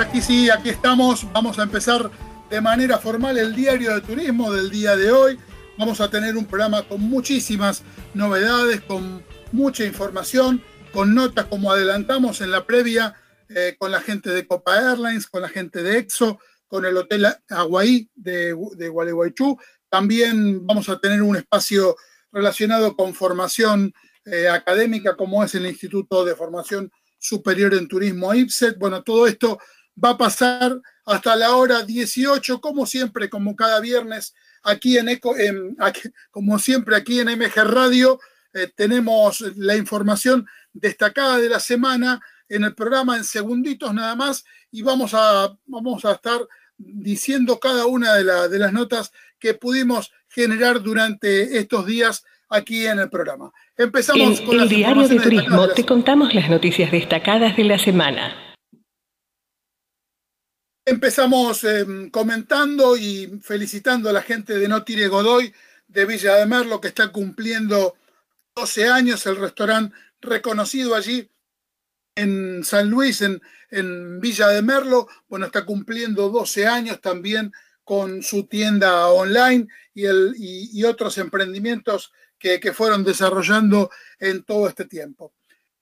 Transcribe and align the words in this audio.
aquí 0.00 0.22
sí, 0.22 0.48
aquí 0.48 0.70
estamos. 0.70 1.30
Vamos 1.32 1.58
a 1.58 1.62
empezar 1.62 2.10
de 2.48 2.60
manera 2.60 2.98
formal 2.98 3.36
el 3.36 3.54
diario 3.54 3.94
de 3.94 4.00
turismo 4.00 4.52
del 4.52 4.70
día 4.70 4.96
de 4.96 5.10
hoy. 5.10 5.38
Vamos 5.76 6.00
a 6.00 6.10
tener 6.10 6.36
un 6.36 6.46
programa 6.46 6.82
con 6.88 7.00
muchísimas 7.02 7.82
novedades, 8.14 8.80
con 8.80 9.22
mucha 9.52 9.84
información, 9.84 10.62
con 10.92 11.14
notas 11.14 11.46
como 11.46 11.70
adelantamos 11.70 12.40
en 12.40 12.50
la 12.50 12.66
previa 12.66 13.14
eh, 13.48 13.76
con 13.78 13.90
la 13.90 14.00
gente 14.00 14.30
de 14.30 14.46
Copa 14.46 14.78
Airlines, 14.78 15.26
con 15.26 15.42
la 15.42 15.48
gente 15.48 15.82
de 15.82 15.98
EXO, 15.98 16.38
con 16.66 16.84
el 16.86 16.96
Hotel 16.96 17.26
Aguaí 17.48 18.08
de, 18.14 18.56
de 18.76 18.88
Gualeguaychú. 18.88 19.58
También 19.88 20.66
vamos 20.66 20.88
a 20.88 20.98
tener 20.98 21.22
un 21.22 21.36
espacio 21.36 21.96
relacionado 22.32 22.96
con 22.96 23.12
formación 23.12 23.92
eh, 24.24 24.48
académica 24.48 25.16
como 25.16 25.44
es 25.44 25.54
el 25.54 25.66
Instituto 25.66 26.24
de 26.24 26.36
Formación 26.36 26.90
Superior 27.18 27.74
en 27.74 27.88
Turismo 27.88 28.32
IPSET. 28.32 28.78
Bueno, 28.78 29.02
todo 29.02 29.26
esto 29.26 29.58
va 30.02 30.10
a 30.10 30.18
pasar 30.18 30.80
hasta 31.04 31.36
la 31.36 31.56
hora 31.56 31.82
18, 31.82 32.60
como 32.60 32.86
siempre, 32.86 33.28
como 33.28 33.56
cada 33.56 33.80
viernes, 33.80 34.34
aquí 34.62 34.98
en 34.98 35.08
Eco, 35.08 35.34
como 36.30 36.58
siempre 36.58 36.96
aquí 36.96 37.20
en 37.20 37.28
MG 37.28 37.64
Radio, 37.64 38.20
eh, 38.52 38.70
tenemos 38.74 39.40
la 39.56 39.76
información 39.76 40.46
destacada 40.72 41.38
de 41.38 41.48
la 41.48 41.60
semana 41.60 42.20
en 42.48 42.64
el 42.64 42.74
programa 42.74 43.16
en 43.16 43.24
segunditos 43.24 43.94
nada 43.94 44.16
más 44.16 44.44
y 44.70 44.82
vamos 44.82 45.12
a, 45.14 45.56
vamos 45.66 46.04
a 46.04 46.12
estar 46.12 46.40
diciendo 46.76 47.60
cada 47.60 47.86
una 47.86 48.14
de, 48.14 48.48
de 48.48 48.58
las 48.58 48.72
notas 48.72 49.12
que 49.38 49.54
pudimos 49.54 50.12
generar 50.28 50.82
durante 50.82 51.58
estos 51.58 51.86
días 51.86 52.24
aquí 52.48 52.86
en 52.86 52.98
el 52.98 53.08
programa. 53.08 53.52
Empezamos 53.76 54.40
con 54.42 54.60
el 54.60 54.68
diario 54.68 55.08
de 55.08 55.18
turismo. 55.18 55.68
te 55.68 55.84
contamos 55.86 56.34
las 56.34 56.50
noticias 56.50 56.90
destacadas 56.90 57.56
de 57.56 57.64
la 57.64 57.78
semana. 57.78 58.49
Empezamos 60.90 61.62
em, 61.62 62.10
comentando 62.10 62.96
y 62.96 63.38
felicitando 63.44 64.10
a 64.10 64.12
la 64.12 64.22
gente 64.22 64.58
de 64.58 64.66
No 64.66 64.82
Tire 64.82 65.06
Godoy 65.06 65.54
de 65.86 66.04
Villa 66.04 66.34
de 66.34 66.46
Merlo 66.46 66.80
que 66.80 66.88
está 66.88 67.12
cumpliendo 67.12 67.94
12 68.56 68.88
años, 68.88 69.24
el 69.26 69.36
restaurante 69.36 69.94
reconocido 70.20 70.96
allí 70.96 71.30
en 72.16 72.64
San 72.64 72.90
Luis, 72.90 73.22
en, 73.22 73.40
en 73.70 74.18
Villa 74.18 74.48
de 74.48 74.62
Merlo, 74.62 75.06
bueno, 75.28 75.46
está 75.46 75.64
cumpliendo 75.64 76.28
12 76.28 76.66
años 76.66 77.00
también 77.00 77.52
con 77.84 78.24
su 78.24 78.48
tienda 78.48 79.06
online 79.06 79.68
y, 79.94 80.06
el, 80.06 80.34
y 80.36 80.82
otros 80.82 81.18
emprendimientos 81.18 82.12
que, 82.36 82.72
fueron 82.72 83.04
desarrollando 83.04 83.90
en 84.18 84.42
todo 84.42 84.66
este 84.66 84.86
tiempo. 84.86 85.34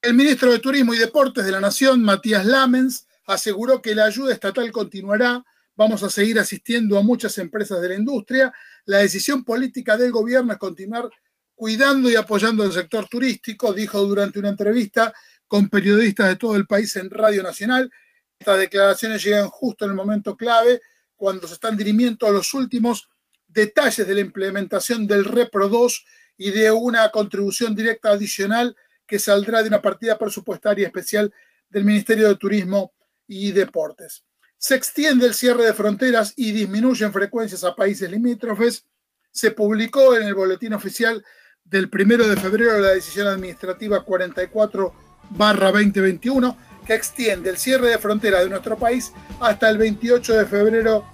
El 0.02 0.12
ministro 0.12 0.52
de 0.52 0.58
Turismo 0.58 0.92
y 0.92 0.98
Deportes 0.98 1.46
de 1.46 1.52
la 1.52 1.60
Nación, 1.60 2.02
Matías 2.02 2.44
Lamens, 2.44 3.07
aseguró 3.28 3.82
que 3.82 3.94
la 3.94 4.06
ayuda 4.06 4.32
estatal 4.32 4.72
continuará. 4.72 5.44
Vamos 5.76 6.02
a 6.02 6.08
seguir 6.08 6.38
asistiendo 6.38 6.98
a 6.98 7.02
muchas 7.02 7.36
empresas 7.36 7.80
de 7.80 7.90
la 7.90 7.94
industria. 7.94 8.52
La 8.86 8.98
decisión 8.98 9.44
política 9.44 9.98
del 9.98 10.10
gobierno 10.10 10.52
es 10.52 10.58
continuar 10.58 11.10
cuidando 11.54 12.10
y 12.10 12.16
apoyando 12.16 12.64
el 12.64 12.72
sector 12.72 13.06
turístico, 13.06 13.74
dijo 13.74 14.02
durante 14.04 14.38
una 14.38 14.48
entrevista 14.48 15.12
con 15.46 15.68
periodistas 15.68 16.28
de 16.28 16.36
todo 16.36 16.56
el 16.56 16.66
país 16.66 16.96
en 16.96 17.10
Radio 17.10 17.42
Nacional. 17.42 17.92
Estas 18.38 18.60
declaraciones 18.60 19.22
llegan 19.22 19.48
justo 19.48 19.84
en 19.84 19.90
el 19.90 19.96
momento 19.96 20.34
clave, 20.34 20.80
cuando 21.14 21.46
se 21.46 21.54
están 21.54 21.76
dirimiendo 21.76 22.30
los 22.32 22.54
últimos 22.54 23.10
detalles 23.46 24.06
de 24.06 24.14
la 24.14 24.20
implementación 24.20 25.06
del 25.06 25.26
Repro 25.26 25.68
2 25.68 26.04
y 26.38 26.50
de 26.52 26.70
una 26.70 27.10
contribución 27.10 27.74
directa 27.74 28.10
adicional 28.10 28.74
que 29.06 29.18
saldrá 29.18 29.62
de 29.62 29.68
una 29.68 29.82
partida 29.82 30.16
presupuestaria 30.16 30.86
especial 30.86 31.30
del 31.68 31.84
Ministerio 31.84 32.28
de 32.28 32.36
Turismo 32.36 32.92
y 33.28 33.52
Deportes. 33.52 34.24
Se 34.56 34.74
extiende 34.74 35.26
el 35.26 35.34
cierre 35.34 35.64
de 35.64 35.74
fronteras 35.74 36.32
y 36.34 36.50
disminuyen 36.50 37.12
frecuencias 37.12 37.62
a 37.62 37.76
países 37.76 38.10
limítrofes. 38.10 38.84
Se 39.30 39.52
publicó 39.52 40.16
en 40.16 40.24
el 40.24 40.34
boletín 40.34 40.72
oficial 40.72 41.24
del 41.64 41.88
1 41.92 42.26
de 42.26 42.36
febrero 42.36 42.80
la 42.80 42.88
decisión 42.88 43.28
administrativa 43.28 44.04
44-2021 44.04 46.56
que 46.84 46.94
extiende 46.94 47.50
el 47.50 47.58
cierre 47.58 47.90
de 47.90 47.98
fronteras 47.98 48.42
de 48.42 48.50
nuestro 48.50 48.76
país 48.76 49.12
hasta 49.40 49.68
el 49.68 49.78
28 49.78 50.38
de 50.38 50.46
febrero 50.46 51.04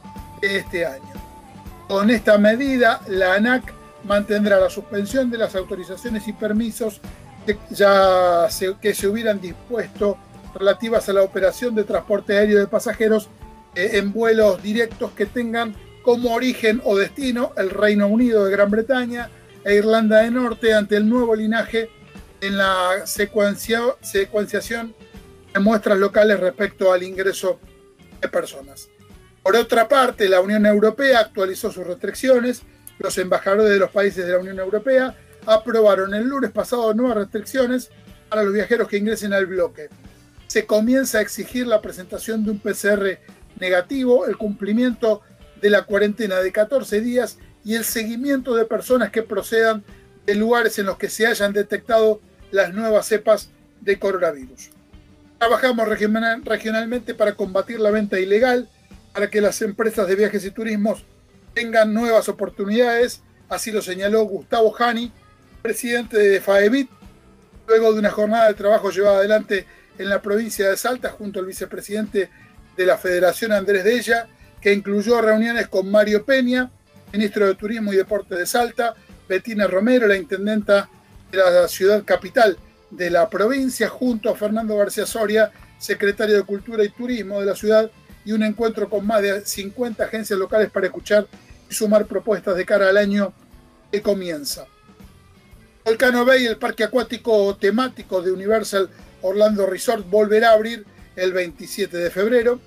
de 0.41 0.57
este 0.59 0.87
año. 0.87 1.13
Con 1.89 2.09
esta 2.11 2.39
medida, 2.39 3.01
la 3.09 3.35
ANAC 3.35 3.75
mantendrá 4.05 4.61
la 4.61 4.71
suspensión 4.71 5.31
de 5.31 5.39
las 5.39 5.55
autorizaciones 5.55 6.27
y 6.29 6.33
permisos 6.33 7.01
que, 7.45 7.59
ya 7.71 8.49
que 8.81 8.95
se 8.95 9.09
hubieran 9.09 9.41
dispuesto 9.41 10.17
relativas 10.55 11.09
a 11.09 11.13
la 11.13 11.23
operación 11.23 11.75
de 11.75 11.85
transporte 11.85 12.37
aéreo 12.37 12.61
de 12.61 12.67
pasajeros 12.67 13.29
eh, 13.75 13.91
en 13.95 14.13
vuelos 14.13 14.63
directos 14.63 15.13
que 15.13 15.27
tengan 15.27 15.75
como 16.03 16.35
origen 16.35 16.81
o 16.85 16.97
destino 16.97 17.53
el 17.57 17.71
Reino 17.71 18.07
Unido 18.07 18.45
de 18.45 18.53
Gran 18.53 18.71
Bretaña 18.71 19.31
e 19.65 19.75
Irlanda 19.75 20.23
del 20.23 20.35
Norte 20.35 20.75
ante 20.75 20.97
el 20.97 21.09
nuevo 21.09 21.35
linaje 21.35 21.91
en 22.41 22.59
la 22.59 23.07
secuencia, 23.07 23.81
secuenciación 24.03 24.95
de 25.53 25.61
muestras 25.61 25.99
locales 25.99 26.41
respecto 26.41 26.93
al 26.93 27.03
ingreso 27.03 27.59
de 28.21 28.29
personas. 28.29 28.89
Por 29.43 29.57
otra 29.57 29.89
parte, 29.89 30.29
la 30.29 30.41
Unión 30.41 30.67
Europea 30.67 31.21
actualizó 31.21 31.73
sus 31.73 31.87
restricciones 31.87 32.63
los 32.99 33.19
embajadores 33.19 33.71
de 33.71 33.79
los 33.79 33.91
países 33.91 34.25
de 34.25 34.33
la 34.33 34.39
Unión 34.39 34.59
Europea 34.59 35.15
aprobaron 35.47 36.15
el 36.15 36.27
lunes 36.27 36.51
pasado 36.53 36.95
nuevas 36.95 37.17
restricciones 37.17 37.91
para 38.29 38.43
los 38.43 38.55
viajeros 38.55 38.89
que 38.89 38.97
ingresen 38.97 39.33
al 39.33 39.47
bloque. 39.47 39.89
Se 40.55 40.67
comienza 40.67 41.19
a 41.19 41.21
exigir 41.21 41.67
la 41.67 41.81
presentación 41.81 42.45
de 42.45 42.53
un 42.53 42.61
PCR 42.61 43.19
negativo, 43.59 44.25
el 44.27 44.37
cumplimiento 44.37 45.21
de 45.61 45.69
la 45.69 45.83
cuarentena 45.83 46.39
de 46.39 46.53
14 46.53 47.01
días 47.01 47.39
y 47.65 47.75
el 47.75 47.83
seguimiento 47.83 48.55
de 48.55 48.65
personas 48.65 49.11
que 49.11 49.25
procedan 49.25 49.83
de 50.25 50.37
lugares 50.37 50.79
en 50.79 50.87
los 50.87 50.97
que 50.97 51.11
se 51.11 51.27
hayan 51.27 51.53
detectado 51.53 52.21
las 52.53 52.73
nuevas 52.73 53.07
cepas 53.07 53.51
de 53.81 53.99
coronavirus. 53.99 54.71
Trabajamos 55.41 55.89
regionalmente 55.89 57.15
para 57.15 57.35
combatir 57.35 57.81
la 57.81 57.91
venta 57.91 58.21
ilegal, 58.21 58.69
para 59.13 59.29
que 59.31 59.41
las 59.41 59.61
empresas 59.61 60.07
de 60.07 60.15
viajes 60.15 60.45
y 60.45 60.53
turismos 60.53 61.05
tengan 61.53 61.93
nuevas 61.93 62.29
oportunidades, 62.29 63.23
así 63.49 63.73
lo 63.73 63.83
señaló 63.83 64.23
Gustavo 64.23 64.71
Jani, 64.71 65.11
presidente 65.63 66.17
de 66.17 66.41
FAEBIT, 66.41 66.89
luego 67.67 67.93
de 67.93 67.99
una 67.99 68.11
jornada 68.13 68.47
de 68.47 68.55
trabajo 68.55 68.93
llevada 68.93 69.19
adelante 69.19 69.67
en 69.99 70.09
la 70.09 70.21
provincia 70.21 70.69
de 70.69 70.77
Salta 70.77 71.11
junto 71.11 71.41
al 71.41 71.47
vicepresidente 71.47 72.31
de 72.77 72.87
la 72.87 72.99
Federación 72.99 73.53
Andrés 73.53 73.85
de 73.85 73.97
Ella, 73.97 74.27
que 74.61 74.73
incluyó 74.73 75.21
reuniones 75.21 75.69
con 75.69 75.91
Mario 75.91 76.25
Peña, 76.25 76.71
ministro 77.13 77.47
de 77.47 77.55
Turismo 77.55 77.93
y 77.93 77.97
Deportes 77.97 78.39
de 78.39 78.47
Salta, 78.47 78.95
Betina 79.29 79.67
Romero, 79.67 80.07
la 80.07 80.17
intendenta 80.17 80.89
de 81.31 81.39
la 81.39 81.69
ciudad 81.69 82.05
capital 82.05 82.57
de 82.91 83.11
la 83.11 83.29
provincia, 83.29 83.89
junto 83.89 84.31
a 84.31 84.37
Fernando 84.37 84.77
García 84.77 85.07
Soria, 85.07 85.51
secretario 85.79 86.37
de 86.37 86.43
Cultura 86.43 86.85
y 86.85 86.89
Turismo 86.89 87.41
de 87.41 87.47
la 87.47 87.57
ciudad, 87.57 87.91
y 88.25 88.33
un 88.33 88.43
encuentro 88.43 88.89
con 88.89 89.07
más 89.07 89.23
de 89.23 89.45
50 89.45 90.03
agencias 90.03 90.39
locales 90.39 90.71
para 90.71 90.87
escuchar 90.87 91.27
y 91.71 91.75
sumar 91.75 92.07
propuestas 92.07 92.57
de 92.57 92.65
cara 92.65 92.89
al 92.89 92.97
año 92.97 93.33
que 93.93 94.01
comienza. 94.01 94.67
Volcano 95.85 96.25
Bay, 96.25 96.47
el 96.47 96.57
parque 96.57 96.83
acuático 96.83 97.57
temático 97.57 98.23
de 98.23 98.33
Universal 98.33 98.89
Orlando 99.21 99.67
Resort, 99.67 100.09
volverá 100.09 100.51
a 100.51 100.55
abrir 100.55 100.87
el 101.15 101.35
27 101.35 101.99
de 101.99 102.11
febrero. 102.11 102.59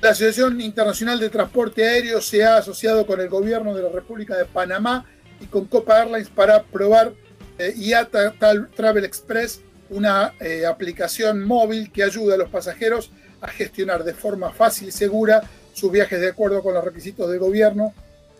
La 0.00 0.10
Asociación 0.10 0.60
Internacional 0.60 1.18
de 1.18 1.28
Transporte 1.28 1.84
Aéreo 1.84 2.20
se 2.20 2.44
ha 2.44 2.58
asociado 2.58 3.04
con 3.04 3.20
el 3.20 3.28
gobierno 3.28 3.74
de 3.74 3.82
la 3.82 3.88
República 3.88 4.36
de 4.36 4.44
Panamá 4.44 5.06
y 5.40 5.46
con 5.46 5.64
Copa 5.64 5.98
Airlines 5.98 6.28
para 6.28 6.62
probar 6.62 7.14
eh, 7.58 7.74
IATA 7.76 8.34
Travel 8.76 9.04
Express, 9.04 9.62
una 9.90 10.32
eh, 10.38 10.66
aplicación 10.66 11.42
móvil 11.42 11.90
que 11.90 12.04
ayuda 12.04 12.34
a 12.34 12.38
los 12.38 12.48
pasajeros 12.48 13.10
a 13.40 13.48
gestionar 13.48 14.04
de 14.04 14.14
forma 14.14 14.52
fácil 14.52 14.86
y 14.86 14.92
segura 14.92 15.42
sus 15.72 15.90
viajes 15.90 16.20
de 16.20 16.28
acuerdo 16.28 16.62
con 16.62 16.74
los 16.74 16.84
requisitos 16.84 17.28
del 17.28 17.40
gobierno 17.40 17.92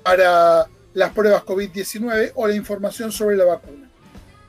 para 0.05 0.69
las 0.95 1.11
pruebas 1.11 1.43
COVID-19 1.43 2.33
o 2.37 2.47
la 2.47 2.55
información 2.55 3.11
sobre 3.11 3.37
la 3.37 3.47
vacuna. 3.47 3.86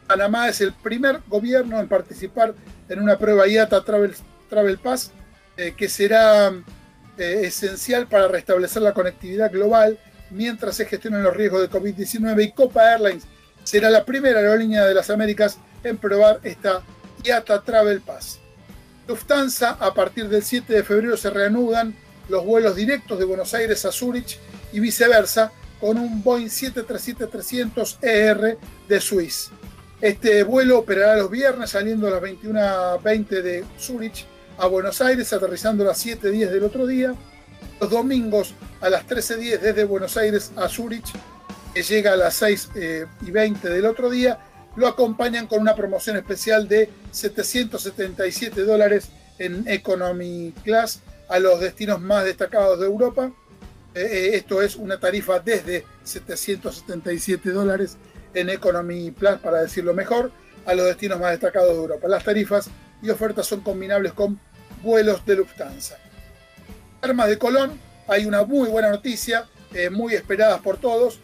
Panamá 0.07 0.47
es 0.47 0.61
el 0.61 0.73
primer 0.73 1.21
gobierno 1.27 1.79
en 1.79 1.87
participar 1.87 2.53
en 2.89 3.01
una 3.01 3.17
prueba 3.17 3.47
IATA 3.47 3.83
Travel, 3.83 4.15
Travel 4.49 4.77
Pass 4.77 5.11
eh, 5.57 5.73
que 5.75 5.89
será 5.89 6.53
eh, 7.17 7.41
esencial 7.43 8.07
para 8.07 8.27
restablecer 8.27 8.81
la 8.81 8.93
conectividad 8.93 9.51
global 9.51 9.99
mientras 10.29 10.75
se 10.75 10.85
gestionan 10.85 11.23
los 11.23 11.35
riesgos 11.35 11.61
de 11.61 11.69
COVID-19 11.69 12.43
y 12.43 12.51
Copa 12.51 12.93
Airlines 12.93 13.23
será 13.63 13.89
la 13.89 14.05
primera 14.05 14.39
aerolínea 14.39 14.85
de 14.85 14.93
las 14.93 15.09
Américas 15.09 15.57
en 15.83 15.97
probar 15.97 16.39
esta 16.43 16.83
IATA 17.23 17.63
Travel 17.63 18.01
Pass. 18.01 18.39
Lufthansa, 19.07 19.77
a 19.79 19.91
partir 19.93 20.27
del 20.29 20.43
7 20.43 20.73
de 20.73 20.83
febrero 20.83 21.17
se 21.17 21.29
reanudan 21.29 21.95
los 22.29 22.45
vuelos 22.45 22.75
directos 22.75 23.19
de 23.19 23.25
Buenos 23.25 23.53
Aires 23.53 23.83
a 23.85 23.91
Zurich 23.91 24.39
y 24.71 24.79
viceversa 24.79 25.51
con 25.79 25.97
un 25.97 26.23
Boeing 26.23 26.47
737-300ER 26.47 28.57
de 28.87 29.01
Swiss. 29.01 29.51
Este 29.99 30.43
vuelo 30.43 30.79
operará 30.79 31.17
los 31.17 31.31
viernes 31.31 31.71
saliendo 31.71 32.07
a 32.07 32.11
las 32.11 32.21
21.20 32.21 33.41
de 33.41 33.65
Zurich 33.79 34.27
a 34.59 34.67
Buenos 34.67 35.01
Aires, 35.01 35.33
aterrizando 35.33 35.83
a 35.83 35.87
las 35.87 36.05
7.10 36.05 36.49
del 36.49 36.63
otro 36.63 36.85
día. 36.85 37.15
Los 37.81 37.89
domingos 37.89 38.53
a 38.79 38.89
las 38.89 39.07
13.10 39.07 39.59
desde 39.59 39.83
Buenos 39.85 40.15
Aires 40.15 40.51
a 40.55 40.69
Zurich, 40.69 41.07
que 41.73 41.81
llega 41.81 42.13
a 42.13 42.15
las 42.15 42.35
6 42.35 42.69
eh, 42.75 43.05
y 43.25 43.31
20 43.31 43.69
del 43.69 43.85
otro 43.87 44.11
día. 44.11 44.37
Lo 44.75 44.87
acompañan 44.87 45.47
con 45.47 45.61
una 45.61 45.75
promoción 45.75 46.15
especial 46.15 46.67
de 46.67 46.89
777 47.11 48.61
dólares 48.63 49.09
en 49.39 49.67
Economy 49.67 50.53
Class 50.63 51.01
a 51.27 51.39
los 51.39 51.59
destinos 51.59 51.99
más 51.99 52.23
destacados 52.23 52.79
de 52.79 52.85
Europa. 52.85 53.31
Eh, 53.95 54.01
eh, 54.01 54.29
esto 54.35 54.61
es 54.61 54.75
una 54.75 54.99
tarifa 54.99 55.39
desde 55.39 55.85
777 56.03 57.49
dólares 57.49 57.97
en 58.39 58.49
Economy 58.49 59.11
Plus, 59.11 59.37
para 59.39 59.61
decirlo 59.61 59.93
mejor, 59.93 60.31
a 60.65 60.73
los 60.73 60.85
destinos 60.85 61.19
más 61.19 61.31
destacados 61.31 61.69
de 61.69 61.75
Europa. 61.75 62.07
Las 62.07 62.23
tarifas 62.23 62.69
y 63.01 63.09
ofertas 63.09 63.47
son 63.47 63.61
combinables 63.61 64.13
con 64.13 64.39
vuelos 64.83 65.25
de 65.25 65.35
Lufthansa. 65.35 65.97
Armas 67.01 67.29
de 67.29 67.37
Colón, 67.37 67.79
hay 68.07 68.25
una 68.25 68.43
muy 68.43 68.69
buena 68.69 68.89
noticia, 68.89 69.47
eh, 69.73 69.89
muy 69.89 70.13
esperada 70.13 70.59
por 70.59 70.77
todos. 70.77 71.19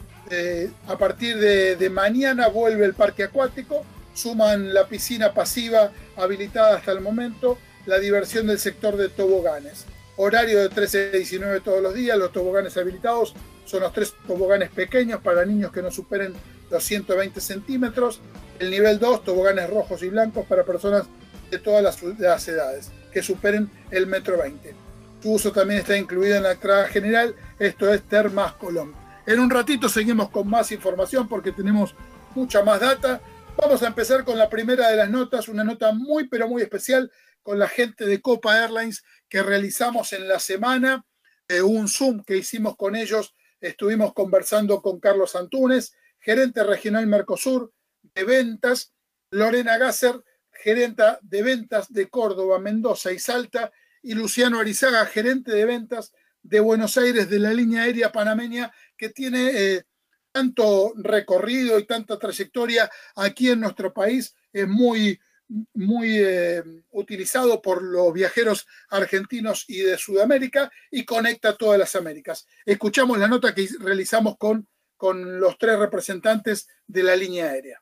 a 0.87 0.97
partir 0.97 1.37
de 1.37 1.89
mañana 1.91 2.47
vuelve 2.47 2.85
el 2.85 2.95
parque 2.95 3.23
acuático, 3.23 3.83
suman 4.15 4.73
la 4.73 4.87
piscina 4.87 5.31
pasiva 5.31 5.91
habilitada 6.15 6.77
hasta 6.77 6.91
el 6.91 7.01
momento, 7.01 7.59
la 7.85 7.99
diversión 7.99 8.47
del 8.47 8.57
sector 8.57 8.97
de 8.97 9.09
toboganes. 9.09 9.85
Horario 10.15 10.59
de 10.59 10.69
13 10.69 11.09
a 11.13 11.17
19 11.17 11.59
todos 11.59 11.83
los 11.83 11.93
días, 11.93 12.17
los 12.17 12.31
toboganes 12.31 12.75
habilitados 12.77 13.35
son 13.65 13.81
los 13.81 13.93
tres 13.93 14.13
toboganes 14.27 14.69
pequeños 14.69 15.21
para 15.21 15.45
niños 15.45 15.71
que 15.71 15.81
no 15.81 15.91
superen 15.91 16.33
los 16.69 16.83
120 16.83 17.39
centímetros. 17.39 18.19
El 18.59 18.71
nivel 18.71 18.99
2, 18.99 19.23
toboganes 19.23 19.69
rojos 19.69 20.01
y 20.03 20.09
blancos 20.09 20.45
para 20.45 20.63
personas 20.63 21.05
de 21.49 21.59
todas 21.59 21.83
las, 21.83 22.47
edades, 22.47 22.91
que 23.11 23.21
superen 23.21 23.69
el 23.91 24.07
metro 24.07 24.37
20. 24.37 24.73
Su 25.21 25.31
uso 25.33 25.51
también 25.51 25.79
está 25.79 25.97
incluido 25.97 26.35
en 26.35 26.43
la 26.43 26.53
entrada 26.53 26.87
general, 26.87 27.35
esto 27.59 27.93
es 27.93 28.01
Termas 28.03 28.53
Colón. 28.53 28.93
En 29.25 29.39
un 29.39 29.49
ratito 29.49 29.87
seguimos 29.87 30.29
con 30.29 30.49
más 30.49 30.71
información 30.71 31.29
porque 31.29 31.51
tenemos 31.51 31.95
mucha 32.35 32.63
más 32.63 32.81
data. 32.81 33.21
Vamos 33.55 33.83
a 33.83 33.87
empezar 33.87 34.25
con 34.25 34.37
la 34.37 34.49
primera 34.49 34.89
de 34.89 34.97
las 34.97 35.09
notas, 35.09 35.47
una 35.47 35.63
nota 35.63 35.93
muy 35.93 36.27
pero 36.27 36.47
muy 36.47 36.61
especial 36.61 37.11
con 37.43 37.59
la 37.59 37.67
gente 37.67 38.05
de 38.05 38.19
Copa 38.19 38.57
Airlines 38.57 39.03
que 39.29 39.43
realizamos 39.43 40.11
en 40.13 40.27
la 40.27 40.39
semana, 40.39 41.05
eh, 41.47 41.61
un 41.61 41.87
Zoom 41.87 42.23
que 42.23 42.37
hicimos 42.37 42.75
con 42.75 42.95
ellos, 42.95 43.35
estuvimos 43.63 44.13
conversando 44.13 44.81
con 44.81 44.99
Carlos 44.99 45.35
Antunes, 45.35 45.93
gerente 46.19 46.63
regional 46.63 47.07
Mercosur 47.07 47.73
de 48.01 48.23
ventas, 48.25 48.93
Lorena 49.31 49.77
Gasser, 49.77 50.21
gerenta 50.51 51.17
de 51.21 51.43
ventas 51.43 51.91
de 51.91 52.09
Córdoba, 52.09 52.59
Mendoza 52.59 53.11
y 53.11 53.19
Salta, 53.19 53.71
y 54.01 54.13
Luciano 54.15 54.59
Arizaga, 54.59 55.05
gerente 55.05 55.53
de 55.53 55.65
ventas 55.65 56.13
de 56.41 56.59
Buenos 56.59 56.97
Aires 56.97 57.29
de 57.29 57.39
la 57.39 57.53
línea 57.53 57.83
aérea 57.83 58.11
panameña, 58.11 58.73
que 58.97 59.09
tiene 59.09 59.51
eh, 59.53 59.85
tanto 60.33 60.91
recorrido 60.97 61.79
y 61.79 61.85
tanta 61.85 62.19
trayectoria 62.19 62.91
aquí 63.15 63.49
en 63.49 63.61
nuestro 63.61 63.93
país, 63.93 64.35
es 64.51 64.67
muy 64.67 65.19
muy 65.73 66.17
eh, 66.17 66.63
utilizado 66.91 67.61
por 67.61 67.83
los 67.83 68.11
viajeros 68.13 68.67
argentinos 68.89 69.65
y 69.67 69.79
de 69.79 69.97
Sudamérica 69.97 70.71
y 70.91 71.05
conecta 71.05 71.55
todas 71.55 71.79
las 71.79 71.95
Américas. 71.95 72.47
Escuchamos 72.65 73.17
la 73.17 73.27
nota 73.27 73.53
que 73.53 73.67
realizamos 73.79 74.37
con, 74.37 74.67
con 74.97 75.39
los 75.39 75.57
tres 75.57 75.77
representantes 75.77 76.67
de 76.87 77.03
la 77.03 77.15
línea 77.15 77.45
aérea. 77.45 77.81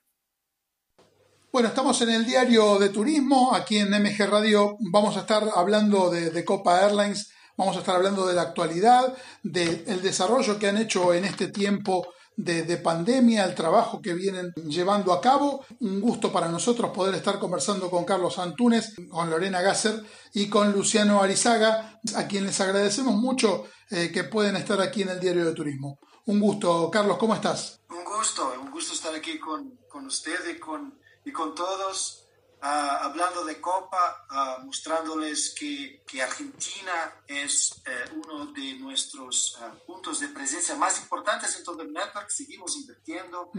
Bueno, 1.51 1.67
estamos 1.67 2.01
en 2.01 2.09
el 2.09 2.25
diario 2.25 2.79
de 2.79 2.89
turismo, 2.89 3.53
aquí 3.53 3.77
en 3.77 3.89
MG 3.89 4.25
Radio 4.29 4.77
vamos 4.79 5.17
a 5.17 5.21
estar 5.21 5.43
hablando 5.53 6.09
de, 6.09 6.29
de 6.29 6.45
Copa 6.45 6.81
Airlines, 6.81 7.31
vamos 7.57 7.75
a 7.75 7.79
estar 7.79 7.95
hablando 7.95 8.25
de 8.25 8.33
la 8.33 8.43
actualidad, 8.43 9.15
del 9.43 10.01
desarrollo 10.01 10.57
que 10.57 10.67
han 10.67 10.77
hecho 10.77 11.13
en 11.13 11.25
este 11.25 11.47
tiempo 11.47 12.07
de, 12.43 12.77
pandemia, 12.77 13.45
el 13.45 13.55
trabajo 13.55 14.01
que 14.01 14.13
vienen 14.13 14.53
llevando 14.67 15.13
a 15.13 15.21
cabo. 15.21 15.65
Un 15.79 16.01
gusto 16.01 16.31
para 16.31 16.49
nosotros 16.49 16.91
poder 16.91 17.15
estar 17.15 17.39
conversando 17.39 17.89
con 17.89 18.05
Carlos 18.05 18.39
Antunes, 18.39 18.93
con 19.09 19.29
Lorena 19.29 19.61
Gasser 19.61 20.03
y 20.33 20.49
con 20.49 20.71
Luciano 20.71 21.21
Arizaga, 21.21 21.99
a 22.15 22.27
quienes 22.27 22.51
les 22.51 22.61
agradecemos 22.61 23.15
mucho 23.15 23.65
eh, 23.89 24.11
que 24.11 24.23
pueden 24.23 24.55
estar 24.55 24.81
aquí 24.81 25.03
en 25.03 25.09
el 25.09 25.19
Diario 25.19 25.45
de 25.45 25.53
Turismo. 25.53 25.99
Un 26.25 26.39
gusto, 26.39 26.89
Carlos, 26.91 27.17
¿cómo 27.17 27.33
estás? 27.35 27.79
Un 27.89 28.03
gusto, 28.03 28.53
un 28.61 28.71
gusto 28.71 28.93
estar 28.93 29.13
aquí 29.15 29.39
con, 29.39 29.77
con 29.89 30.05
usted 30.05 30.55
y 30.55 30.59
con, 30.59 30.99
y 31.25 31.31
con 31.31 31.55
todos. 31.55 32.20
Ah, 32.63 32.99
hablando 33.01 33.43
de 33.43 33.59
Copa, 33.59 34.27
ah, 34.29 34.59
mostrándoles 34.63 35.55
que, 35.57 36.03
que, 36.05 36.21
Argentina 36.21 36.91
es 37.25 37.81
eh, 37.87 38.11
uno 38.23 38.45
de 38.51 38.75
nuestros 38.75 39.57
ah, 39.59 39.73
puntos 39.87 40.19
de 40.19 40.27
presencia 40.27 40.75
más 40.75 40.99
importantes 40.99 41.57
en 41.57 41.63
todo 41.63 41.81
el 41.81 41.91
network. 41.91 42.29
Seguimos 42.29 42.77
invirtiendo 42.77 43.49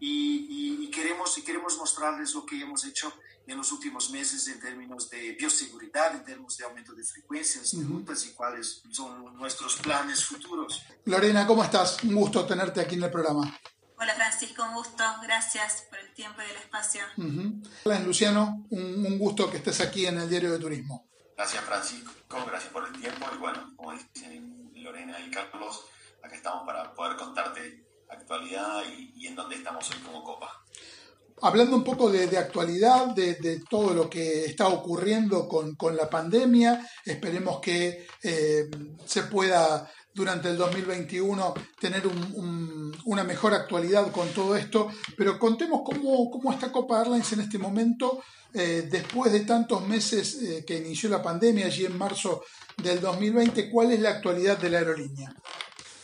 y, 0.00 0.80
y, 0.80 0.90
queremos, 0.90 1.36
y 1.36 1.42
queremos 1.42 1.76
mostrarles 1.76 2.32
lo 2.34 2.46
que 2.46 2.58
hemos 2.58 2.82
hecho 2.86 3.12
en 3.46 3.58
los 3.58 3.70
últimos 3.72 4.08
meses 4.08 4.48
en 4.48 4.58
términos 4.58 5.10
de 5.10 5.32
bioseguridad, 5.32 6.14
en 6.14 6.24
términos 6.24 6.56
de 6.56 6.64
aumento 6.64 6.94
de 6.94 7.04
frecuencias, 7.04 7.76
de 7.76 7.84
rutas 7.84 8.24
y 8.24 8.32
cuáles 8.32 8.82
son 8.90 9.36
nuestros 9.36 9.76
planes 9.76 10.24
futuros. 10.24 10.82
Lorena, 11.04 11.46
¿cómo 11.46 11.62
estás? 11.62 12.02
Un 12.04 12.14
gusto 12.14 12.46
tenerte 12.46 12.80
aquí 12.80 12.94
en 12.94 13.02
el 13.02 13.10
programa. 13.10 13.54
Hola 13.98 14.14
Francisco, 14.14 14.62
un 14.62 14.74
gusto. 14.74 15.04
Gracias 15.22 15.86
por 15.88 15.98
el 15.98 16.12
tiempo 16.12 16.42
y 16.46 16.50
el 16.50 16.56
espacio. 16.58 17.00
Hola 17.84 18.00
Luciano, 18.00 18.66
un, 18.68 19.18
gusto 19.18 19.50
que 19.50 19.56
estés 19.56 19.80
aquí 19.80 20.04
en 20.04 20.18
el 20.18 20.28
Diario 20.28 20.52
de 20.52 20.58
Turismo. 20.58 21.06
Gracias 21.34 21.64
Francisco, 21.64 22.12
gracias 22.46 22.72
por 22.72 22.86
el 22.86 23.00
tiempo 23.00 23.26
y 23.34 23.38
bueno, 23.38 23.72
como 23.74 23.92
dicen 23.92 24.70
Lorena 24.74 25.18
y 25.20 25.30
Carlos, 25.30 25.86
acá 26.22 26.34
estamos 26.34 26.66
para 26.66 26.94
poder 26.94 27.16
contarte 27.16 27.86
actualidad 28.10 28.82
y, 28.86 29.26
en 29.26 29.34
dónde 29.34 29.56
estamos 29.56 29.90
hoy 29.90 29.98
como 30.00 30.22
Copa. 30.22 30.50
Hablando 31.40 31.76
un 31.76 31.84
poco 31.84 32.10
de, 32.10 32.36
actualidad, 32.36 33.06
de, 33.14 33.62
todo 33.68 33.94
lo 33.94 34.10
que 34.10 34.44
está 34.44 34.68
ocurriendo 34.68 35.48
con, 35.48 35.96
la 35.96 36.08
pandemia, 36.08 36.86
esperemos 37.04 37.60
que 37.60 38.06
eh, 38.22 38.70
se 39.06 39.22
pueda 39.22 39.90
durante 40.16 40.48
el 40.48 40.56
2021 40.56 41.54
tener 41.78 42.02
una 43.04 43.22
mejor 43.22 43.52
actualidad 43.52 44.10
con 44.10 44.32
todo 44.32 44.56
esto, 44.56 44.90
pero 45.14 45.38
contemos 45.38 45.82
cómo, 45.84 46.30
cómo 46.30 46.52
está 46.52 46.72
Copa 46.72 47.00
Airlines 47.00 47.34
en 47.34 47.40
este 47.40 47.58
momento, 47.58 48.22
eh, 48.54 48.88
después 48.90 49.30
de 49.30 49.40
tantos 49.40 49.86
meses 49.86 50.42
eh, 50.42 50.64
que 50.66 50.78
inició 50.78 51.10
la 51.10 51.22
pandemia, 51.22 51.66
allí 51.66 51.84
en 51.84 51.98
marzo 51.98 52.44
del 52.78 52.98
2020, 52.98 53.70
¿cuál 53.70 53.92
es 53.92 54.00
la 54.00 54.08
actualidad 54.08 54.56
de 54.56 54.70
la 54.70 54.78
aerolínea? 54.78 55.34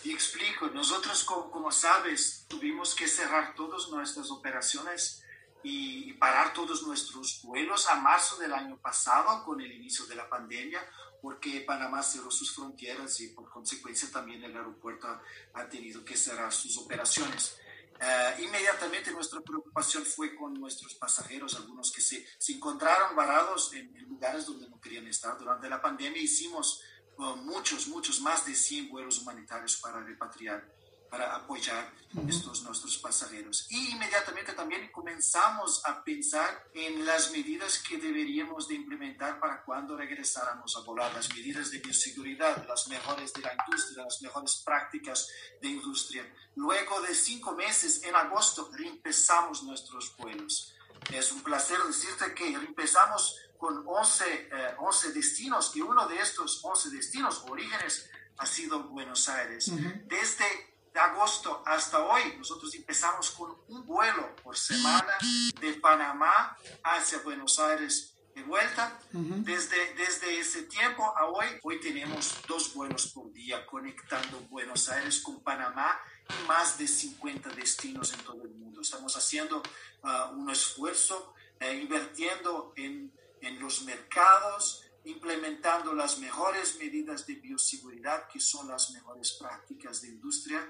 Y 0.05 0.13
explico, 0.13 0.67
nosotros 0.69 1.25
como, 1.25 1.51
como 1.51 1.73
sabes 1.73 2.45
tuvimos 2.49 2.95
que 2.95 3.09
cerrar 3.09 3.55
todas 3.55 3.89
nuestras 3.89 4.31
operaciones 4.31 5.23
y 5.63 6.13
parar 6.15 6.53
todos 6.53 6.83
nuestros 6.83 7.41
vuelos 7.45 7.89
a 7.89 7.95
marzo 7.95 8.37
del 8.37 8.53
año 8.53 8.77
pasado 8.77 9.43
con 9.45 9.59
el 9.63 9.73
inicio 9.73 10.05
de 10.05 10.17
la 10.17 10.29
pandemia 10.29 10.81
porque 11.23 11.61
Panamá 11.61 12.03
cerró 12.03 12.33
sus 12.33 12.53
fronteras 12.53 13.21
y 13.21 13.29
por 13.29 13.49
consecuencia 13.49 14.11
también 14.11 14.43
el 14.43 14.57
aeropuerto 14.57 15.07
ha, 15.55 15.69
tenido 15.69 16.05
que 16.05 16.17
cerrar 16.17 16.53
sus 16.53 16.77
operaciones. 16.77 17.57
Uh, 17.95 18.43
inmediatamente 18.43 19.13
nuestra 19.13 19.41
preocupación 19.41 20.05
fue 20.05 20.35
con 20.35 20.55
nuestros 20.55 20.97
pasajeros, 20.97 21.55
algunos 21.55 21.93
que 21.93 22.01
se, 22.01 22.27
se 22.37 22.55
encontraron 22.55 23.15
varados 23.15 23.73
en, 23.75 23.97
en, 23.97 24.09
lugares 24.09 24.47
donde 24.47 24.69
no 24.69 24.81
querían 24.81 25.07
estar 25.07 25.39
durante 25.39 25.71
la 25.71 25.81
pandemia. 25.81 26.21
Hicimos 26.21 26.83
uh, 27.19 27.37
muchos, 27.37 27.87
muchos, 27.87 28.21
más 28.21 28.45
de 28.45 28.57
100 28.57 28.89
vuelos 28.89 29.21
humanitarios 29.21 29.77
para 29.77 30.01
repatriar 30.03 30.69
para 31.13 31.37
apoyar 31.37 31.93
estos 32.27 32.63
nuestros 32.63 32.97
pasajeros. 32.97 33.67
Y 33.69 33.91
inmediatamente 33.91 34.55
también 34.55 34.91
comenzamos 34.91 35.83
a 35.85 36.03
pensar 36.03 36.71
en 36.73 37.05
las 37.05 37.31
medidas 37.33 37.81
que 37.87 37.99
deberíamos 37.99 38.67
de 38.67 38.77
implementar 38.77 39.39
para 39.39 39.63
cuando 39.63 39.95
regresáramos 39.95 40.75
a 40.75 40.81
volar, 40.81 41.13
las 41.13 41.29
medidas 41.35 41.71
de 41.71 41.81
bioseguridad, 41.81 42.67
las 42.67 42.89
mejores 42.89 43.31
de 43.35 43.43
la 43.43 43.53
industria, 43.53 44.05
las 44.05 44.23
mejores 44.23 44.63
prácticas 44.65 45.29
de 45.61 45.69
industria. 45.69 46.27
Luego 46.55 47.03
de 47.03 47.15
cinco 47.15 47.53
meses, 47.53 48.03
en 48.05 48.17
agosto, 48.17 48.71
reempezamos 48.73 49.65
nuestros 49.65 50.17
vuelos. 50.17 50.75
Es 51.13 51.31
un 51.31 51.43
placer 51.43 51.77
decirte 51.87 52.33
que 52.33 52.55
empezamos 52.55 53.37
con 53.59 53.85
11, 53.87 54.49
11 54.79 55.09
eh, 55.09 55.13
destinos 55.13 55.77
y 55.77 55.83
uno 55.83 56.09
de 56.09 56.19
estos 56.21 56.65
11 56.65 56.89
destinos, 56.89 57.45
orígenes, 57.51 58.09
ha 58.39 58.47
sido 58.47 58.85
Buenos 58.85 59.29
Aires. 59.29 59.71
Desde 60.07 60.72
de 60.93 61.01
agosto 61.01 61.63
hasta 61.67 61.99
hoy, 62.05 62.37
nosotros 62.39 62.75
empezamos 62.75 63.31
con 63.31 63.57
un 63.69 63.87
vuelo 63.87 64.35
por 64.37 64.57
semana 64.57 65.17
de 65.61 65.75
Panamá 65.75 66.57
hacia 66.85 67.19
Buenos 67.21 67.59
Aires 67.59 68.15
de 68.35 68.43
vuelta. 68.45 68.99
desde, 69.13 69.95
desde 69.95 70.39
ese 70.39 70.63
tiempo 70.65 71.05
a 71.17 71.27
hoy, 71.27 71.47
hoy 71.63 71.81
tenemos 71.81 72.37
dos 72.47 72.75
vuelos 72.75 73.13
por 73.13 73.33
día 73.33 73.65
conectando 73.67 74.41
Buenos 74.51 74.89
Aires 74.89 75.21
con 75.21 75.43
Panamá 75.43 75.99
y 76.29 76.47
más 76.47 76.79
de 76.79 76.87
50 76.87 77.51
destinos 77.51 78.13
en 78.13 78.21
todo 78.21 78.43
el 78.43 78.51
mundo. 78.51 78.81
Estamos 78.81 79.17
haciendo 79.17 79.63
uh, 80.03 80.35
un 80.35 80.51
esfuerzo, 80.51 81.35
uh, 81.61 81.73
invirtiendo 81.73 82.73
en, 82.77 83.13
en 83.41 83.61
los 83.61 83.83
mercados, 83.83 84.82
implementando 85.05 85.93
las 85.95 86.19
mejores 86.19 86.77
medidas 86.79 87.27
de 87.27 87.35
bioseguridad, 87.35 88.29
que 88.29 88.41
son 88.41 88.69
las 88.69 88.91
mejores 88.91 89.33
prácticas 89.33 90.03
de 90.03 90.09
industria, 90.09 90.67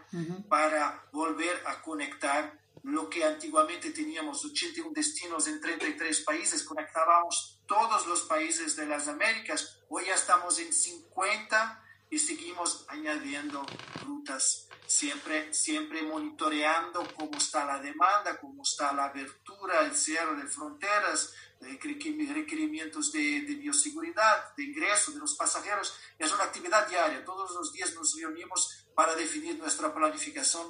para 0.48 1.08
volver 1.12 1.62
a 1.66 1.82
conectar 1.82 2.58
lo 2.84 3.08
que 3.08 3.24
antiguamente 3.24 3.90
teníamos 3.90 4.44
81 4.44 4.90
destinos 4.92 5.46
en 5.46 5.60
33 5.60 6.20
países, 6.22 6.64
conectábamos 6.64 7.60
todos 7.66 8.06
los 8.06 8.22
países 8.22 8.74
de 8.76 8.86
las 8.86 9.06
Américas, 9.06 9.78
hoy 9.88 10.06
ya 10.06 10.14
estamos 10.14 10.58
en 10.58 10.72
50 10.72 11.84
y 12.10 12.18
seguimos 12.18 12.84
añadiendo 12.88 13.64
rutas, 14.04 14.68
siempre, 14.92 15.52
siempre 15.54 16.02
monitoreando 16.02 17.02
cómo 17.16 17.38
está 17.38 17.64
la 17.64 17.78
demanda, 17.78 18.38
cómo 18.38 18.62
está 18.62 18.92
la 18.92 19.06
abertura, 19.06 19.80
el 19.80 19.96
cierre 19.96 20.36
de 20.36 20.46
fronteras, 20.46 21.32
requerimientos 21.60 23.10
de, 23.12 23.42
de, 23.42 23.54
bioseguridad, 23.54 24.54
de 24.54 24.64
ingreso 24.64 25.12
de 25.12 25.20
los 25.20 25.34
pasajeros. 25.34 25.94
Es 26.18 26.32
una 26.32 26.44
actividad 26.44 26.86
diaria. 26.88 27.24
Todos 27.24 27.52
los 27.54 27.72
días 27.72 27.94
nos 27.94 28.14
reunimos 28.16 28.86
para 28.94 29.14
definir 29.14 29.58
nuestra 29.58 29.94
planificación 29.94 30.66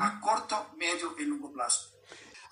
a 0.00 0.20
corto, 0.20 0.70
medio 0.78 1.14
y 1.18 1.26
largo 1.26 1.52
plazo. 1.52 1.92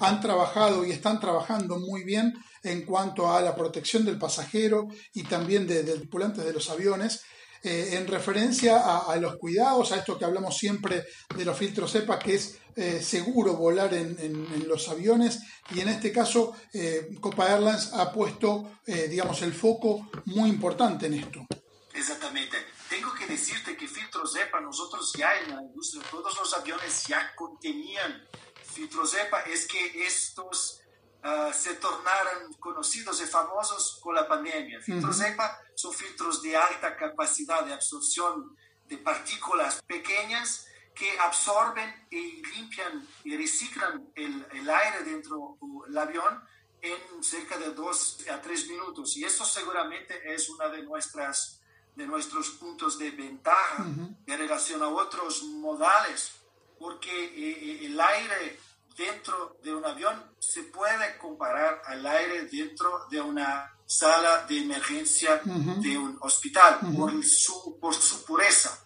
Han 0.00 0.20
trabajado 0.20 0.84
y 0.84 0.90
están 0.90 1.20
trabajando 1.20 1.78
muy 1.78 2.04
bien 2.04 2.34
en 2.62 2.84
cuanto 2.84 3.32
a 3.32 3.40
la 3.40 3.54
protección 3.54 4.04
del 4.04 4.18
pasajero 4.18 4.88
y 5.14 5.22
también 5.22 5.66
de, 5.66 5.84
de 5.84 5.96
tripulantes 5.96 6.44
de 6.44 6.52
los 6.52 6.68
aviones. 6.68 7.24
Eh, 7.64 7.96
en 7.96 8.06
referencia 8.06 9.00
a, 9.00 9.16
los 9.16 9.36
cuidados, 9.36 9.90
a 9.90 9.96
esto 9.96 10.18
que 10.18 10.26
hablamos 10.26 10.54
siempre 10.54 11.06
de 11.34 11.44
los 11.46 11.56
filtros 11.56 11.94
EPA, 11.94 12.18
que 12.18 12.34
es 12.34 12.58
eh, 12.76 13.00
seguro 13.02 13.54
volar 13.54 13.94
en, 13.94 14.68
los 14.68 14.86
aviones, 14.90 15.40
y 15.70 15.80
en 15.80 15.88
este 15.88 16.12
caso 16.12 16.54
eh, 16.74 17.08
Copa 17.20 17.50
Airlines 17.50 17.94
ha 17.94 18.12
puesto, 18.12 18.80
digamos, 18.84 19.40
el 19.40 19.54
foco 19.54 20.10
muy 20.26 20.50
importante 20.50 21.06
en 21.06 21.14
esto. 21.14 21.46
Exactamente. 21.94 22.58
Tengo 22.90 23.14
que 23.14 23.26
decirte 23.26 23.74
que 23.78 23.88
filtros 23.88 24.36
EPA, 24.36 24.60
nosotros 24.60 25.10
ya 25.16 25.34
en 25.40 25.56
la 25.56 25.62
industria, 25.62 26.02
todos 26.10 26.36
los 26.38 26.52
aviones 26.52 27.06
ya 27.06 27.34
contenían 27.34 28.28
filtros 28.74 29.14
EPA, 29.14 29.40
es 29.40 29.66
que 29.66 30.04
estos 30.06 30.83
Ah, 31.26 31.50
se 31.54 31.76
tornaron 31.76 32.52
conocidos 32.60 33.18
y 33.22 33.24
famosos 33.24 33.98
con 34.02 34.14
la 34.14 34.28
pandemia. 34.28 34.78
Filtros 34.82 35.22
EPA 35.22 35.58
son 35.74 35.94
filtros 35.94 36.42
de 36.42 36.54
alta 36.54 36.94
capacidad 36.98 37.64
de 37.64 37.72
absorción 37.72 38.54
de 38.86 38.98
partículas 38.98 39.80
pequeñas 39.86 40.66
que 40.94 41.18
absorben 41.18 42.06
y 42.10 42.42
limpian 42.42 43.08
y 43.24 43.38
reciclan 43.38 44.06
el, 44.14 44.46
el 44.52 44.68
aire 44.68 45.02
dentro 45.02 45.56
del 45.86 45.96
avión 45.96 46.42
en 46.82 47.24
cerca 47.24 47.56
de 47.56 47.70
dos 47.70 48.18
a 48.30 48.42
tres 48.42 48.68
minutos. 48.68 49.16
Y 49.16 49.24
eso 49.24 49.46
seguramente 49.46 50.34
es 50.34 50.50
uno 50.50 50.68
de, 50.68 50.82
nuestras, 50.82 51.62
de 51.96 52.06
nuestros 52.06 52.50
puntos 52.50 52.98
de 52.98 53.12
ventaja 53.12 53.86
en 54.26 54.38
relación 54.38 54.82
a 54.82 54.88
otros 54.88 55.42
modales, 55.44 56.32
porque 56.78 57.24
eh, 57.24 57.30
eh, 57.34 57.86
el 57.86 57.98
aire 57.98 58.60
dentro 58.96 59.58
de 59.62 59.74
un 59.74 59.84
avión 59.84 60.34
se 60.38 60.62
puede 60.64 61.18
comparar 61.18 61.82
al 61.86 62.06
aire 62.06 62.44
dentro 62.46 63.06
de 63.10 63.20
una 63.20 63.74
sala 63.86 64.46
de 64.48 64.58
emergencia 64.58 65.40
de 65.44 65.98
un 65.98 66.16
hospital 66.20 66.78
por, 66.96 67.24
su, 67.24 67.78
por 67.80 67.94
su 67.94 68.24
pureza. 68.24 68.80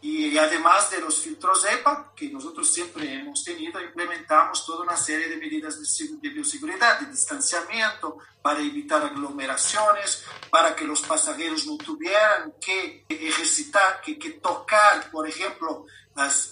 Y 0.00 0.38
además 0.38 0.92
de 0.92 1.00
los 1.00 1.18
filtros 1.20 1.64
EPA, 1.64 2.12
que 2.14 2.30
nosotros 2.30 2.72
siempre 2.72 3.14
hemos 3.14 3.42
tenido, 3.42 3.82
implementamos 3.82 4.64
toda 4.64 4.84
una 4.84 4.96
serie 4.96 5.28
de 5.28 5.38
medidas 5.38 5.76
de, 6.20 6.28
bioseguridad, 6.28 7.00
de 7.00 7.06
distanciamiento, 7.06 8.18
para 8.40 8.60
evitar 8.60 9.02
aglomeraciones, 9.02 10.24
para 10.50 10.76
que 10.76 10.84
los 10.84 11.00
pasajeros 11.02 11.66
no 11.66 11.76
tuvieran 11.78 12.54
que 12.60 13.06
ejercitar, 13.08 14.00
que, 14.00 14.16
que 14.16 14.34
tocar, 14.34 15.10
por 15.10 15.28
ejemplo, 15.28 15.86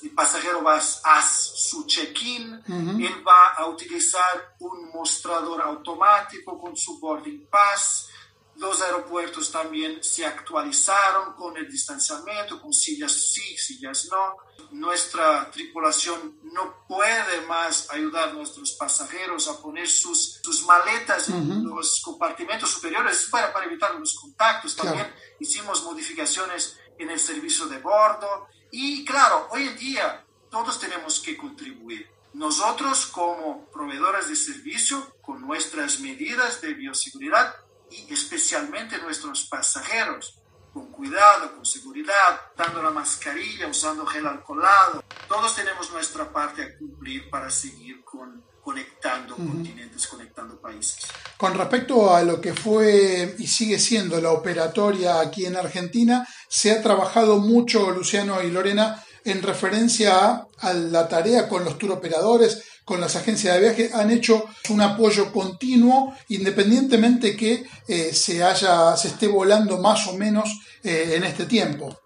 el 0.03 0.11
pasajero 0.11 0.63
va 0.63 0.77
a 0.77 1.23
su 1.23 1.87
check-in, 1.87 2.63
él 2.69 3.27
va 3.27 3.55
a 3.57 3.67
utilizar 3.67 4.55
un 4.61 4.91
mostrador 4.93 5.61
automático 5.63 6.59
con 6.61 6.77
su 6.77 7.01
boarding 7.01 7.49
pass. 7.49 8.09
Los 8.57 8.81
aeropuertos 8.81 9.51
también 9.51 10.03
se 10.03 10.25
actualizaron 10.25 11.35
con 11.35 11.57
el 11.57 11.71
distanciamiento, 11.71 12.61
con 12.63 12.73
sillas 12.73 13.13
sí, 13.13 13.57
sillas 13.59 14.09
no. 14.11 14.37
Nuestra 14.71 15.51
tripulación 15.51 16.39
no 16.43 16.87
puede 16.89 17.43
más 17.43 17.91
ayudar 17.91 18.31
a 18.31 18.33
nuestros 18.33 18.73
pasajeros 18.73 19.49
a 19.49 19.61
poner 19.61 19.87
sus, 19.89 20.41
sus 20.43 20.65
maletas 20.65 21.29
en 21.29 21.65
los 21.65 22.01
compartimentos 22.03 22.71
superiores 22.71 23.29
para, 23.31 23.53
para 23.53 23.67
evitar 23.67 23.95
los 23.97 24.15
contactos. 24.15 24.75
También 24.75 25.13
hicimos 25.39 25.83
modificaciones 25.83 26.79
en 26.99 27.11
el 27.11 27.21
servicio 27.21 27.67
de 27.67 27.79
bordo 27.79 28.49
y 28.71 29.05
claro, 29.05 29.49
hoy 29.51 29.69
en 29.69 29.77
día 29.77 30.25
todos 30.51 30.79
tenemos 30.81 31.21
que 31.21 31.37
contribuir. 31.37 32.09
Nosotros 32.33 33.07
como 33.07 33.67
proveedores 33.71 34.29
de 34.29 34.37
servicio, 34.37 35.15
con 35.23 35.41
nuestras 35.41 36.01
medidas 36.01 36.61
de 36.61 36.75
bioseguridad 36.75 37.57
y 37.91 38.13
especialmente 38.13 38.99
nuestros 38.99 39.45
pasajeros, 39.45 40.39
con 40.73 40.93
cuidado, 40.93 41.55
con 41.55 41.65
seguridad, 41.65 42.53
dando 42.55 42.83
la 42.83 42.91
mascarilla, 42.91 43.67
usando 43.67 44.05
gel 44.05 44.27
alcoholado, 44.27 45.03
todos 45.27 45.55
tenemos 45.55 45.91
nuestra 45.91 46.31
parte 46.31 46.63
a 46.63 46.77
cumplir 46.77 47.31
para 47.31 47.49
seguir 47.49 48.05
con, 48.05 48.45
conectando 48.67 49.37
continentes, 49.37 50.09
conectando 50.09 50.61
países. 50.61 50.97
Con 51.37 51.55
respecto 51.55 52.13
a 52.13 52.25
lo 52.25 52.41
que 52.41 52.53
fue 52.53 53.37
y 53.39 53.47
sigue 53.47 53.79
siendo 53.79 54.21
la 54.21 54.33
operatoria 54.33 55.21
aquí 55.21 55.47
en 55.47 55.55
Argentina, 55.55 56.27
se 56.49 56.73
ha 56.73 56.83
trabajado 56.83 57.39
mucho, 57.39 57.93
Luciano 57.93 58.43
y 58.43 58.51
Lorena, 58.51 59.01
en 59.25 59.41
referencia 59.41 60.49
a, 60.59 60.73
la 60.73 61.07
tarea 61.07 61.49
con 61.49 61.65
los 61.65 61.75
operadores, 61.75 62.65
con 62.85 63.01
las 63.01 63.15
agencias 63.15 63.55
de 63.55 63.61
viaje, 63.61 63.91
han 63.95 64.11
hecho 64.11 64.47
un 64.71 64.81
apoyo 64.81 65.33
continuo, 65.33 66.17
independientemente 66.31 67.37
que 67.37 67.65
eh, 67.87 68.13
se, 68.13 68.43
haya, 68.43 68.97
se 68.97 69.07
esté 69.07 69.29
volando 69.29 69.79
más 69.79 70.09
o 70.09 70.15
menos 70.15 70.49
eh, 70.83 71.13
en 71.15 71.23
este 71.23 71.45
tiempo. 71.45 72.01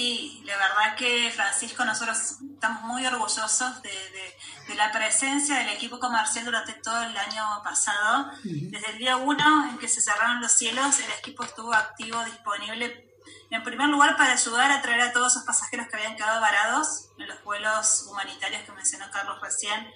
Sí, 0.00 0.42
la 0.46 0.56
verdad 0.56 0.96
que 0.96 1.30
Francisco, 1.30 1.84
nosotros 1.84 2.16
estamos 2.54 2.84
muy 2.84 3.04
orgullosos 3.04 3.82
de, 3.82 4.74
la 4.74 4.90
presencia 4.92 5.56
del 5.56 5.68
equipo 5.68 5.98
comercial 5.98 6.46
durante 6.46 6.72
todo 6.72 7.02
el 7.02 7.14
año 7.14 7.44
pasado. 7.62 8.30
Desde 8.42 8.92
el 8.92 8.96
día 8.96 9.18
uno 9.18 9.68
en 9.68 9.76
que 9.76 9.88
se 9.88 10.00
cerraron 10.00 10.40
los 10.40 10.52
cielos, 10.52 10.98
el 11.00 11.10
equipo 11.18 11.44
estuvo 11.44 11.74
activo, 11.74 12.24
disponible, 12.24 13.14
en 13.50 13.62
primer 13.62 13.88
lugar 13.88 14.16
para 14.16 14.32
ayudar 14.32 14.72
a 14.72 14.80
traer 14.80 15.02
a 15.02 15.12
todos 15.12 15.32
esos 15.32 15.44
pasajeros 15.44 15.88
que 15.88 15.96
habían 15.96 16.16
quedado 16.16 16.40
varados 16.40 17.10
en 17.18 17.28
los 17.28 17.44
vuelos 17.44 18.06
humanitarios 18.08 18.62
que 18.62 18.72
mencionó 18.72 19.04
Carlos 19.10 19.38
recién, 19.42 19.86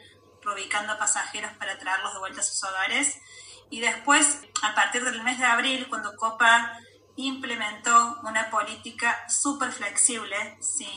reubicando 0.42 0.99
pasajeros 0.99 1.52
para 1.52 1.78
traerlos 1.78 2.12
de 2.12 2.18
vuelta 2.18 2.42
a 2.42 2.44
sus 2.44 2.62
hogares. 2.62 3.16
Y 3.70 3.80
después, 3.80 4.40
a 4.61 4.75
partir 4.75 5.02
del 5.02 5.23
mes 5.23 5.38
de 5.38 5.46
abril, 5.46 5.87
cuando 5.88 6.14
Copa 6.14 6.78
implementó 7.16 8.21
una 8.25 8.50
política 8.50 9.25
súper 9.28 9.73
flexible, 9.73 10.59
¿sí? 10.61 10.88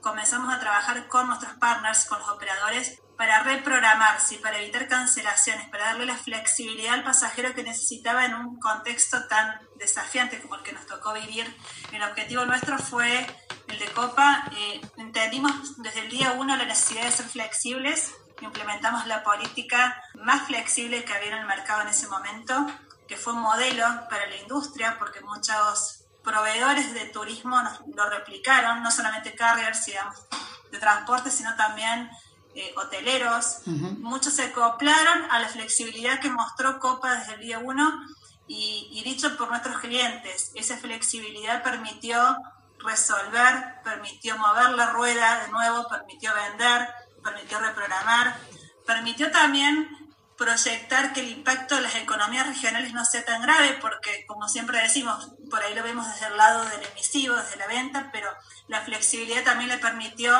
comenzamos 0.00 0.52
a 0.52 0.60
trabajar 0.60 1.06
con 1.08 1.26
nuestros 1.26 1.54
partners, 1.54 2.06
con 2.06 2.18
los 2.18 2.28
operadores, 2.28 3.00
para 3.16 3.42
reprogramarse, 3.42 4.36
para 4.36 4.58
evitar 4.58 4.88
cancelaciones, 4.88 5.68
para 5.68 5.86
darle 5.86 6.06
la 6.06 6.16
flexibilidad 6.16 6.94
al 6.94 7.04
pasajero 7.04 7.54
que 7.54 7.62
necesitaba 7.62 8.24
en 8.24 8.34
un 8.34 8.58
contexto 8.58 9.26
tan 9.28 9.60
desafiante 9.76 10.40
como 10.40 10.54
el 10.54 10.62
que 10.62 10.72
nos 10.72 10.86
tocó 10.86 11.12
vivir. 11.12 11.54
El 11.92 12.02
objetivo 12.02 12.46
nuestro 12.46 12.78
fue 12.78 13.26
el 13.68 13.78
de 13.78 13.86
Copa. 13.88 14.44
Eh, 14.56 14.80
entendimos 14.96 15.76
desde 15.82 16.00
el 16.00 16.08
día 16.08 16.32
uno 16.32 16.56
la 16.56 16.64
necesidad 16.64 17.04
de 17.04 17.12
ser 17.12 17.26
flexibles, 17.26 18.14
implementamos 18.40 19.06
la 19.06 19.22
política 19.22 20.02
más 20.14 20.46
flexible 20.46 21.04
que 21.04 21.12
había 21.12 21.32
en 21.32 21.40
el 21.40 21.46
mercado 21.46 21.82
en 21.82 21.88
ese 21.88 22.08
momento 22.08 22.66
que 23.10 23.16
fue 23.16 23.32
un 23.32 23.40
modelo 23.40 23.84
para 24.08 24.24
la 24.28 24.36
industria 24.36 24.96
porque 24.96 25.20
muchos 25.20 26.04
proveedores 26.22 26.94
de 26.94 27.06
turismo 27.06 27.60
lo 27.92 28.08
replicaron, 28.08 28.84
no 28.84 28.90
solamente 28.92 29.34
carriers 29.34 29.84
digamos, 29.84 30.14
de 30.70 30.78
transporte, 30.78 31.28
sino 31.28 31.56
también 31.56 32.08
eh, 32.54 32.72
hoteleros. 32.76 33.62
Muchos 33.66 34.34
se 34.34 34.44
acoplaron 34.44 35.28
a 35.28 35.40
la 35.40 35.48
flexibilidad 35.48 36.20
que 36.20 36.30
mostró 36.30 36.78
Copa 36.78 37.16
desde 37.16 37.34
el 37.34 37.40
día 37.40 37.58
uno 37.58 37.92
y, 38.46 38.88
y 38.92 39.02
dicho 39.02 39.36
por 39.36 39.48
nuestros 39.48 39.78
clientes, 39.78 40.52
esa 40.54 40.76
flexibilidad 40.76 41.64
permitió 41.64 42.36
resolver, 42.78 43.82
permitió 43.82 44.38
mover 44.38 44.70
la 44.70 44.90
rueda 44.92 45.46
de 45.46 45.50
nuevo, 45.50 45.88
permitió 45.88 46.30
vender, 46.32 46.88
permitió 47.24 47.58
reprogramar, 47.58 48.36
permitió 48.86 49.32
también 49.32 49.99
proyectar 50.40 51.12
que 51.12 51.20
el 51.20 51.28
impacto 51.28 51.76
de 51.76 51.82
las 51.82 51.94
economías 51.96 52.46
regionales 52.46 52.94
no 52.94 53.04
sea 53.04 53.22
tan 53.26 53.42
grave, 53.42 53.76
porque 53.78 54.24
como 54.26 54.48
siempre 54.48 54.80
decimos, 54.80 55.32
por 55.50 55.62
ahí 55.62 55.74
lo 55.74 55.82
vemos 55.82 56.06
desde 56.10 56.28
el 56.28 56.38
lado 56.38 56.64
del 56.64 56.82
emisivo, 56.82 57.36
desde 57.36 57.56
la 57.56 57.66
venta, 57.66 58.08
pero 58.10 58.26
la 58.66 58.80
flexibilidad 58.80 59.44
también 59.44 59.68
le 59.68 59.76
permitió 59.76 60.34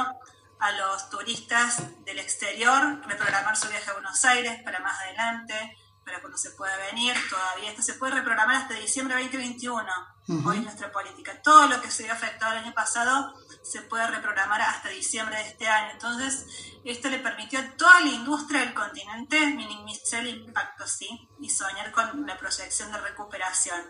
a 0.58 0.72
los 0.72 1.10
turistas 1.10 1.82
del 2.06 2.18
exterior 2.18 3.02
reprogramar 3.06 3.54
su 3.58 3.68
viaje 3.68 3.90
a 3.90 3.92
Buenos 3.92 4.24
Aires 4.24 4.62
para 4.64 4.80
más 4.80 4.98
adelante, 5.00 5.76
para 6.02 6.20
cuando 6.20 6.38
se 6.38 6.52
pueda 6.52 6.74
venir, 6.78 7.14
todavía 7.28 7.68
esto 7.68 7.82
se 7.82 7.92
puede 7.94 8.14
reprogramar 8.14 8.56
hasta 8.56 8.74
diciembre 8.74 9.16
de 9.16 9.24
2021. 9.24 9.86
Hoy 10.46 10.56
es 10.56 10.62
nuestra 10.62 10.90
política. 10.90 11.42
Todo 11.42 11.66
lo 11.66 11.82
que 11.82 11.90
se 11.90 12.04
había 12.04 12.14
afectado 12.14 12.52
el 12.52 12.64
año 12.64 12.72
pasado 12.72 13.34
se 13.62 13.82
puede 13.82 14.06
reprogramar 14.06 14.60
hasta 14.60 14.88
diciembre 14.88 15.36
de 15.36 15.48
este 15.48 15.68
año. 15.68 15.92
Entonces, 15.92 16.46
esto 16.84 17.08
le 17.08 17.18
permitió 17.18 17.58
a 17.58 17.70
toda 17.76 18.00
la 18.00 18.08
industria 18.08 18.60
del 18.60 18.74
continente 18.74 19.46
minimizar 19.46 20.20
el 20.26 20.38
impacto, 20.38 20.86
¿sí? 20.86 21.28
Y 21.40 21.50
soñar 21.50 21.92
con 21.92 22.26
la 22.26 22.38
proyección 22.38 22.90
de 22.92 22.98
recuperación. 22.98 23.80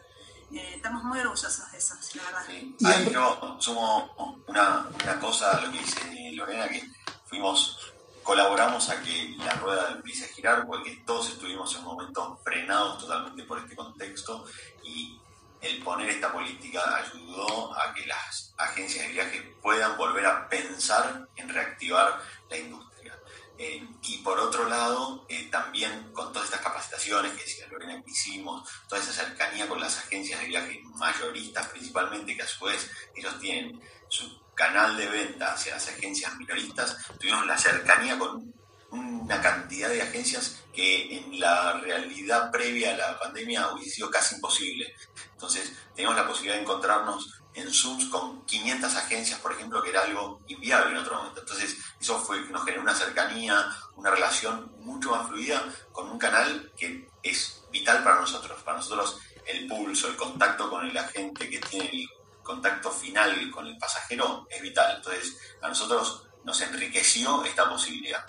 Eh, 0.53 0.75
estamos 0.77 1.05
muy 1.05 1.21
orgullosos 1.21 1.71
de 1.71 1.79
eso, 1.79 1.95
la 2.15 2.23
verdad. 2.25 2.43
Sí. 2.47 2.77
Ahí 2.85 3.11
yo 3.13 3.57
sumo 3.61 4.43
una, 4.49 4.89
una 5.03 5.21
cosa 5.21 5.57
a 5.57 5.61
lo 5.61 5.71
que 5.71 5.79
dice 5.79 6.33
Lorena, 6.35 6.69
que 6.69 6.83
fuimos 7.27 7.93
colaboramos 8.23 8.89
a 8.91 9.03
que 9.03 9.35
la 9.39 9.55
rueda 9.55 9.91
empiece 9.93 10.25
a 10.25 10.29
girar, 10.29 10.67
porque 10.67 11.03
todos 11.07 11.31
estuvimos 11.31 11.75
en 11.77 11.85
momentos 11.85 12.39
frenados 12.45 12.99
totalmente 12.99 13.45
por 13.45 13.59
este 13.59 13.75
contexto 13.75 14.45
y 14.85 15.19
el 15.61 15.83
poner 15.83 16.11
esta 16.11 16.33
política 16.33 16.81
ayudó 16.97 17.77
a 17.79 17.93
que 17.95 18.07
las 18.07 18.55
agencias 18.57 19.07
de 19.07 19.13
viaje 19.13 19.57
puedan 19.63 19.97
volver 19.97 20.27
a 20.27 20.49
pensar 20.49 21.29
en 21.37 21.49
reactivar 21.49 22.21
la 22.49 22.57
industria. 22.57 23.19
Eh, 23.59 23.87
y 24.05 24.19
por 24.19 24.39
otro 24.39 24.67
lado, 24.69 25.27
eh, 25.29 25.49
también 25.51 26.13
con 26.15 26.33
todas 26.33 26.49
estas 26.49 26.63
capacitaciones 26.63 27.33
que 27.33 27.43
decía 27.43 27.67
Lorena 27.69 28.03
que 28.03 28.11
hicimos, 28.11 28.67
toda 28.89 29.03
esa 29.03 29.13
cercanía 29.13 29.69
con 29.69 29.79
las 29.79 29.99
agencias 29.99 30.41
de 30.41 30.47
viaje 30.47 30.81
mayoristas 30.95 31.69
principalmente, 31.69 32.35
que 32.35 32.43
a 32.43 32.47
su 32.47 32.65
vez 32.65 32.91
ellos 33.15 33.39
tienen 33.39 33.79
su 34.09 34.41
canal 34.55 34.97
de 34.97 35.09
venta 35.09 35.53
hacia 35.53 35.75
las 35.75 35.89
agencias 35.89 36.35
minoristas, 36.37 36.97
tuvimos 37.19 37.47
la 37.47 37.59
cercanía 37.59 38.19
con 38.19 38.53
una 38.91 39.41
cantidad 39.41 39.89
de 39.89 40.03
agencias 40.03 40.65
que 40.73 41.17
en 41.17 41.39
la 41.39 41.75
realidad 41.81 42.51
previa 42.51 42.95
a 42.95 42.97
la 42.97 43.19
pandemia 43.19 43.73
hubiese 43.73 43.97
sido 43.97 44.11
casi 44.11 44.37
imposible. 44.37 44.95
Entonces, 45.41 45.73
teníamos 45.95 46.19
la 46.19 46.27
posibilidad 46.27 46.57
de 46.57 46.61
encontrarnos 46.61 47.41
en 47.55 47.73
Zooms 47.73 48.11
con 48.11 48.45
500 48.45 48.95
agencias, 48.95 49.41
por 49.41 49.53
ejemplo, 49.53 49.83
que 49.83 49.89
era 49.89 50.03
algo 50.03 50.43
inviable 50.49 50.91
en 50.91 50.99
otro 50.99 51.17
momento. 51.17 51.41
Entonces, 51.41 51.79
eso 51.99 52.21
fue, 52.21 52.43
nos 52.51 52.63
generó 52.63 52.83
una 52.83 52.95
cercanía, 52.95 53.67
una 53.97 54.11
relación 54.11 54.71
mucho 54.81 55.13
más 55.13 55.29
fluida 55.29 55.65
con 55.93 56.11
un 56.11 56.19
canal 56.19 56.71
que 56.77 57.09
es 57.23 57.63
vital 57.73 58.05
para 58.05 58.21
nosotros. 58.21 58.63
Para 58.63 58.77
nosotros, 58.77 59.19
el 59.47 59.67
pulso, 59.67 60.09
el 60.09 60.17
contacto 60.17 60.69
con 60.69 60.87
el 60.87 60.97
agente 60.99 61.49
que 61.49 61.59
tiene 61.59 61.89
el 61.91 62.09
contacto 62.43 62.91
final 62.91 63.51
con 63.51 63.67
el 63.67 63.79
pasajero 63.79 64.47
es 64.51 64.61
vital. 64.61 64.97
Entonces, 64.97 65.39
a 65.63 65.69
nosotros 65.69 66.29
nos 66.45 66.61
enriqueció 66.61 67.43
esta 67.47 67.67
posibilidad. 67.67 68.23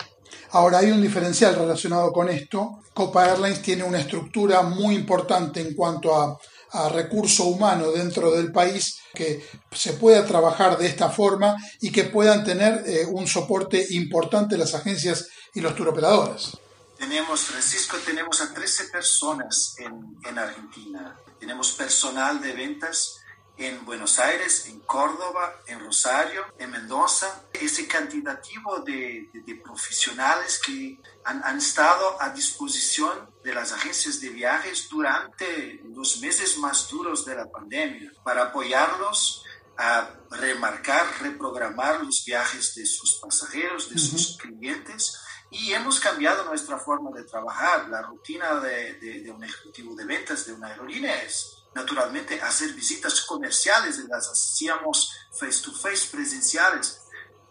Ahora 0.52 0.78
hay 0.78 0.90
un 0.90 1.02
diferencial 1.02 1.56
relacionado 1.56 2.10
con 2.10 2.30
esto. 2.30 2.80
Copa 2.94 3.28
Airlines 3.28 3.60
tiene 3.60 3.84
una 3.84 4.00
estructura 4.00 4.62
muy 4.62 4.94
importante 4.94 5.60
en 5.60 5.74
cuanto 5.74 6.14
a, 6.14 6.38
recurso 6.88 7.44
humano 7.44 7.90
dentro 7.92 8.32
del 8.32 8.50
país 8.50 8.98
que 9.14 9.46
se 9.70 9.94
pueda 9.94 10.24
trabajar 10.26 10.78
de 10.78 10.86
esta 10.86 11.10
forma 11.10 11.56
y 11.80 11.92
que 11.92 12.04
puedan 12.04 12.44
tener 12.44 12.82
eh, 12.86 13.06
un 13.06 13.26
soporte 13.26 13.84
importante 13.90 14.56
las 14.56 14.74
agencias 14.74 15.28
y 15.54 15.60
los 15.60 15.74
turoperadores. 15.74 16.56
Tenemos, 16.98 17.40
Francisco, 17.40 17.96
tenemos 18.04 18.40
a 18.40 18.54
13 18.54 18.84
personas 18.84 19.74
en, 19.78 20.16
en 20.24 20.38
Argentina. 20.38 21.16
Tenemos 21.38 21.72
personal 21.72 22.40
de 22.40 22.52
ventas 22.52 23.21
en 23.56 23.84
Buenos 23.84 24.18
Aires, 24.18 24.66
en 24.66 24.80
Córdoba, 24.80 25.60
en 25.66 25.80
Rosario, 25.80 26.44
en 26.58 26.70
Mendoza. 26.70 27.44
Ese 27.52 27.86
cantitativo 27.86 28.80
de, 28.80 29.28
profesionales 29.62 30.60
que 30.64 30.98
han, 31.24 31.42
han, 31.44 31.58
estado 31.58 32.20
a 32.20 32.30
disposición 32.30 33.30
de 33.44 33.54
las 33.54 33.72
agencias 33.72 34.20
de 34.20 34.30
viajes 34.30 34.88
durante 34.88 35.80
los 35.84 36.20
meses 36.20 36.58
más 36.58 36.88
duros 36.88 37.24
de 37.24 37.34
la 37.36 37.50
pandemia 37.50 38.12
para 38.24 38.44
apoyarlos 38.44 39.44
a 39.76 40.10
remarcar, 40.30 41.06
reprogramar 41.20 42.04
los 42.04 42.24
viajes 42.24 42.74
de 42.74 42.86
sus 42.86 43.14
pasajeros, 43.16 43.90
de 43.90 43.98
sus 43.98 44.36
clientes. 44.36 45.18
Y 45.50 45.72
hemos 45.72 46.00
cambiado 46.00 46.44
nuestra 46.44 46.78
forma 46.78 47.10
de 47.10 47.24
trabajar. 47.24 47.88
La 47.88 48.02
rutina 48.02 48.54
de, 48.60 48.94
de 48.94 49.30
un 49.30 49.44
ejecutivo 49.44 49.94
de 49.94 50.06
ventas 50.06 50.46
de 50.46 50.54
una 50.54 50.68
aerolínea 50.68 51.22
es 51.22 51.61
naturalmente 51.74 52.40
hacer 52.40 52.72
visitas 52.74 53.22
comerciales, 53.22 53.98
las 54.08 54.28
hacíamos 54.28 55.12
face 55.32 55.62
to 55.62 55.72
face, 55.72 56.08
presenciales. 56.10 57.00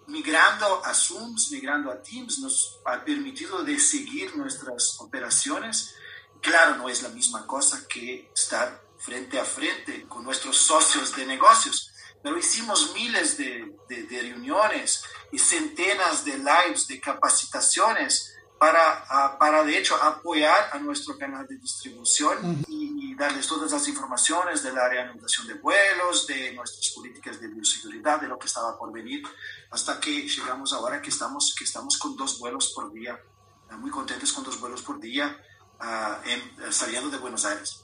Migrando 0.07 0.83
a 0.85 0.93
Zooms, 0.93 1.51
migrando 1.51 1.91
a 1.91 2.01
Teams, 2.01 2.39
nos 2.39 2.79
ha 2.85 3.03
permitido 3.03 3.63
de 3.63 3.79
seguir 3.79 4.35
nuestras 4.35 4.99
operaciones. 4.99 5.95
Claro, 6.41 6.75
no 6.77 6.89
es 6.89 7.01
la 7.01 7.09
misma 7.09 7.47
cosa 7.47 7.87
que 7.87 8.29
estar 8.33 8.81
frente 8.97 9.39
a 9.39 9.45
frente 9.45 10.07
con 10.07 10.23
nuestros 10.23 10.57
socios 10.57 11.15
de 11.15 11.25
negocios, 11.25 11.91
pero 12.21 12.37
hicimos 12.37 12.93
miles 12.93 13.37
de, 13.37 13.75
de, 13.89 14.21
reuniones 14.21 15.03
y 15.31 15.39
centenas 15.39 16.23
de 16.23 16.37
lives, 16.37 16.87
de 16.87 16.99
capacitaciones 16.99 18.30
para, 18.61 19.39
para 19.39 19.63
de 19.63 19.75
hecho 19.75 19.95
apoyar 19.95 20.69
a 20.71 20.77
nuestro 20.77 21.17
canal 21.17 21.47
de 21.47 21.57
distribución 21.57 22.63
y 22.67 23.15
darles 23.15 23.47
todas 23.47 23.71
las 23.71 23.87
informaciones 23.87 24.61
de 24.61 24.71
la 24.71 24.87
reanudación 24.87 25.47
de 25.47 25.55
vuelos, 25.55 26.27
de 26.27 26.53
nuestras 26.53 26.91
políticas 26.91 27.41
de 27.41 27.47
bioseguridad, 27.47 28.21
de 28.21 28.27
lo 28.27 28.37
que 28.37 28.45
estaba 28.45 28.77
por 28.77 28.91
venir, 28.91 29.23
hasta 29.71 29.99
que 29.99 30.11
llegamos 30.27 30.73
ahora 30.73 31.01
que 31.01 31.09
estamos, 31.09 31.55
que 31.57 31.63
estamos 31.63 31.97
con 31.97 32.15
dos 32.15 32.37
vuelos 32.37 32.71
por 32.75 32.93
día, 32.93 33.19
muy 33.79 33.89
contentos 33.89 34.31
con 34.31 34.43
dos 34.43 34.59
vuelos 34.59 34.83
por 34.83 34.99
día, 34.99 35.35
en, 36.25 36.71
saliendo 36.71 37.09
de 37.09 37.17
Buenos 37.17 37.45
Aires. 37.45 37.81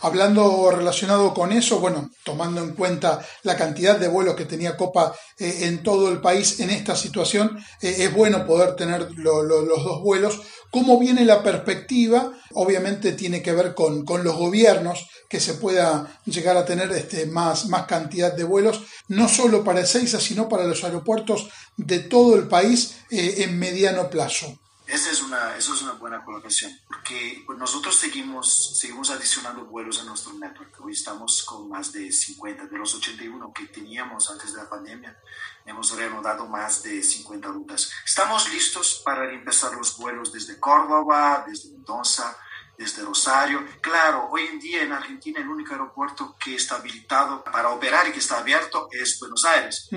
Hablando 0.00 0.70
relacionado 0.70 1.32
con 1.32 1.52
eso, 1.52 1.78
bueno, 1.78 2.10
tomando 2.24 2.62
en 2.62 2.74
cuenta 2.74 3.24
la 3.42 3.56
cantidad 3.56 3.98
de 3.98 4.08
vuelos 4.08 4.34
que 4.34 4.44
tenía 4.44 4.76
Copa 4.76 5.14
eh, 5.38 5.60
en 5.62 5.82
todo 5.82 6.08
el 6.10 6.20
país 6.20 6.60
en 6.60 6.70
esta 6.70 6.96
situación, 6.96 7.58
eh, 7.80 7.94
es 7.98 8.14
bueno 8.14 8.46
poder 8.46 8.74
tener 8.76 9.10
los 9.12 9.48
dos 9.48 10.02
vuelos. 10.02 10.40
¿Cómo 10.70 10.98
viene 10.98 11.24
la 11.24 11.42
perspectiva? 11.42 12.32
Obviamente 12.54 13.12
tiene 13.12 13.42
que 13.42 13.52
ver 13.52 13.74
con, 13.74 14.04
los 14.24 14.36
gobiernos, 14.36 15.06
que 15.28 15.38
se 15.38 15.54
pueda 15.54 16.20
llegar 16.24 16.56
a 16.56 16.64
tener 16.64 16.90
este, 16.92 17.26
más, 17.26 17.66
más 17.66 17.86
cantidad 17.86 18.32
de 18.34 18.44
vuelos, 18.44 18.82
no 19.08 19.28
solo 19.28 19.64
para 19.64 19.80
Ezeiza, 19.80 20.18
sino 20.18 20.48
para 20.48 20.64
los 20.64 20.82
aeropuertos 20.82 21.48
de 21.76 22.00
todo 22.00 22.36
el 22.36 22.48
país 22.48 22.96
eh, 23.10 23.36
en 23.38 23.58
mediano 23.58 24.10
plazo. 24.10 24.61
Esa 24.92 25.10
es 25.10 25.22
una, 25.22 25.56
eso 25.56 25.72
es 25.72 25.80
una 25.80 25.92
buena 25.92 26.22
colocación, 26.22 26.78
porque 26.86 27.46
nosotros 27.56 27.96
seguimos, 27.96 28.78
seguimos 28.78 29.08
adicionando 29.08 29.64
vuelos 29.64 29.98
a 29.98 30.04
nuestro 30.04 30.34
network. 30.34 30.78
Hoy 30.84 30.92
estamos 30.92 31.42
con 31.44 31.66
más 31.70 31.92
de 31.92 32.12
50, 32.12 32.66
de 32.66 32.76
los 32.76 32.94
81 32.94 33.54
que 33.54 33.68
teníamos 33.68 34.30
antes 34.30 34.52
de 34.52 34.58
la 34.58 34.68
pandemia, 34.68 35.18
hemos 35.64 35.96
reanudado 35.96 36.46
más 36.46 36.82
de 36.82 37.02
50 37.02 37.48
rutas. 37.48 37.90
Estamos 38.04 38.52
listos 38.52 39.00
para 39.02 39.32
empezar 39.32 39.72
los 39.72 39.96
vuelos 39.96 40.30
desde 40.30 40.60
Córdoba, 40.60 41.42
desde 41.48 41.70
Mendoza, 41.70 42.36
desde 42.76 43.02
Rosario. 43.02 43.64
Claro, 43.80 44.28
hoy 44.30 44.42
en 44.50 44.58
día 44.60 44.82
en 44.82 44.92
Argentina 44.92 45.40
el 45.40 45.48
único 45.48 45.72
aeropuerto 45.72 46.36
que 46.42 46.54
está 46.54 46.76
habilitado 46.76 47.44
para 47.44 47.70
operar 47.70 48.08
y 48.08 48.12
que 48.12 48.18
está 48.18 48.38
abierto 48.38 48.88
es 48.90 49.18
Buenos 49.20 49.44
Aires. 49.44 49.88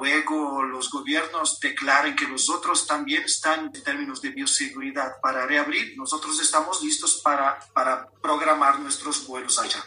Luego 0.00 0.62
los 0.62 0.90
gobiernos 0.90 1.60
declaren 1.60 2.16
que 2.16 2.26
los 2.26 2.48
otros 2.50 2.86
también 2.86 3.22
están 3.24 3.70
en 3.74 3.82
términos 3.82 4.20
de 4.20 4.30
bioseguridad 4.30 5.20
para 5.20 5.46
reabrir. 5.46 5.94
Nosotros 5.96 6.40
estamos 6.40 6.82
listos 6.82 7.20
para, 7.22 7.58
para 7.72 8.08
programar 8.20 8.80
nuestros 8.80 9.26
vuelos 9.26 9.58
allá. 9.58 9.84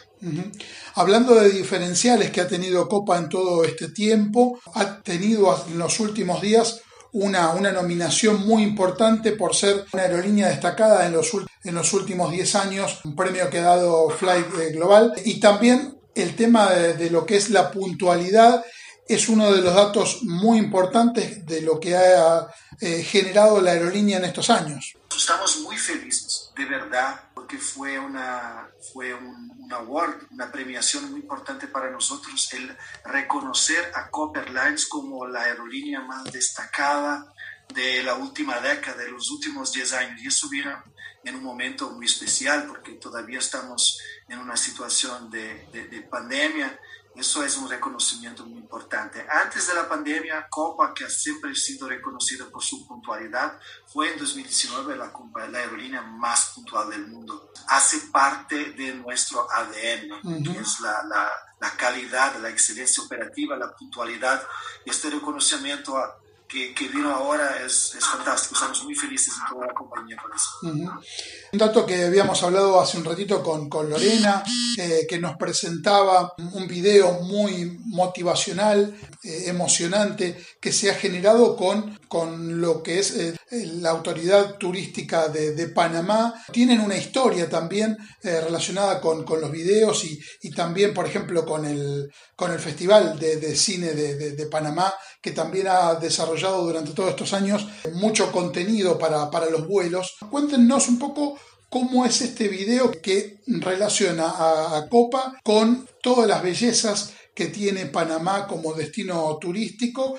Hablando 0.94 1.34
de 1.34 1.50
diferenciales 1.50 2.30
que 2.30 2.40
ha 2.40 2.48
tenido 2.48 2.88
Copa 2.88 3.18
en 3.18 3.28
todo 3.28 3.64
este 3.64 3.88
tiempo, 3.88 4.58
ha 4.74 5.02
tenido 5.02 5.64
en 5.68 5.78
los 5.78 6.00
últimos 6.00 6.40
días 6.40 6.80
una, 7.16 7.50
una 7.50 7.72
nominación 7.72 8.46
muy 8.46 8.62
importante 8.62 9.32
por 9.32 9.54
ser 9.54 9.86
una 9.92 10.02
aerolínea 10.02 10.48
destacada 10.48 11.06
en 11.06 11.12
los, 11.12 11.30
en 11.64 11.74
los 11.74 11.92
últimos 11.94 12.30
10 12.30 12.54
años, 12.56 13.00
un 13.04 13.16
premio 13.16 13.48
que 13.48 13.58
ha 13.58 13.62
dado 13.62 14.10
Flight 14.10 14.46
eh, 14.60 14.72
Global, 14.72 15.14
y 15.24 15.40
también 15.40 15.98
el 16.14 16.36
tema 16.36 16.70
de, 16.70 17.10
lo 17.10 17.24
que 17.24 17.36
es 17.36 17.48
la 17.50 17.70
puntualidad 17.70 18.62
es 19.08 19.28
uno 19.28 19.50
de 19.52 19.62
los 19.62 19.74
datos 19.74 20.24
muy 20.24 20.58
importantes 20.58 21.46
de 21.46 21.62
lo 21.62 21.80
que 21.80 21.96
ha 21.96 22.48
eh, 22.80 23.02
generado 23.02 23.60
la 23.62 23.70
aerolínea 23.70 24.18
en 24.18 24.24
estos 24.24 24.50
años. 24.50 24.94
Estamos 25.16 25.60
muy 25.60 25.78
felices, 25.78 26.50
de 26.54 26.64
verdad, 26.66 27.20
porque 27.34 27.56
fue, 27.56 27.98
una, 27.98 28.68
fue 28.92 29.14
un, 29.14 29.55
award, 29.72 30.26
una 30.30 30.50
premiación 30.50 31.10
muy 31.10 31.20
importante 31.20 31.68
para 31.68 31.90
nosotros, 31.90 32.52
el 32.52 32.76
reconocer 33.04 33.92
a 33.94 34.10
Copper 34.10 34.50
Lines 34.50 34.86
como 34.86 35.26
la 35.26 35.42
aerolínea 35.42 36.00
más 36.00 36.24
destacada 36.32 37.32
de 37.74 38.02
la 38.02 38.14
última 38.14 38.60
década, 38.60 39.02
de 39.02 39.10
los 39.10 39.30
últimos 39.30 39.72
10 39.72 39.92
años. 39.94 40.22
Y 40.22 40.28
eso 40.28 40.48
viene 40.48 40.74
en 41.24 41.34
un 41.34 41.42
momento 41.42 41.90
muy 41.90 42.06
especial 42.06 42.66
porque 42.66 42.92
todavía 42.92 43.38
estamos 43.38 44.00
en 44.28 44.38
una 44.38 44.56
situación 44.56 45.30
de, 45.30 45.66
de, 45.72 45.88
de 45.88 46.02
pandemia 46.02 46.78
eso 47.16 47.42
es 47.42 47.56
un 47.56 47.68
reconocimiento 47.68 48.44
muy 48.44 48.58
importante. 48.58 49.26
Antes 49.28 49.68
de 49.68 49.74
la 49.74 49.88
pandemia, 49.88 50.46
Copa, 50.50 50.92
que 50.92 51.04
ha 51.04 51.08
siempre 51.08 51.54
sido 51.54 51.88
reconocida 51.88 52.44
por 52.50 52.62
su 52.62 52.86
puntualidad, 52.86 53.58
fue 53.86 54.12
en 54.12 54.18
2019 54.18 54.96
la, 54.96 55.12
la 55.48 55.58
aerolínea 55.58 56.02
más 56.02 56.52
puntual 56.54 56.90
del 56.90 57.06
mundo. 57.06 57.50
Hace 57.68 58.08
parte 58.12 58.72
de 58.72 58.94
nuestro 58.94 59.50
ADN, 59.50 60.44
que 60.44 60.58
es 60.58 60.80
la, 60.80 61.02
la, 61.04 61.30
la 61.60 61.70
calidad, 61.76 62.36
la 62.36 62.50
excelencia 62.50 63.02
operativa, 63.02 63.56
la 63.56 63.74
puntualidad 63.74 64.46
este 64.84 65.10
reconocimiento 65.10 65.96
a, 66.48 66.74
que, 66.74 66.88
vino 66.88 67.14
ahora 67.14 67.62
es, 67.64 67.94
es, 67.96 68.04
fantástico. 68.04 68.54
Estamos 68.54 68.84
muy 68.84 68.94
felices 68.94 69.34
en 69.40 69.54
toda 69.54 69.66
la 69.66 69.74
compañía 69.74 70.16
con 70.16 70.32
eso. 70.32 71.02
Un 71.52 71.58
dato 71.58 71.84
que 71.84 72.04
habíamos 72.04 72.42
hablado 72.42 72.80
hace 72.80 72.98
un 72.98 73.04
ratito 73.04 73.42
con, 73.42 73.68
con 73.68 73.90
Lorena, 73.90 74.42
eh, 74.78 75.06
que 75.08 75.18
nos 75.18 75.36
presentaba 75.36 76.34
un 76.38 76.66
video 76.66 77.20
muy 77.22 77.78
motivacional, 77.86 78.96
eh, 79.22 79.44
emocionante, 79.46 80.40
que 80.60 80.72
se 80.72 80.90
ha 80.90 80.94
generado 80.94 81.56
con, 81.56 81.98
con 82.08 82.60
lo 82.60 82.82
que 82.82 82.98
es 82.98 83.16
eh, 83.16 83.34
la 83.50 83.90
autoridad 83.90 84.56
turística 84.56 85.28
de, 85.28 85.52
de, 85.52 85.68
Panamá. 85.68 86.34
Tienen 86.52 86.80
una 86.80 86.96
historia 86.96 87.48
también 87.48 87.96
relacionada 88.22 89.00
con, 89.00 89.24
con, 89.24 89.40
los 89.40 89.50
videos 89.50 90.04
y, 90.04 90.18
y, 90.42 90.50
también, 90.50 90.92
por 90.94 91.06
ejemplo, 91.06 91.44
con 91.44 91.64
el, 91.64 92.10
con 92.34 92.52
el 92.52 92.58
Festival 92.58 93.18
de, 93.18 93.36
de 93.36 93.54
Cine 93.54 93.92
de, 93.92 94.32
de 94.32 94.46
Panamá, 94.46 94.92
que 95.20 95.32
también 95.32 95.68
ha 95.68 95.94
desarrollado 95.94 96.64
durante 96.64 96.92
todos 96.92 97.10
estos 97.10 97.32
años 97.32 97.66
mucho 97.94 98.32
contenido 98.32 98.98
para, 98.98 99.30
para 99.30 99.50
los 99.50 99.66
vuelos. 99.66 100.16
Cuéntenos 100.30 100.88
un 100.88 100.98
poco 100.98 101.38
cómo 101.68 102.04
es 102.04 102.22
este 102.22 102.48
video 102.48 102.90
que 103.02 103.40
relaciona 103.46 104.26
a, 104.26 104.88
Copa 104.88 105.38
con 105.42 105.86
todas 106.02 106.28
las 106.28 106.42
bellezas 106.42 107.12
que 107.34 107.46
tiene 107.46 107.86
Panamá 107.86 108.46
como 108.46 108.74
destino 108.74 109.36
turístico. 109.38 110.16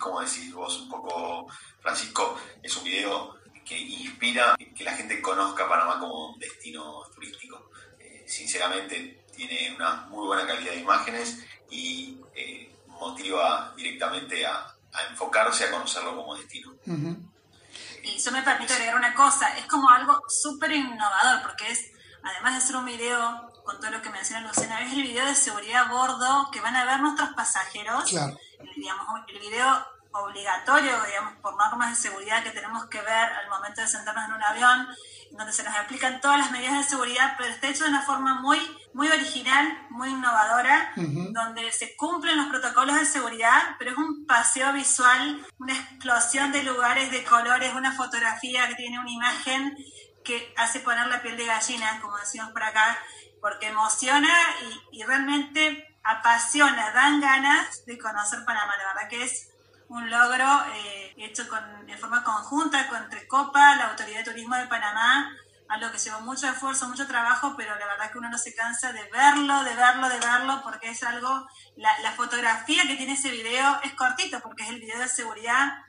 Como 0.00 0.20
decís 0.20 0.52
vos 0.52 0.80
un 0.80 0.88
poco, 0.88 1.46
Francisco, 1.80 2.36
es 2.62 2.76
un 2.76 2.84
video 2.84 3.38
que 3.64 3.78
inspira 3.78 4.56
que 4.74 4.82
la 4.82 4.96
gente 4.96 5.22
conozca 5.22 5.68
Panamá 5.68 6.00
como 6.00 6.34
destino 6.38 7.02
turístico. 7.14 7.70
Eh, 8.00 8.24
sinceramente, 8.26 9.24
tiene 9.36 9.76
una 9.76 10.06
muy 10.08 10.26
buena 10.26 10.46
calidad 10.46 10.72
de 10.72 10.80
imágenes 10.80 11.38
y 11.70 12.18
eh, 12.34 12.74
motiva 12.88 13.72
directamente 13.76 14.44
a, 14.44 14.74
enfocarse 15.08 15.64
a 15.64 15.70
conocerlo 15.70 16.16
como 16.16 16.34
destino. 16.34 16.74
Y 18.02 18.16
eso 18.16 18.32
me 18.32 18.42
permite 18.42 18.72
agregar 18.72 18.96
una 18.96 19.14
cosa, 19.14 19.56
es 19.56 19.66
como 19.66 19.88
algo 19.88 20.20
súper 20.28 20.72
innovador, 20.72 21.42
porque 21.42 21.70
es, 21.70 21.92
además 22.24 22.54
de 22.54 22.58
hacer 22.58 22.76
un 22.76 22.86
video 22.86 23.52
con 23.64 23.78
todo 23.78 23.90
lo 23.90 24.02
que 24.02 24.10
menciona 24.10 24.46
Lucena, 24.48 24.82
es 24.84 24.92
el 24.92 25.02
video 25.02 25.24
de 25.26 25.36
seguridad 25.36 25.84
a 25.84 25.92
bordo 25.92 26.50
que 26.50 26.60
van 26.60 26.74
a 26.74 26.84
ver 26.84 26.98
nuestros 26.98 27.30
pasajeros. 27.34 28.12
El, 28.12 28.36
digamos, 28.76 29.06
el 29.28 29.38
video 29.38 29.86
obligatorio, 30.12 31.02
digamos, 31.04 31.34
por 31.40 31.56
normas 31.56 31.90
de 31.90 32.08
seguridad 32.08 32.42
que 32.42 32.50
tenemos 32.50 32.86
que 32.86 33.00
ver 33.00 33.10
al 33.32 33.48
momento 33.48 33.80
de 33.80 33.86
sentarnos 33.86 34.24
en 34.24 34.34
un 34.34 34.42
avión, 34.42 34.88
donde 35.32 35.52
se 35.52 35.62
nos 35.62 35.74
explican 35.76 36.20
todas 36.20 36.38
las 36.38 36.50
medidas 36.50 36.78
de 36.78 36.90
seguridad, 36.90 37.34
pero 37.38 37.50
está 37.50 37.68
hecho 37.68 37.84
de 37.84 37.90
una 37.90 38.02
forma 38.02 38.40
muy, 38.40 38.58
muy 38.94 39.08
original, 39.08 39.86
muy 39.90 40.08
innovadora, 40.08 40.92
donde 40.96 41.70
se 41.70 41.94
cumplen 41.96 42.36
los 42.36 42.46
protocolos 42.46 42.96
de 42.96 43.06
seguridad, 43.06 43.76
pero 43.78 43.92
es 43.92 43.96
un 43.96 44.26
paseo 44.26 44.72
visual, 44.72 45.46
una 45.58 45.74
explosión 45.74 46.50
de 46.50 46.64
lugares, 46.64 47.12
de 47.12 47.24
colores, 47.24 47.72
una 47.74 47.92
fotografía 47.92 48.66
que 48.68 48.74
tiene 48.74 48.98
una 48.98 49.10
imagen 49.10 49.76
que 50.24 50.52
hace 50.56 50.80
poner 50.80 51.06
la 51.06 51.22
piel 51.22 51.36
de 51.36 51.46
gallina, 51.46 52.00
como 52.00 52.16
decimos 52.18 52.50
por 52.50 52.64
acá, 52.64 52.98
porque 53.40 53.68
emociona 53.68 54.28
y, 54.90 55.00
y 55.00 55.02
realmente 55.04 55.89
apasiona, 56.02 56.92
dan 56.92 57.20
ganas 57.20 57.84
de 57.84 57.98
conocer 57.98 58.44
Panamá, 58.44 58.74
la 58.76 58.94
verdad 58.94 59.08
que 59.08 59.24
es 59.24 59.50
un 59.88 60.08
logro 60.08 60.64
eh, 60.74 61.14
hecho 61.16 61.48
con, 61.48 61.86
de 61.86 61.96
forma 61.96 62.22
conjunta 62.22 62.88
con 62.88 63.08
Copa, 63.28 63.76
la 63.76 63.90
Autoridad 63.90 64.18
de 64.18 64.30
Turismo 64.30 64.56
de 64.56 64.66
Panamá, 64.66 65.36
algo 65.68 65.90
que 65.92 65.98
llevó 65.98 66.20
mucho 66.20 66.48
esfuerzo, 66.48 66.88
mucho 66.88 67.06
trabajo, 67.06 67.54
pero 67.56 67.76
la 67.76 67.86
verdad 67.86 68.10
que 68.10 68.18
uno 68.18 68.28
no 68.28 68.38
se 68.38 68.54
cansa 68.54 68.92
de 68.92 69.04
verlo, 69.10 69.62
de 69.62 69.74
verlo, 69.74 70.08
de 70.08 70.18
verlo, 70.18 70.60
porque 70.64 70.90
es 70.90 71.02
algo, 71.04 71.46
la, 71.76 72.12
fotografía 72.12 72.82
que 72.86 72.96
tiene 72.96 73.12
ese 73.12 73.30
video 73.30 73.80
es 73.82 73.94
cortito, 73.94 74.40
porque 74.40 74.64
es 74.64 74.70
el 74.70 74.80
video 74.80 74.98
de 74.98 75.08
seguridad, 75.08 75.84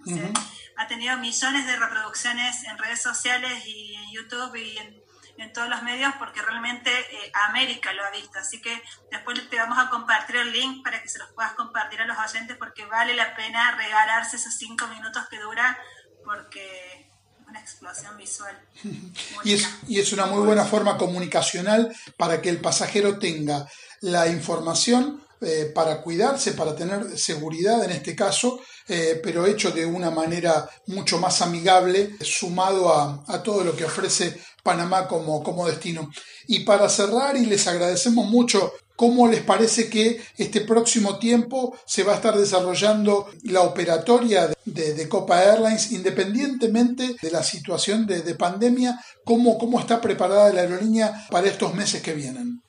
ha 0.78 0.88
tenido 0.88 1.18
millones 1.18 1.66
de 1.66 1.76
reproducciones 1.76 2.64
en 2.64 2.78
redes 2.78 3.02
sociales 3.02 3.64
y 3.66 3.96
en 3.96 4.12
YouTube 4.12 4.56
y 4.56 4.78
en 4.78 5.01
en 5.42 5.54
todos 5.54 5.70
los 5.70 5.82
medios 5.84 6.14
porque 6.20 6.42
realmente 6.42 6.92
eh, 6.92 7.32
América 7.50 7.94
lo 7.94 8.06
ha 8.06 8.12
visto. 8.12 8.40
Así 8.40 8.62
que 8.62 8.82
después 9.10 9.50
te 9.50 9.58
vamos 9.58 9.78
a 9.80 9.90
compartir 9.90 10.38
el 10.38 10.52
link 10.52 10.84
para 10.84 11.02
que 11.02 11.10
se 11.10 11.20
los 11.20 11.30
puedas 11.30 11.54
compartir 11.54 12.02
a 12.02 12.06
los 12.06 12.18
oyentes 12.18 12.58
porque 12.58 12.86
vale 12.86 13.16
la 13.16 13.36
pena 13.36 13.76
regalarse 13.76 14.38
esos 14.38 14.54
cinco 14.54 14.88
minutos 14.88 15.24
que 15.30 15.40
dura 15.40 15.78
porque 16.24 17.10
una 17.48 17.60
explosión 17.60 18.18
visual. 18.18 18.58
y, 19.44 19.54
es, 19.54 19.70
y 19.88 20.00
es 20.00 20.14
una 20.14 20.26
muy 20.26 20.46
buena 20.46 20.66
forma 20.66 20.98
comunicacional 20.98 21.94
para 22.18 22.42
que 22.42 22.50
el 22.50 22.62
pasajero 22.62 23.20
tenga 23.20 23.68
la 24.02 24.28
información 24.28 25.24
eh, 25.42 25.72
para 25.74 26.02
cuidarse, 26.02 26.54
para 26.54 26.76
tener 26.76 27.18
seguridad 27.18 27.84
en 27.84 27.92
este 27.92 28.16
caso, 28.16 28.62
eh, 28.92 29.20
pero 29.24 29.46
hecho 29.48 29.72
de 29.72 29.86
una 29.86 30.12
manera 30.12 30.70
mucho 30.88 31.18
más 31.18 31.42
amigable, 31.42 32.16
sumado 32.22 32.94
a, 32.94 33.42
todo 33.42 33.64
lo 33.64 33.76
que 33.76 33.86
ofrece 33.86 34.40
Panamá 34.62 35.08
como, 35.08 35.42
como 35.42 35.68
destino. 35.68 36.12
Y 36.48 36.60
para 36.60 36.90
cerrar, 36.90 37.36
y 37.38 37.46
les 37.46 37.66
agradecemos 37.68 38.28
mucho 38.28 38.74
¿Cómo 38.94 39.28
les 39.28 39.42
parece 39.42 39.90
que 39.90 40.22
este 40.38 40.62
próximo 40.62 41.18
tiempo 41.18 41.76
se 41.88 42.04
va 42.04 42.12
a 42.12 42.18
estar 42.18 42.38
desarrollando 42.38 43.32
la 43.46 43.62
operatoria 43.62 44.54
de, 44.64 45.10
Copa 45.10 45.42
Airlines 45.44 45.92
independientemente 45.92 47.16
de 47.20 47.32
la 47.32 47.42
situación 47.42 48.06
de, 48.06 48.22
de 48.22 48.36
pandemia? 48.36 49.00
¿cómo, 49.24 49.58
¿Cómo 49.58 49.80
está 49.80 50.02
preparada 50.02 50.54
la 50.54 50.62
aerolínea 50.62 51.26
para 51.30 51.48
estos 51.48 51.74
meses 51.74 52.02
que 52.02 52.14
vienen? 52.14 52.62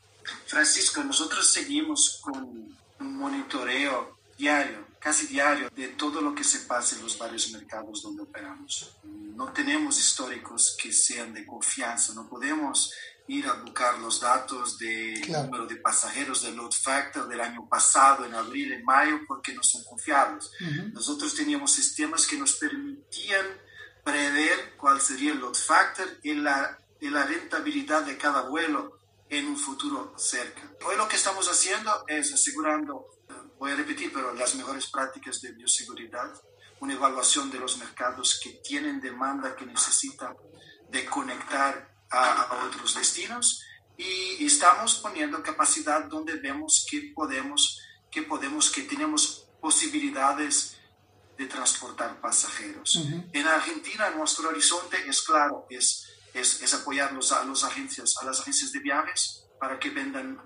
Francisco, 0.47 1.03
nosotros 1.03 1.47
seguimos 1.51 2.21
con 2.23 2.77
un 3.01 3.17
monitoreo 3.19 4.17
diario, 4.39 4.82
casi 5.03 5.27
diario, 5.27 5.69
de 5.75 5.88
todo 5.88 6.21
lo 6.21 6.33
que 6.33 6.45
se 6.45 6.61
pasa 6.61 6.95
en 6.95 7.03
los 7.03 7.19
varios 7.19 7.51
mercados 7.51 8.03
donde 8.03 8.23
operamos. 8.23 8.97
No 9.03 9.53
tenemos 9.53 9.99
históricos 9.99 10.77
que 10.81 10.93
sean 10.93 11.35
de 11.35 11.45
confianza, 11.45 12.15
no 12.15 12.29
podemos 12.29 12.93
ir 13.27 13.47
a 13.47 13.55
buscar 13.55 13.99
los 13.99 14.21
datos 14.21 14.79
de 14.79 15.21
número 15.29 15.67
de 15.67 15.77
pasajeros 15.77 16.43
del 16.43 16.57
load 16.57 16.73
factor 16.73 17.29
del 17.29 17.41
año 17.41 17.69
pasado, 17.69 18.25
en 18.25 18.35
abril, 18.35 18.73
en 18.73 18.85
mayo, 18.85 19.21
porque 19.27 19.53
no 19.55 19.62
son 19.62 19.83
confiables. 19.85 20.51
Nosotros 20.93 21.35
teníamos 21.35 21.73
sistemas 21.73 22.27
que 22.27 22.38
nos 22.38 22.55
permitían 22.55 23.47
prever 24.05 24.77
cuál 24.77 25.01
sería 25.01 25.33
el 25.33 25.38
load 25.38 25.55
factor 25.55 26.07
y 26.23 26.35
la, 26.35 26.79
y 27.01 27.09
la 27.11 27.25
rentabilidad 27.25 28.03
de 28.03 28.17
cada 28.17 28.43
vuelo 28.43 28.99
en 29.29 29.47
un 29.47 29.57
futuro 29.57 30.15
cerca. 30.17 30.62
Hoy 30.85 30.97
lo 30.97 31.09
que 31.09 31.17
estamos 31.17 31.49
haciendo 31.49 32.05
es 32.07 32.33
asegurando, 32.35 33.07
voy 33.62 33.70
a 33.70 33.77
repetir, 33.77 34.12
pero 34.12 34.35
las 34.35 34.57
mejores 34.57 34.88
prácticas 34.88 35.40
de 35.40 35.53
bioseguridad, 35.53 36.33
una 36.81 36.94
evaluación 36.94 37.48
de 37.48 37.61
los 37.61 37.79
mercados 37.79 38.40
que 38.42 38.51
tienen 38.64 39.01
demanda, 39.01 39.55
que 39.55 39.64
necesitan 39.64 40.35
de 40.90 41.05
conectar 41.07 41.94
a, 42.11 42.66
otros 42.66 42.94
destinos 42.94 43.62
y 43.96 44.44
estamos 44.44 44.96
poniendo 44.96 45.40
capacidad 45.44 46.05
donde 46.07 46.35
vemos 46.40 46.85
que 46.90 47.12
podemos, 47.14 47.81
que 48.11 48.22
podemos, 48.22 48.68
que 48.68 48.83
tenemos 48.83 49.46
posibilidades 49.61 50.77
de 51.38 51.46
transportar 51.46 52.20
pasajeros. 52.20 53.01
En 53.33 53.46
Argentina 53.46 54.11
nuestro 54.11 54.48
horizonte 54.48 54.96
es 55.09 55.22
claro, 55.22 55.68
es 55.70 56.12
es, 56.35 56.75
apoyarlos 56.75 57.33
a, 57.33 57.44
los 57.44 57.64
agencias, 57.64 58.16
a 58.20 58.25
las 58.25 58.40
agencias 58.40 58.72
de 58.72 58.81
viajes 58.81 59.44
para 59.61 59.79
que 59.79 59.90
vendan 59.90 60.40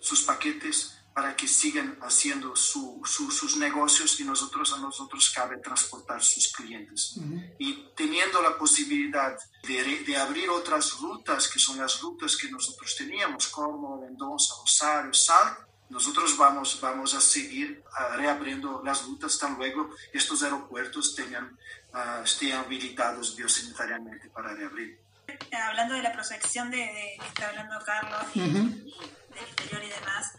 sus 0.00 0.22
paquetes, 0.22 0.98
para 1.14 1.36
que 1.36 1.46
sigan 1.46 1.98
haciendo 2.00 2.56
sus 2.56 3.56
negocios 3.56 4.18
y 4.20 4.24
nosotros 4.24 4.72
a 4.72 4.78
nosotros 4.78 5.30
cabe 5.34 5.58
transportar 5.58 6.22
sus 6.22 6.52
clientes. 6.52 7.16
Y 7.58 7.88
teniendo 7.96 8.40
la 8.40 8.56
posibilidad 8.56 9.36
de, 9.62 10.04
de, 10.04 10.16
abrir 10.16 10.48
otras 10.50 10.98
rutas, 10.98 11.48
que 11.48 11.58
son 11.58 11.78
las 11.78 12.00
rutas 12.00 12.36
que 12.36 12.50
nosotros 12.50 12.94
teníamos, 12.96 13.48
como 13.48 14.00
Mendoza, 14.00 14.54
Rosario, 14.60 15.12
Sal, 15.12 15.56
nosotros 15.92 16.38
vamos, 16.38 16.80
vamos 16.80 17.14
a 17.14 17.20
seguir 17.20 17.84
uh, 17.84 18.16
reabriendo 18.16 18.80
las 18.82 19.04
rutas. 19.04 19.38
Tan 19.38 19.58
luego 19.58 19.90
estos 20.10 20.42
aeropuertos 20.42 21.14
tengan, 21.14 21.58
uh, 21.92 22.24
estén 22.24 22.52
habilitados 22.52 23.36
biosanitariamente 23.36 24.30
para 24.30 24.54
reabrir. 24.54 24.98
Hablando 25.52 25.94
de 25.94 26.02
la 26.02 26.12
proyección 26.12 26.70
de, 26.70 27.16
que 27.20 27.26
está 27.26 27.50
hablando 27.50 27.78
Carlos 27.84 28.24
y, 28.34 28.40
del 28.40 29.48
interior 29.50 29.84
y 29.84 29.88
demás, 29.90 30.32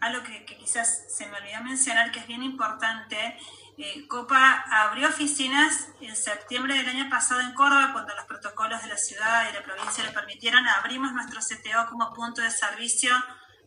algo 0.00 0.22
que, 0.22 0.44
quizás 0.44 1.04
se 1.08 1.26
me 1.26 1.36
olvidó 1.36 1.62
mencionar 1.62 2.10
que 2.12 2.20
es 2.20 2.26
bien 2.26 2.42
importante, 2.42 3.38
eh, 3.76 4.06
Copa 4.08 4.64
abrió 4.70 5.08
oficinas 5.08 5.88
en 6.00 6.16
septiembre 6.16 6.74
del 6.74 6.88
año 6.88 7.08
pasado 7.08 7.40
en 7.40 7.54
Córdoba 7.54 7.90
cuando 7.92 8.14
los 8.14 8.24
protocolos 8.24 8.82
de 8.82 8.88
la 8.88 8.96
ciudad 8.96 9.48
y 9.48 9.54
la 9.54 9.62
provincia 9.62 10.02
le 10.02 10.10
permitieron, 10.10 10.66
abrimos 10.66 11.12
nuestro 11.12 11.40
CTO 11.40 11.86
como 11.88 12.12
punto 12.12 12.42
de 12.42 12.50
servicio 12.50 13.14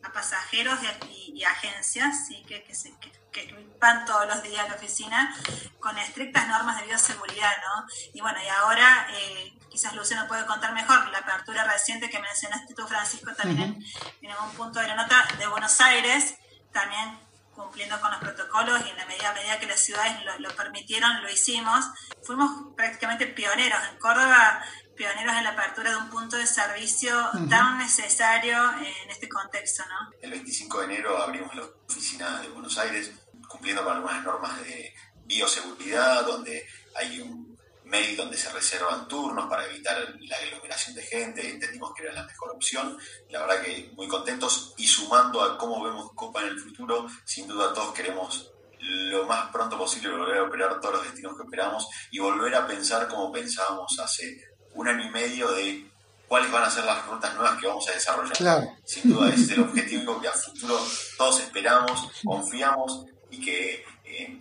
a 0.02 0.12
pasajeros 0.12 0.78
y, 1.08 1.42
agencias 1.44 2.26
¿sí? 2.26 2.42
que, 2.46 2.62
que, 2.62 2.74
se, 2.74 2.92
que, 3.32 3.72
van 3.80 4.04
todos 4.04 4.26
los 4.26 4.42
días 4.42 4.64
a 4.64 4.68
la 4.68 4.74
oficina 4.74 5.34
con 5.80 5.96
estrictas 5.98 6.46
normas 6.46 6.78
de 6.80 6.86
bioseguridad, 6.86 7.50
¿no? 7.62 7.86
Y 8.12 8.20
bueno, 8.20 8.38
y 8.44 8.48
ahora 8.48 9.08
eh, 9.10 9.52
quizás 9.72 9.94
Luciano 9.94 10.28
puede 10.28 10.44
contar 10.44 10.74
mejor 10.74 11.08
la 11.08 11.18
apertura 11.18 11.64
reciente 11.64 12.10
que 12.10 12.20
mencionaste 12.20 12.74
tú, 12.74 12.86
Francisco, 12.86 13.32
también 13.34 13.82
en, 14.20 14.30
en 14.30 14.36
un 14.36 14.50
punto 14.50 14.78
de 14.78 14.88
la 14.88 14.94
nota 14.94 15.26
de 15.38 15.46
Buenos 15.46 15.80
Aires, 15.80 16.34
también 16.72 17.18
cumpliendo 17.54 18.00
con 18.00 18.10
los 18.10 18.20
protocolos 18.20 18.80
y 18.86 18.90
en 18.90 18.96
la 18.96 19.06
medida, 19.06 19.32
medida 19.34 19.58
que 19.58 19.66
las 19.66 19.80
ciudades 19.80 20.12
lo, 20.38 20.54
permitieron, 20.54 21.22
lo 21.22 21.30
hicimos. 21.30 21.84
Fuimos 22.22 22.74
prácticamente 22.76 23.26
pioneros 23.26 23.80
en 23.90 23.98
Córdoba, 23.98 24.62
pioneros 24.96 25.34
en 25.36 25.44
la 25.44 25.50
apertura 25.50 25.90
de 25.90 25.96
un 25.96 26.10
punto 26.10 26.36
de 26.36 26.46
servicio 26.46 27.12
tan 27.48 27.78
necesario 27.78 28.58
en 28.78 29.10
este 29.10 29.28
contexto. 29.28 29.84
¿no? 29.86 30.10
El 30.20 30.30
25 30.30 30.78
de 30.80 30.84
enero 30.84 31.16
abrimos 31.22 31.54
la 31.54 31.62
oficina 31.88 32.40
de 32.40 32.48
Buenos 32.48 32.76
Aires, 32.78 33.12
cumpliendo 33.48 33.84
con 33.84 33.96
algunas 33.96 34.22
normas 34.22 34.60
de 34.62 34.94
bioseguridad, 35.24 36.26
donde 36.26 36.66
hay 36.94 37.20
un 37.20 37.51
mail 37.92 38.16
donde 38.16 38.38
se 38.38 38.50
reservan 38.50 39.06
turnos 39.06 39.48
para 39.48 39.66
evitar 39.66 39.96
la 40.20 40.36
aglomeración 40.36 40.96
de 40.96 41.02
gente, 41.02 41.46
entendimos 41.46 41.92
que 41.94 42.04
era 42.04 42.14
la 42.14 42.24
mejor 42.24 42.50
opción, 42.50 42.96
la 43.28 43.40
verdad 43.40 43.62
que 43.62 43.92
muy 43.94 44.08
contentos 44.08 44.74
y 44.78 44.86
sumando 44.88 45.42
a 45.42 45.58
cómo 45.58 45.84
vemos 45.84 46.10
Copa 46.14 46.40
en 46.40 46.48
el 46.48 46.58
futuro, 46.58 47.06
sin 47.24 47.46
duda 47.46 47.74
todos 47.74 47.92
queremos 47.92 48.50
lo 48.80 49.26
más 49.26 49.50
pronto 49.52 49.76
posible 49.78 50.10
volver 50.10 50.38
a 50.38 50.42
operar 50.44 50.80
todos 50.80 50.94
los 50.96 51.04
destinos 51.04 51.36
que 51.36 51.42
operamos 51.42 51.86
y 52.10 52.18
volver 52.18 52.54
a 52.54 52.66
pensar 52.66 53.06
como 53.08 53.30
pensábamos 53.30 53.96
hace 54.00 54.42
un 54.74 54.88
año 54.88 55.04
y 55.04 55.10
medio 55.10 55.52
de 55.52 55.86
cuáles 56.26 56.50
van 56.50 56.64
a 56.64 56.70
ser 56.70 56.84
las 56.84 57.06
rutas 57.06 57.34
nuevas 57.34 57.60
que 57.60 57.66
vamos 57.66 57.86
a 57.88 57.92
desarrollar. 57.92 58.68
Sin 58.84 59.12
duda 59.12 59.28
es 59.28 59.50
el 59.50 59.60
objetivo 59.60 60.18
que 60.20 60.28
a 60.28 60.32
futuro 60.32 60.80
todos 61.18 61.40
esperamos, 61.40 62.10
confiamos 62.24 63.04
y 63.30 63.44
que 63.44 63.84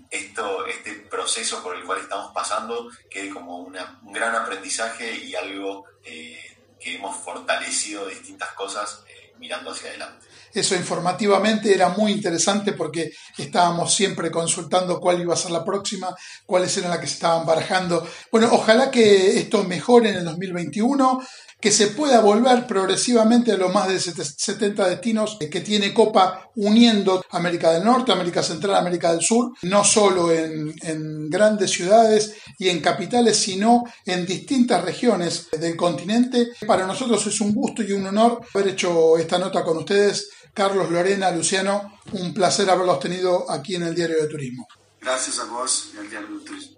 esto, 0.09 0.65
este 0.65 0.93
proceso 0.93 1.61
por 1.63 1.75
el 1.75 1.83
cual 1.83 2.01
estamos 2.01 2.31
pasando 2.33 2.89
quede 3.09 3.29
como 3.29 3.57
un 3.57 3.75
gran 4.11 4.35
aprendizaje 4.35 5.13
y 5.25 5.35
algo 5.35 5.85
eh, 6.03 6.39
que 6.79 6.95
hemos 6.95 7.15
fortalecido 7.17 8.07
distintas 8.07 8.51
cosas 8.53 9.03
eh, 9.07 9.33
mirando 9.39 9.71
hacia 9.71 9.89
adelante. 9.89 10.25
Eso 10.53 10.75
informativamente 10.75 11.73
era 11.73 11.89
muy 11.89 12.11
interesante 12.11 12.73
porque 12.73 13.11
estábamos 13.37 13.93
siempre 13.93 14.29
consultando 14.29 14.99
cuál 14.99 15.21
iba 15.21 15.33
a 15.33 15.37
ser 15.37 15.51
la 15.51 15.63
próxima, 15.63 16.13
cuáles 16.45 16.75
eran 16.77 16.91
las 16.91 16.99
que 16.99 17.07
se 17.07 17.13
estaban 17.13 17.45
barajando. 17.45 18.05
Bueno, 18.31 18.49
ojalá 18.51 18.91
que 18.91 19.39
esto 19.39 19.63
mejore 19.63 20.09
en 20.09 20.17
el 20.17 20.25
2021 20.25 21.21
que 21.61 21.71
se 21.71 21.87
pueda 21.87 22.21
volver 22.21 22.65
progresivamente 22.65 23.51
a 23.51 23.57
los 23.57 23.71
más 23.71 23.87
de 23.87 23.99
70 23.99 24.89
destinos 24.89 25.37
que 25.39 25.61
tiene 25.61 25.93
Copa 25.93 26.49
uniendo 26.55 27.23
América 27.29 27.71
del 27.71 27.85
Norte, 27.85 28.11
América 28.11 28.41
Central, 28.41 28.75
América 28.75 29.11
del 29.11 29.21
Sur, 29.21 29.53
no 29.61 29.83
solo 29.83 30.31
en, 30.31 31.29
grandes 31.29 31.71
ciudades 31.71 32.33
y 32.57 32.67
en 32.69 32.81
capitales, 32.81 33.37
sino 33.37 33.83
en 34.05 34.25
distintas 34.25 34.83
regiones 34.83 35.49
del 35.51 35.77
continente. 35.77 36.49
Para 36.65 36.85
nosotros 36.85 37.25
es 37.27 37.39
un 37.39 37.53
gusto 37.53 37.83
y 37.83 37.93
un 37.93 38.07
honor 38.07 38.41
haber 38.53 38.69
hecho 38.69 39.17
esta 39.17 39.37
nota 39.37 39.63
con 39.63 39.77
ustedes. 39.77 40.29
Carlos, 40.53 40.89
Lorena, 40.89 41.31
Luciano, 41.31 41.99
un 42.13 42.33
placer 42.33 42.69
haberlos 42.69 42.99
tenido 42.99 43.49
aquí 43.49 43.75
en 43.75 43.83
el 43.83 43.95
Diario 43.95 44.17
de 44.21 44.27
Turismo. 44.27 44.67
Gracias 44.99 45.39
a 45.39 45.45
vos 45.45 45.91
y 45.93 45.97
al 45.99 46.09
Diario 46.09 46.39
de 46.39 46.45
Turismo. 46.45 46.77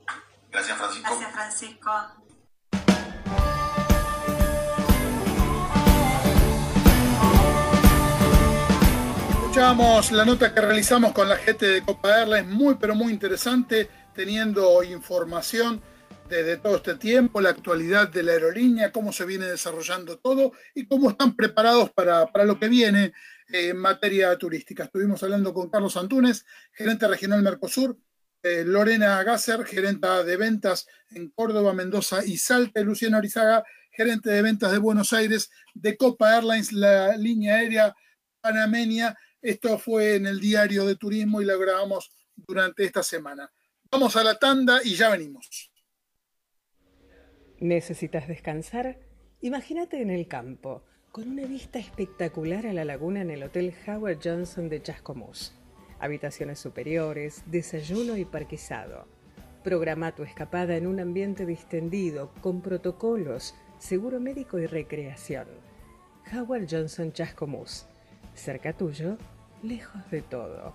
Gracias, 0.52 0.78
Francisco. 0.78 1.10
Gracias, 1.10 1.34
Francisco. 1.34 2.23
Escuchamos 9.54 10.12
la 10.12 10.26
nota 10.26 10.52
que 10.52 10.62
realizamos 10.62 11.12
con 11.12 11.30
la 11.30 11.36
gente 11.36 11.68
de 11.68 11.84
Copa 11.84 12.22
Airlines, 12.22 12.48
muy 12.48 12.74
pero 12.74 12.96
muy 12.96 13.14
interesante, 13.14 13.88
teniendo 14.16 14.82
información 14.82 15.80
desde 16.28 16.58
todo 16.58 16.78
este 16.78 16.96
tiempo, 16.96 17.40
la 17.40 17.52
actualidad 17.52 18.10
de 18.10 18.24
la 18.24 18.32
aerolínea, 18.32 18.92
cómo 18.92 19.14
se 19.14 19.26
viene 19.26 19.46
desarrollando 19.46 20.18
todo 20.18 20.54
y 20.74 20.88
cómo 20.88 21.12
están 21.12 21.36
preparados 21.36 21.92
para, 21.92 22.26
lo 22.46 22.58
que 22.58 22.68
viene 22.68 23.14
en 23.48 23.78
materia 23.78 24.36
turística. 24.40 24.86
Estuvimos 24.86 25.22
hablando 25.22 25.54
con 25.54 25.70
Carlos 25.70 25.98
Antunes, 25.98 26.48
gerente 26.72 27.08
regional 27.08 27.44
Mercosur, 27.44 27.96
eh, 28.42 28.64
Lorena 28.66 29.22
Gasser, 29.22 29.64
gerenta 29.66 30.24
de 30.24 30.36
ventas 30.36 30.88
en 31.12 31.30
Córdoba, 31.30 31.76
Mendoza 31.76 32.26
y 32.26 32.38
Salta, 32.38 32.82
y 32.82 32.86
Luciano 32.86 33.18
Arizaga, 33.18 33.64
gerente 33.92 34.32
de 34.32 34.42
ventas 34.42 34.72
de 34.72 34.80
Buenos 34.80 35.14
Aires 35.14 35.52
de 35.76 35.96
Copa 35.96 36.38
Airlines, 36.38 36.74
la 36.74 37.16
línea 37.18 37.58
aérea 37.58 37.96
panameña 38.42 39.16
esto 39.44 39.78
fue 39.78 40.16
en 40.16 40.26
el 40.26 40.40
diario 40.40 40.86
de 40.86 40.96
turismo 40.96 41.42
y 41.42 41.46
lo 41.46 41.60
grabamos 41.60 42.10
durante 42.36 42.86
esta 42.86 43.04
semana. 43.04 43.52
Vamos 43.92 44.16
a 44.16 44.24
la 44.24 44.40
tanda 44.40 44.80
y 44.84 44.96
ya 44.96 45.10
venimos. 45.10 45.70
¿Necesitas 47.60 48.30
descansar? 48.30 49.00
Imagínate 49.42 50.02
en 50.02 50.10
el 50.10 50.30
campo, 50.30 50.86
con 51.12 51.28
una 51.28 51.46
vista 51.46 51.78
espectacular 51.78 52.66
a 52.66 52.74
la 52.74 52.86
laguna 52.86 53.22
en 53.22 53.32
el 53.32 53.44
Hotel 53.44 53.76
Howard 53.86 54.20
Johnson 54.24 54.70
de 54.70 54.82
Chascomús. 54.82 55.54
Habitaciones 56.00 56.60
superiores, 56.60 57.44
desayuno 57.46 58.16
y 58.16 58.24
parquizado. 58.24 59.08
Programa 59.62 60.16
tu 60.16 60.24
escapada 60.24 60.78
en 60.78 60.88
un 60.88 61.02
ambiente 61.02 61.46
distendido, 61.46 62.34
con 62.42 62.62
protocolos, 62.62 63.56
seguro 63.78 64.22
médico 64.22 64.58
y 64.58 64.68
recreación. 64.68 65.48
Howard 66.34 66.68
Johnson 66.70 67.12
Chascomús. 67.12 67.88
Cerca 68.34 68.74
tuyo 68.76 69.18
lejos 69.64 70.02
de 70.12 70.22
todo. 70.22 70.74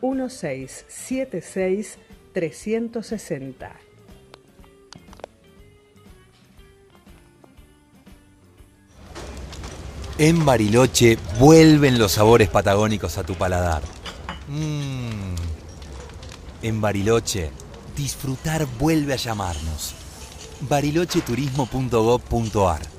1676 0.00 1.98
360. 2.32 3.76
En 10.20 10.44
Bariloche 10.44 11.16
vuelven 11.38 11.96
los 11.98 12.10
sabores 12.12 12.48
patagónicos 12.48 13.18
a 13.18 13.24
tu 13.24 13.34
paladar. 13.34 13.82
Mmm 14.48 15.37
en 16.62 16.80
Bariloche, 16.80 17.50
disfrutar 17.96 18.66
vuelve 18.78 19.12
a 19.12 19.16
llamarnos. 19.16 19.94
barilocheturismo.gov.ar 20.68 22.97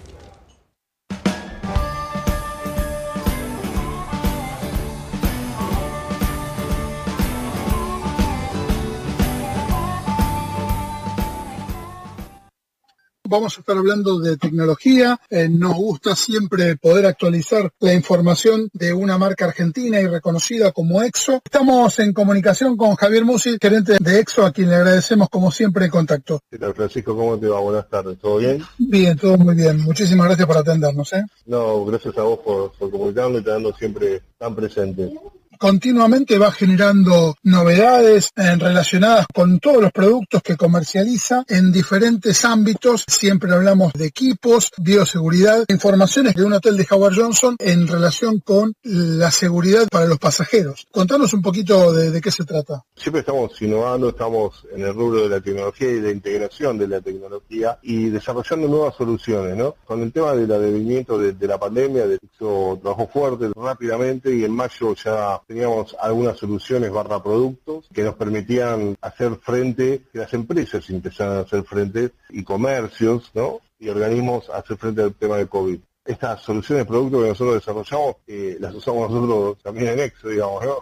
vamos 13.30 13.56
a 13.58 13.62
estar 13.62 13.78
hablando 13.78 14.20
de 14.20 14.38
tecnología. 14.38 15.20
Eh, 15.30 15.48
nos 15.48 15.76
gusta 15.76 16.16
siempre 16.16 16.76
poder 16.76 17.06
actualizar 17.06 17.72
la 17.80 17.94
información 17.94 18.70
de 18.74 18.92
una 18.92 19.18
marca 19.18 19.46
argentina 19.46 20.00
y 20.02 20.08
reconocida 20.08 20.72
como 20.72 21.02
EXO. 21.02 21.42
Estamos 21.46 22.00
en 22.00 22.12
comunicación 22.12 22.76
con 22.76 22.96
Javier 22.96 23.24
Musi, 23.24 23.58
gerente 23.62 23.98
de 24.00 24.20
EXO, 24.20 24.46
a 24.46 24.52
quien 24.52 24.70
le 24.70 24.76
agradecemos 24.76 25.30
como 25.30 25.52
siempre 25.52 25.86
el 25.86 25.92
contacto. 25.92 26.42
¿Qué 26.50 26.58
tal, 26.58 26.74
Francisco? 26.74 27.16
¿Cómo 27.16 27.38
te 27.38 27.48
va? 27.48 27.60
Buenas 27.60 27.88
tardes. 27.88 28.18
¿Todo 28.20 28.38
bien? 28.38 28.64
Bien, 28.78 29.16
todo 29.18 29.38
muy 29.38 29.56
bien. 29.56 29.80
Muchísimas 29.82 30.28
gracias 30.28 30.48
por 30.48 30.58
atendernos. 30.58 31.14
¿eh? 31.14 31.24
No, 31.46 31.86
gracias 31.86 32.18
a 32.18 32.24
vos 32.24 32.40
por, 32.40 32.72
por 32.74 32.90
comunicarnos 32.90 33.36
y 33.36 33.38
estando 33.40 33.74
siempre 33.74 34.24
tan 34.38 34.56
presente 34.56 35.14
continuamente 35.60 36.38
va 36.38 36.52
generando 36.52 37.36
novedades 37.44 38.32
eh, 38.36 38.56
relacionadas 38.56 39.28
con 39.34 39.60
todos 39.60 39.82
los 39.82 39.92
productos 39.92 40.42
que 40.42 40.56
comercializa 40.56 41.44
en 41.50 41.72
diferentes 41.72 42.46
ámbitos. 42.46 43.04
Siempre 43.08 43.52
hablamos 43.52 43.92
de 43.94 44.06
equipos, 44.06 44.72
bioseguridad, 44.78 45.66
informaciones 45.68 46.34
de 46.34 46.46
un 46.46 46.54
hotel 46.54 46.78
de 46.78 46.88
Howard 46.90 47.16
Johnson 47.16 47.58
en 47.60 47.88
relación 47.88 48.40
con 48.40 48.74
la 48.84 49.32
seguridad 49.32 49.88
para 49.92 50.06
los 50.06 50.18
pasajeros. 50.18 50.88
Contanos 50.92 51.34
un 51.34 51.42
poquito 51.42 51.92
de, 51.92 52.22
qué 52.22 52.32
se 52.32 52.46
trata. 52.46 52.84
Siempre 52.96 53.20
estamos 53.20 53.62
innovando, 53.62 54.10
estamos 54.10 54.66
en 54.74 54.82
el 54.84 54.94
rubro 54.94 55.24
de 55.24 55.30
la 55.30 55.42
tecnología 55.42 55.90
y 55.92 56.00
de 56.00 56.12
integración 56.12 56.78
de 56.78 56.88
la 56.88 57.02
tecnología 57.02 57.78
y 57.82 58.10
desarrollando 58.10 58.68
nuevas 58.68 58.96
soluciones, 58.96 59.58
¿no? 59.58 59.76
Con 59.86 60.02
el 60.02 60.14
tema 60.14 60.34
del 60.34 60.52
advenimiento 60.52 61.18
de, 61.18 61.48
la 61.48 61.60
pandemia, 61.60 62.08
de 62.08 62.16
hecho 62.16 62.80
trabajó 62.82 63.08
fuerte 63.08 63.50
rápidamente 63.56 64.34
y 64.34 64.46
en 64.46 64.52
mayo 64.52 64.96
ya 64.96 65.42
teníamos 65.50 65.96
algunas 66.00 66.38
soluciones 66.38 66.92
barra 66.92 67.24
productos 67.24 67.90
que 67.92 68.04
nos 68.04 68.14
permitían 68.14 68.96
hacer 69.02 69.36
frente, 69.38 70.04
que 70.14 70.20
las 70.20 70.32
empresas 70.36 70.88
empezaran 70.92 71.38
a 71.38 71.40
hacer 71.40 71.64
frente 71.64 72.12
y 72.30 72.44
comercios, 72.44 73.32
¿no? 73.34 73.60
Y 73.80 73.90
organismos 73.90 74.48
a 74.52 74.58
hacer 74.58 74.78
frente 74.78 75.02
al 75.02 75.16
tema 75.16 75.38
de 75.38 75.48
COVID. 75.48 75.80
Estas 76.06 76.44
soluciones 76.44 76.86
productos 76.86 77.24
que 77.24 77.30
nosotros 77.30 77.56
desarrollamos, 77.56 78.18
eh, 78.28 78.58
las 78.60 78.76
usamos 78.76 79.10
nosotros 79.10 79.58
también 79.64 79.94
en 79.94 80.00
Exo, 80.02 80.30
digamos, 80.30 80.64
¿no? 80.64 80.76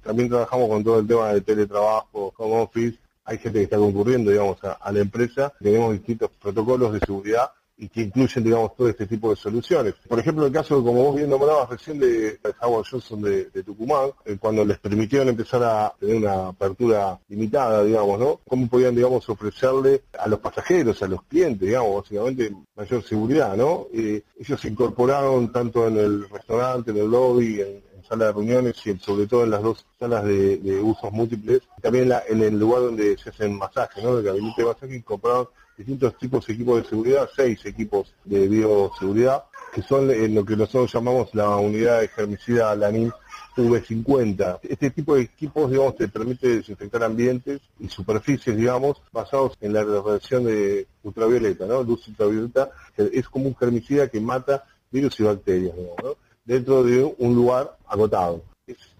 También 0.00 0.28
trabajamos 0.28 0.68
con 0.68 0.84
todo 0.84 1.00
el 1.00 1.08
tema 1.08 1.32
de 1.32 1.40
teletrabajo, 1.40 2.32
home 2.36 2.60
office. 2.60 2.96
Hay 3.24 3.38
gente 3.38 3.58
que 3.58 3.64
está 3.64 3.78
concurriendo, 3.78 4.30
digamos, 4.30 4.58
a 4.62 4.92
la 4.92 5.00
empresa. 5.00 5.52
Tenemos 5.58 5.92
distintos 5.92 6.30
protocolos 6.40 6.92
de 6.92 7.00
seguridad 7.00 7.50
y 7.76 7.88
que 7.88 8.02
incluyen, 8.02 8.44
digamos, 8.44 8.76
todo 8.76 8.88
este 8.88 9.06
tipo 9.06 9.30
de 9.30 9.36
soluciones. 9.36 9.94
Por 10.08 10.18
ejemplo, 10.18 10.46
el 10.46 10.52
caso, 10.52 10.82
como 10.82 11.04
vos 11.04 11.16
bien 11.16 11.30
nombrabas 11.30 11.70
recién, 11.70 11.98
de 11.98 12.38
Howard 12.60 12.86
Johnson 12.90 13.22
de, 13.22 13.44
Tucumán, 13.64 14.10
eh, 14.24 14.36
cuando 14.38 14.64
les 14.64 14.78
permitieron 14.78 15.28
empezar 15.28 15.62
a 15.62 15.94
tener 15.98 16.16
una 16.16 16.48
apertura 16.48 17.18
limitada, 17.28 17.82
digamos, 17.82 18.18
¿no? 18.18 18.40
¿Cómo 18.48 18.68
podían, 18.68 18.94
digamos, 18.94 19.28
ofrecerle 19.28 20.02
a 20.18 20.28
los 20.28 20.38
pasajeros, 20.38 21.02
a 21.02 21.08
los 21.08 21.22
clientes, 21.24 21.66
digamos, 21.66 22.02
básicamente 22.02 22.54
mayor 22.76 23.02
seguridad, 23.02 23.56
¿no? 23.56 23.86
Ellos 23.92 24.60
se 24.60 24.68
incorporaron 24.68 25.52
tanto 25.52 25.88
en 25.88 25.98
el 25.98 26.28
restaurante, 26.28 26.90
en 26.90 26.98
el 26.98 27.10
lobby, 27.10 27.60
en, 27.60 27.82
sala 28.08 28.26
de 28.26 28.32
reuniones 28.32 28.86
y 28.86 28.96
sobre 28.98 29.26
todo 29.26 29.44
en 29.44 29.50
las 29.50 29.62
dos 29.62 29.86
salas 29.98 30.24
de, 30.24 30.80
usos 30.82 31.10
múltiples, 31.10 31.62
también 31.80 32.12
en 32.28 32.42
el 32.42 32.58
lugar 32.58 32.82
donde 32.82 33.16
se 33.16 33.30
hacen 33.30 33.56
masajes, 33.56 34.04
¿no? 34.04 34.18
El 34.18 34.24
gabinete 34.24 34.62
de 34.62 34.68
masaje 34.68 34.96
incorporaron 34.96 35.48
distintos 35.76 36.16
tipos 36.18 36.46
de 36.46 36.54
equipos 36.54 36.82
de 36.82 36.88
seguridad, 36.88 37.28
seis 37.34 37.64
equipos 37.66 38.14
de 38.24 38.48
bioseguridad, 38.48 39.44
que 39.72 39.82
son 39.82 40.10
en 40.10 40.34
lo 40.34 40.44
que 40.44 40.56
nosotros 40.56 40.92
llamamos 40.92 41.34
la 41.34 41.56
unidad 41.56 42.00
de 42.00 42.08
germicida 42.08 42.74
LANIN 42.76 43.12
V50. 43.56 44.60
Este 44.62 44.90
tipo 44.90 45.14
de 45.14 45.22
equipos, 45.22 45.70
digamos, 45.70 45.96
te 45.96 46.08
permite 46.08 46.56
desinfectar 46.56 47.04
ambientes 47.04 47.60
y 47.78 47.88
superficies, 47.88 48.56
digamos, 48.56 49.00
basados 49.12 49.56
en 49.60 49.72
la 49.72 49.84
radiación 49.84 50.44
de 50.44 50.86
ultravioleta, 51.02 51.66
¿no? 51.66 51.82
Luz 51.82 52.06
ultravioleta 52.08 52.70
es 52.96 53.28
como 53.28 53.46
un 53.46 53.56
germicida 53.56 54.08
que 54.08 54.20
mata 54.20 54.64
virus 54.90 55.18
y 55.20 55.24
bacterias, 55.24 55.74
digamos, 55.76 56.16
dentro 56.44 56.82
de 56.82 57.14
un 57.18 57.34
lugar 57.34 57.76
agotado 57.86 58.42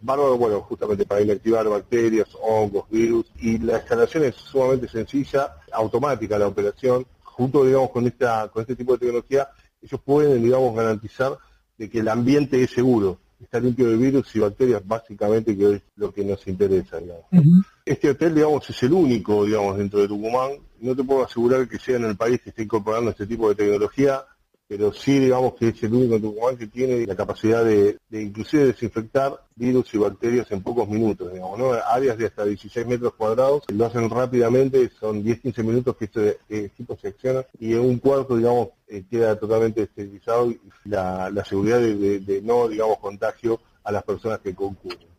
bárbaro, 0.05 0.37
bueno, 0.37 0.61
justamente 0.61 1.07
para 1.07 1.23
inactivar 1.23 1.67
bacterias, 1.67 2.29
hongos, 2.43 2.85
virus, 2.91 3.27
y 3.39 3.59
la 3.59 3.79
instalación 3.79 4.25
es 4.25 4.35
sumamente 4.35 4.87
sencilla, 4.87 5.57
automática 5.73 6.39
la 6.39 6.47
operación, 6.47 7.07
junto, 7.23 7.65
digamos, 7.65 7.91
con 7.91 8.07
esta, 8.07 8.49
con 8.49 8.61
este 8.61 8.77
tipo 8.77 8.93
de 8.93 8.99
tecnología, 8.99 9.49
ellos 9.81 10.01
pueden, 10.05 10.43
digamos, 10.43 10.77
garantizar 10.77 11.39
de 11.79 11.89
que 11.89 12.01
el 12.01 12.09
ambiente 12.09 12.63
es 12.63 12.71
seguro, 12.71 13.19
está 13.41 13.59
limpio 13.59 13.89
de 13.89 13.97
virus 13.97 14.37
y 14.37 14.41
bacterias, 14.41 14.87
básicamente, 14.87 15.57
que 15.57 15.77
es 15.77 15.83
lo 15.97 16.13
que 16.13 16.23
nos 16.23 16.47
interesa, 16.47 16.99
digamos. 16.99 17.25
Este 17.85 18.11
hotel, 18.11 18.35
digamos, 18.35 18.69
es 18.69 18.83
el 18.83 18.93
único, 18.93 19.45
digamos, 19.45 19.79
dentro 19.79 20.01
de 20.01 20.09
Tucumán, 20.09 20.51
no 20.81 20.95
te 20.95 21.03
puedo 21.03 21.25
asegurar 21.25 21.67
que 21.67 21.79
sea 21.79 21.97
en 21.97 22.05
el 22.05 22.17
país 22.17 22.43
que 22.43 22.51
esté 22.51 22.63
incorporando 22.63 23.11
este 23.11 23.27
tipo 23.27 23.49
de 23.49 23.55
tecnología, 23.55 24.23
pero 24.77 24.93
sí 24.93 25.21
digamos 25.21 25.55
que 25.55 25.69
es 25.69 25.81
el 25.85 25.95
único 25.95 26.19
Tucumán 26.19 26.57
que 26.57 26.67
tiene 26.67 27.07
la 27.07 27.15
capacidad 27.15 27.65
de, 27.65 27.97
inclusive 28.11 28.65
desinfectar 28.67 29.41
virus 29.55 29.95
y 29.95 29.99
bacterias 29.99 30.51
en 30.51 30.65
pocos 30.65 30.89
minutos, 30.89 31.33
digamos, 31.33 31.57
¿no? 31.61 31.75
Áreas 31.75 32.19
de 32.19 32.27
hasta 32.27 32.45
16 32.45 32.85
metros 32.85 33.15
cuadrados, 33.15 33.63
lo 33.69 33.87
hacen 33.87 34.11
rápidamente, 34.11 34.91
son 34.99 35.23
10-15 35.23 35.63
minutos 35.63 35.97
que 35.97 36.07
este 36.07 36.41
equipo 36.49 36.99
se 37.01 37.07
acciona 37.07 37.47
y 37.61 37.75
en 37.75 37.83
un 37.83 37.99
cuarto, 38.01 38.37
digamos, 38.37 38.71
eh, 38.89 39.05
queda 39.09 39.39
totalmente 39.39 39.83
esterilizado 39.83 40.51
y 40.51 40.61
la, 40.87 41.45
seguridad 41.45 41.79
de 41.79 42.41
no, 42.43 42.67
digamos, 42.67 42.99
contagio 42.99 43.61
a 43.85 43.93
las 43.93 44.03
personas 44.03 44.41
que 44.41 44.57
concurren. 44.57 45.14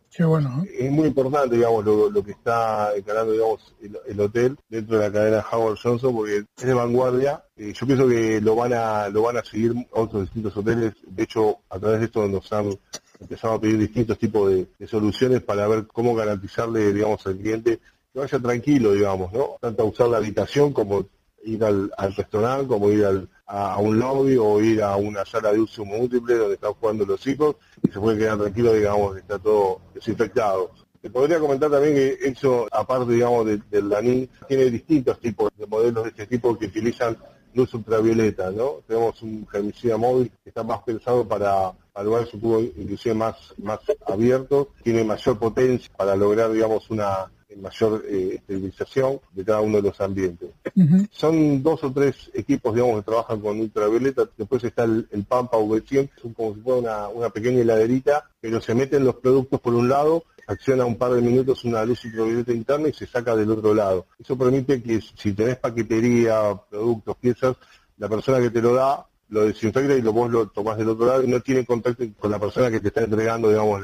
Es 0.78 0.90
muy 0.90 1.08
importante, 1.08 1.56
digamos, 1.56 1.84
lo, 1.84 2.24
que 2.24 2.30
está 2.32 2.96
encarando, 2.96 3.32
digamos, 3.32 3.74
el, 4.06 4.20
hotel 4.20 4.56
dentro 4.68 4.98
de 4.98 5.04
la 5.04 5.12
cadena 5.12 5.44
Howard 5.52 5.78
Johnson, 5.82 6.14
porque 6.14 6.44
es 6.56 6.64
de 6.64 6.74
vanguardia. 6.74 7.44
Eh, 7.56 7.72
yo 7.74 7.86
pienso 7.86 8.08
que 8.08 8.40
lo 8.40 8.56
van 8.56 8.72
a 8.72 9.08
lo 9.08 9.22
van 9.22 9.38
a 9.38 9.44
seguir 9.44 9.74
otros 9.92 10.22
distintos 10.22 10.56
hoteles. 10.56 10.94
De 11.06 11.22
hecho, 11.22 11.58
a 11.68 11.78
través 11.78 12.00
de 12.00 12.06
esto 12.06 12.26
nos 12.28 12.50
han 12.52 12.78
empezado 13.20 13.54
a 13.54 13.60
pedir 13.60 13.78
distintos 13.78 14.18
tipos 14.18 14.50
de, 14.50 14.86
soluciones 14.86 15.42
para 15.42 15.68
ver 15.68 15.86
cómo 15.86 16.14
garantizarle, 16.14 16.92
digamos, 16.92 17.26
al 17.26 17.36
cliente 17.36 17.80
que 18.12 18.18
vaya 18.18 18.38
tranquilo, 18.38 18.92
digamos, 18.92 19.32
¿no? 19.32 19.56
Tanto 19.60 19.82
a 19.82 19.86
usar 19.86 20.08
la 20.08 20.18
habitación 20.18 20.72
como 20.72 21.06
ir 21.44 21.62
al, 21.64 21.90
restaurante, 22.16 22.66
como 22.66 22.90
ir 22.90 23.04
a, 23.46 23.78
un 23.78 23.98
lobby 23.98 24.36
o 24.36 24.60
ir 24.60 24.82
a 24.82 24.96
una 24.96 25.24
sala 25.24 25.52
de 25.52 25.60
uso 25.60 25.84
múltiple 25.84 26.36
donde 26.36 26.54
están 26.54 26.72
jugando 26.74 27.04
los 27.06 27.26
hijos 27.26 27.56
y 27.82 27.90
se 27.90 28.00
puede 28.00 28.18
quedar 28.18 28.38
tranquilo, 28.38 28.72
digamos, 28.72 29.16
está 29.16 29.38
todo 29.38 29.80
desinfectado. 29.94 30.70
Te 31.00 31.10
podría 31.10 31.38
comentar 31.38 31.70
también 31.70 31.94
que 31.94 32.18
eso, 32.22 32.66
aparte, 32.72 33.12
digamos, 33.12 33.46
del, 33.46 33.62
del 33.70 34.28
tiene 34.48 34.64
distintos 34.70 35.20
tipos 35.20 35.50
de 35.56 35.66
modelos 35.66 36.04
de 36.04 36.10
este 36.10 36.26
tipo 36.26 36.58
que 36.58 36.66
utilizan 36.66 37.16
luz 37.54 37.72
ultravioleta, 37.74 38.50
¿no? 38.50 38.82
Tenemos 38.86 39.22
un 39.22 39.46
germicida 39.48 39.96
móvil 39.96 40.30
que 40.42 40.50
está 40.50 40.62
más 40.62 40.82
pensado 40.82 41.26
para, 41.26 41.72
para 41.92 42.04
lugares 42.04 42.28
inclusive 42.34 43.14
más, 43.14 43.36
más 43.58 43.80
abiertos, 44.06 44.68
tiene 44.82 45.04
mayor 45.04 45.38
potencia 45.38 45.90
para 45.96 46.14
lograr, 46.16 46.52
digamos, 46.52 46.90
una 46.90 47.30
mayor 47.60 48.04
eh, 48.06 48.34
esterilización 48.36 49.20
de 49.32 49.44
cada 49.44 49.60
uno 49.60 49.76
de 49.76 49.82
los 49.82 50.00
ambientes. 50.00 50.50
Son 51.10 51.62
dos 51.62 51.82
o 51.84 51.92
tres 51.92 52.30
equipos, 52.34 52.74
digamos, 52.74 52.96
que 52.96 53.10
trabajan 53.10 53.40
con 53.40 53.60
ultravioleta. 53.60 54.28
Después 54.36 54.62
está 54.64 54.84
el, 54.84 55.06
Pampa 55.28 55.56
V100, 55.56 55.86
que 55.86 56.28
es 56.28 56.34
como 56.34 56.54
si 56.54 56.60
fuera 56.60 57.08
una, 57.08 57.30
pequeña 57.30 57.60
heladerita, 57.60 58.30
pero 58.40 58.60
se 58.60 58.74
meten 58.74 59.04
los 59.04 59.16
productos 59.16 59.60
por 59.60 59.74
un 59.74 59.88
lado, 59.88 60.24
acciona 60.46 60.84
un 60.84 60.96
par 60.96 61.12
de 61.12 61.22
minutos 61.22 61.64
una 61.64 61.84
luz 61.84 62.04
ultravioleta 62.04 62.52
interna 62.52 62.88
y 62.88 62.92
se 62.92 63.06
saca 63.06 63.34
del 63.34 63.50
otro 63.50 63.74
lado. 63.74 64.06
Eso 64.18 64.36
permite 64.36 64.82
que 64.82 65.00
si 65.00 65.32
tenés 65.32 65.56
paquetería, 65.56 66.54
productos, 66.70 67.16
piezas, 67.16 67.56
la 67.98 68.08
persona 68.08 68.40
que 68.40 68.50
te 68.50 68.60
lo 68.60 68.74
da 68.74 69.06
lo 69.28 69.44
desinfecta 69.44 69.94
y 69.94 70.02
lo, 70.02 70.12
vos 70.12 70.30
lo 70.30 70.48
tomás 70.48 70.78
del 70.78 70.88
otro 70.90 71.06
lado 71.06 71.22
y 71.22 71.26
no 71.26 71.40
tiene 71.40 71.64
contacto 71.64 72.04
con 72.18 72.30
la 72.30 72.38
persona 72.38 72.70
que 72.70 72.80
te 72.80 72.88
está 72.88 73.02
entregando, 73.02 73.48
digamos, 73.48 73.82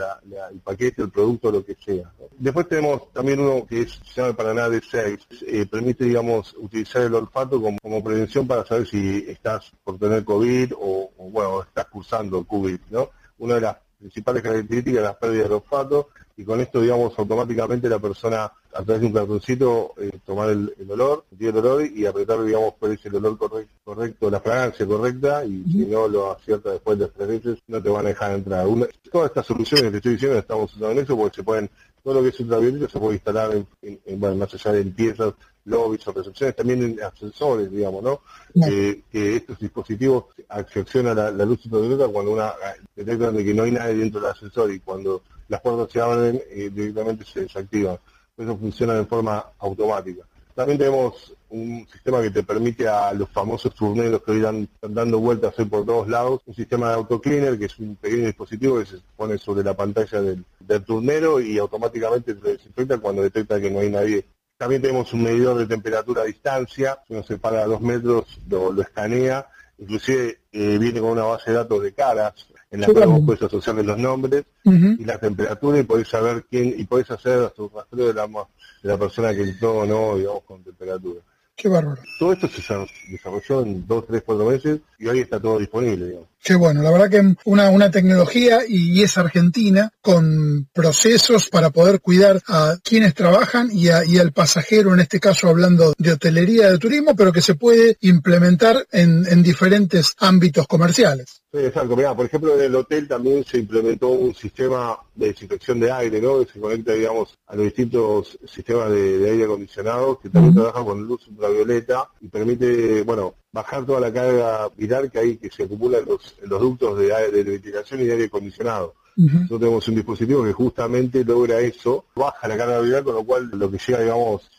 el 0.52 0.60
paquete, 0.60 1.02
el 1.02 1.10
producto, 1.10 1.50
lo 1.50 1.64
que 1.64 1.74
sea. 1.74 2.12
Después 2.38 2.68
tenemos 2.68 3.12
también 3.12 3.40
uno 3.40 3.66
que 3.66 3.82
es, 3.82 4.00
se 4.04 4.20
llama 4.20 4.36
Paraná 4.36 4.68
de 4.68 4.80
6, 4.80 5.18
eh, 5.46 5.66
permite, 5.66 6.04
digamos, 6.04 6.54
utilizar 6.58 7.02
el 7.02 7.14
olfato 7.14 7.60
como, 7.60 8.04
prevención 8.04 8.46
para 8.46 8.64
saber 8.64 8.86
si 8.86 9.24
estás 9.28 9.72
por 9.82 9.98
tener 9.98 10.24
COVID 10.24 10.74
o, 10.76 11.10
o, 11.16 11.30
bueno, 11.30 11.62
estás 11.62 11.86
cursando 11.86 12.44
COVID, 12.44 12.78
¿no? 12.90 13.10
Una 13.38 13.54
de 13.56 13.60
las 13.62 13.76
principales 13.98 14.42
características 14.42 14.98
es 14.98 15.02
la 15.02 15.18
pérdida 15.18 15.48
de 15.48 15.54
olfato 15.54 16.08
y 16.36 16.44
con 16.44 16.60
esto, 16.60 16.80
digamos, 16.80 17.16
automáticamente 17.18 17.88
la 17.88 17.98
persona 17.98 18.52
a 18.74 18.82
través 18.82 19.00
de 19.00 19.06
un 19.06 19.12
cartoncito 19.12 19.92
eh, 19.98 20.10
tomar 20.24 20.50
el, 20.50 20.74
olor, 20.88 21.24
sentir 21.28 21.48
el 21.48 21.56
olor 21.58 21.86
y 21.86 22.06
apretar, 22.06 22.42
digamos, 22.42 22.74
cuál 22.78 22.92
es 22.92 23.04
el 23.06 23.16
olor 23.16 23.38
correcto, 23.84 24.30
la 24.30 24.40
fragancia 24.40 24.86
correcta 24.86 25.44
y 25.44 25.64
si 25.64 25.86
no 25.86 26.08
lo 26.08 26.32
acierta 26.32 26.70
después 26.70 26.98
de 26.98 27.08
tres 27.08 27.28
veces, 27.28 27.58
no 27.66 27.82
te 27.82 27.88
van 27.90 28.06
a 28.06 28.10
dejar 28.10 28.32
entrar. 28.32 28.66
todas 29.10 29.28
estas 29.28 29.46
soluciones 29.46 29.84
que 29.84 29.90
te 29.90 29.96
estoy 29.98 30.12
diciendo 30.12 30.38
estamos 30.38 30.70
usando 30.70 30.90
en 30.90 30.98
eso 30.98 31.16
porque 31.16 31.36
se 31.36 31.42
pueden, 31.42 31.70
todo 32.02 32.14
lo 32.14 32.22
que 32.22 32.28
es 32.28 32.40
ultravioleta 32.40 32.88
se 32.88 32.98
puede 32.98 33.14
instalar 33.14 33.52
en, 33.82 34.20
bueno, 34.20 34.36
más 34.36 34.54
allá 34.54 34.72
de 34.72 34.84
piezas, 34.84 35.34
lobbies 35.64 36.06
o 36.08 36.12
recepciones, 36.12 36.56
también 36.56 36.82
en 36.82 37.02
ascensores, 37.02 37.70
digamos, 37.70 38.02
¿no? 38.02 38.20
que 38.54 39.02
estos 39.12 39.58
dispositivos 39.58 40.24
accionan 40.48 41.16
la, 41.16 41.30
la 41.30 41.44
luz 41.44 41.64
ultravioleta 41.66 42.08
cuando 42.08 42.32
una 42.32 42.52
detectan 42.96 43.36
de 43.36 43.44
que 43.44 43.54
no 43.54 43.64
hay 43.64 43.70
nadie 43.72 43.96
dentro 43.96 44.20
del 44.20 44.30
ascensor 44.30 44.72
y 44.72 44.80
cuando 44.80 45.22
las 45.48 45.60
puertas 45.60 45.92
se 45.92 46.00
abren 46.00 46.42
y 46.54 46.70
directamente 46.70 47.24
se 47.24 47.40
desactivan. 47.40 47.98
Eso 48.36 48.56
funciona 48.56 48.94
de 48.94 49.04
forma 49.04 49.44
automática. 49.58 50.24
También 50.54 50.78
tenemos 50.78 51.34
un 51.48 51.86
sistema 51.90 52.20
que 52.20 52.30
te 52.30 52.42
permite 52.42 52.86
a 52.86 53.12
los 53.14 53.28
famosos 53.30 53.74
turneros 53.74 54.22
que 54.22 54.32
hoy 54.32 54.38
están 54.38 54.94
dando 54.94 55.18
vueltas 55.18 55.58
hoy 55.58 55.64
por 55.64 55.84
todos 55.86 56.08
lados, 56.08 56.40
un 56.46 56.54
sistema 56.54 56.88
de 56.88 56.94
autocleaner 56.94 57.58
que 57.58 57.66
es 57.66 57.78
un 57.78 57.96
pequeño 57.96 58.26
dispositivo 58.26 58.78
que 58.78 58.86
se 58.86 58.96
pone 59.16 59.38
sobre 59.38 59.64
la 59.64 59.74
pantalla 59.74 60.20
del, 60.20 60.44
turnero 60.84 61.40
y 61.40 61.58
automáticamente 61.58 62.34
se 62.34 62.48
desinfecta 62.48 62.98
cuando 62.98 63.22
detecta 63.22 63.60
que 63.60 63.70
no 63.70 63.80
hay 63.80 63.90
nadie. 63.90 64.26
También 64.58 64.82
tenemos 64.82 65.12
un 65.12 65.22
medidor 65.22 65.58
de 65.58 65.66
temperatura 65.66 66.22
a 66.22 66.26
distancia, 66.26 66.98
se 67.08 67.14
nos 67.14 67.26
separa 67.26 67.62
a 67.62 67.66
dos 67.66 67.80
metros, 67.80 68.40
lo, 68.48 68.80
escanea, 68.80 69.46
inclusive 69.78 70.40
eh, 70.52 70.78
viene 70.78 71.00
con 71.00 71.10
una 71.10 71.24
base 71.24 71.50
de 71.50 71.56
datos 71.56 71.82
de 71.82 71.92
caras, 71.92 72.46
en 72.72 72.80
la 72.80 72.86
cual 72.86 73.08
vos 73.08 73.20
puedes 73.26 73.42
asociarle 73.42 73.82
los 73.82 73.98
nombres 73.98 74.44
y 74.64 75.04
la 75.04 75.18
temperatura 75.18 75.78
y 75.78 75.82
podés 75.82 76.08
saber 76.08 76.46
quién, 76.50 76.74
y 76.76 76.84
podés 76.84 77.10
hacer 77.10 77.52
su 77.54 77.68
rastreo 77.68 78.08
de 78.08 78.14
la, 78.14 78.26
de 78.26 78.88
la 78.88 78.96
persona 78.96 79.32
que 79.34 79.42
entró 79.42 79.80
o 79.80 79.86
no, 79.86 80.16
digamos, 80.16 80.42
con 80.44 80.64
temperatura. 80.64 81.20
Qué 81.62 81.68
bárbaro. 81.68 82.02
Todo 82.18 82.32
esto 82.32 82.48
se 82.48 82.74
desarrolló 83.08 83.62
en 83.62 83.86
dos, 83.86 84.04
tres, 84.08 84.24
cuatro 84.26 84.46
meses 84.46 84.80
y 84.98 85.06
hoy 85.06 85.20
está 85.20 85.38
todo 85.38 85.60
disponible, 85.60 86.06
digamos. 86.06 86.28
Qué 86.42 86.56
bueno, 86.56 86.82
la 86.82 86.90
verdad 86.90 87.08
que 87.08 87.36
una, 87.44 87.70
una 87.70 87.88
tecnología 87.88 88.62
y, 88.66 89.00
es 89.00 89.16
argentina 89.16 89.92
con 90.00 90.66
procesos 90.72 91.48
para 91.48 91.70
poder 91.70 92.00
cuidar 92.00 92.42
a 92.48 92.78
quienes 92.82 93.14
trabajan 93.14 93.70
y, 93.72 93.84
y, 93.86 94.18
al 94.18 94.32
pasajero, 94.32 94.92
en 94.92 94.98
este 94.98 95.20
caso 95.20 95.48
hablando 95.48 95.94
de 95.96 96.10
hotelería, 96.10 96.68
de 96.68 96.78
turismo, 96.78 97.14
pero 97.14 97.32
que 97.32 97.40
se 97.40 97.54
puede 97.54 97.96
implementar 98.00 98.84
en, 98.90 99.24
en 99.28 99.44
diferentes 99.44 100.14
ámbitos 100.18 100.66
comerciales. 100.66 101.42
Sí, 101.52 101.58
exacto. 101.58 101.96
Mirá, 101.96 102.12
por 102.16 102.26
ejemplo, 102.26 102.58
en 102.58 102.62
el 102.62 102.74
hotel 102.74 103.06
también 103.06 103.44
se 103.44 103.58
implementó 103.58 104.08
un 104.08 104.34
sistema 104.34 104.98
de 105.14 105.28
desinfección 105.28 105.78
de 105.80 105.92
aire, 105.92 106.20
¿no? 106.20 106.40
Que 106.40 106.52
se 106.52 106.60
conecta, 106.60 106.92
digamos, 106.92 107.38
a 107.46 107.56
los 107.56 107.64
distintos 107.66 108.38
sistemas 108.46 108.90
de, 108.90 109.30
aire 109.30 109.44
acondicionado 109.44 110.18
que 110.18 110.30
también 110.30 110.54
trabajan 110.54 110.84
con 110.84 111.02
luz 111.02 111.26
ultravioleta 111.28 112.08
y 112.20 112.28
permite, 112.28 113.02
bueno, 113.02 113.34
bajar 113.52 113.84
toda 113.84 114.00
la 114.00 114.12
carga 114.12 114.68
viral 114.76 115.10
que 115.10 115.18
hay 115.18 115.36
que 115.36 115.50
se 115.50 115.64
acumula 115.64 115.98
en 115.98 116.06
los, 116.06 116.36
los 116.42 116.60
ductos 116.60 116.98
de, 116.98 117.06
de 117.30 117.42
ventilación 117.42 118.00
y 118.00 118.04
de 118.04 118.12
aire 118.12 118.24
acondicionado. 118.26 118.94
Nosotros 119.14 119.60
tenemos 119.60 119.88
un 119.88 119.94
dispositivo 119.94 120.42
que 120.44 120.52
justamente 120.52 121.22
logra 121.24 121.60
eso, 121.60 122.06
baja 122.14 122.48
la 122.48 122.56
carga 122.56 122.80
viral, 122.80 123.04
con 123.04 123.14
lo 123.14 123.24
cual 123.24 123.50
lo 123.52 123.70
que 123.70 123.78
llega, 123.78 124.00
digamos, 124.00 124.50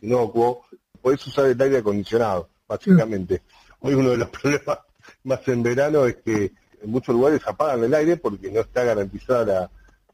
inocuo, 0.00 0.62
podés 1.02 1.26
usar 1.26 1.46
el 1.46 1.60
aire 1.60 1.78
acondicionado, 1.78 2.48
básicamente. 2.68 3.42
Hoy 3.80 3.94
uno 3.94 4.10
de 4.10 4.18
los 4.18 4.28
problemas 4.42 4.78
más 5.24 5.48
en 5.48 5.62
verano 5.62 6.06
es 6.06 6.16
que 6.16 6.52
en 6.82 6.90
muchos 6.90 7.14
lugares 7.14 7.40
apagan 7.46 7.82
el 7.82 7.94
aire 7.94 8.16
porque 8.16 8.50
no 8.50 8.60
está 8.60 8.84
garantizada 8.84 9.44
la, 9.44 9.70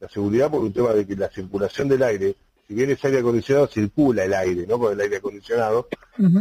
seguridad 0.09 0.51
por 0.51 0.61
un 0.61 0.73
tema 0.73 0.93
de 0.93 1.07
que 1.07 1.17
la 1.17 1.29
circulación 1.29 1.89
del 1.89 2.03
aire, 2.03 2.37
si 2.67 2.75
bien 2.75 2.91
es 2.91 3.05
aire 3.05 3.21
acondicionado, 3.21 3.67
circula 3.67 4.25
el 4.25 4.35
aire, 4.35 4.67
¿no? 4.67 4.79
Por 4.79 4.93
el 4.93 5.01
aire 5.01 5.17
acondicionado, 5.17 5.89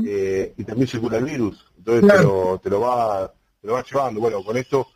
eh, 0.05 0.53
y 0.57 0.63
también 0.63 0.87
circula 0.87 1.17
el 1.17 1.25
virus. 1.25 1.65
Entonces 1.77 2.11
te, 2.11 2.23
lo, 2.23 2.59
te, 2.63 2.69
lo 2.69 2.79
va, 2.81 3.33
te 3.61 3.67
lo 3.67 3.73
va 3.73 3.83
llevando. 3.83 4.19
Bueno, 4.19 4.43
con 4.43 4.57
esto 4.57 4.87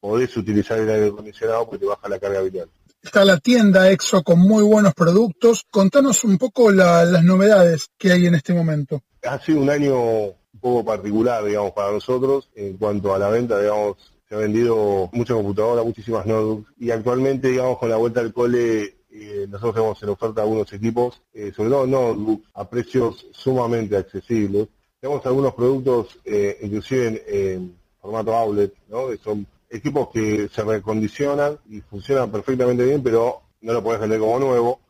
podés 0.00 0.36
utilizar 0.36 0.78
el 0.78 0.90
aire 0.90 1.06
acondicionado 1.06 1.64
porque 1.66 1.84
te 1.84 1.86
baja 1.86 2.08
la 2.08 2.18
carga 2.18 2.40
vital. 2.40 2.68
Está 3.02 3.24
la 3.24 3.38
tienda 3.38 3.90
EXO 3.90 4.22
con 4.22 4.40
muy 4.40 4.64
buenos 4.64 4.92
productos. 4.94 5.64
Contanos 5.70 6.24
un 6.24 6.36
poco 6.36 6.70
las 6.72 7.22
novedades 7.22 7.90
que 7.96 8.12
hay 8.12 8.26
en 8.26 8.34
este 8.34 8.52
momento. 8.52 9.02
Ha 9.22 9.38
sido 9.40 9.60
un 9.60 9.70
año 9.70 9.94
un 9.94 10.60
poco 10.60 10.84
particular, 10.84 11.44
digamos, 11.44 11.72
para 11.72 11.92
nosotros 11.92 12.50
en 12.54 12.76
cuanto 12.76 13.14
a 13.14 13.18
la 13.18 13.28
venta, 13.28 13.60
digamos, 13.60 13.96
se 14.28 14.34
ha 14.34 14.38
vendido 14.38 15.08
mucha 15.12 15.34
computadora, 15.34 15.82
muchísimas 15.82 16.26
notebooks 16.26 16.72
y 16.78 16.90
actualmente, 16.90 17.48
digamos, 17.48 17.78
con 17.78 17.88
la 17.88 17.96
vuelta 17.96 18.20
al 18.20 18.32
cole 18.32 18.98
eh, 19.10 19.46
nosotros 19.48 19.74
tenemos 19.74 20.02
en 20.02 20.08
oferta 20.10 20.42
algunos 20.42 20.72
equipos, 20.72 21.22
eh, 21.32 21.50
sobre 21.56 21.70
todo 21.70 21.86
notebooks, 21.86 22.48
a 22.54 22.68
precios 22.68 23.26
sumamente 23.32 23.96
accesibles. 23.96 24.68
Tenemos 25.00 25.24
algunos 25.24 25.54
productos, 25.54 26.18
eh, 26.24 26.58
inclusive 26.62 27.24
en, 27.26 27.78
formato 28.00 28.34
outlet, 28.34 28.74
¿no? 28.88 29.08
Que 29.08 29.16
son 29.16 29.46
equipos 29.68 30.08
que 30.12 30.48
se 30.48 30.62
recondicionan 30.62 31.58
y 31.68 31.80
funcionan 31.80 32.30
perfectamente 32.30 32.84
bien, 32.84 33.02
pero 33.02 33.42
no 33.60 33.72
lo 33.72 33.82
puedes 33.82 34.00
vender 34.00 34.20
como 34.20 34.38
nuevo 34.38 34.80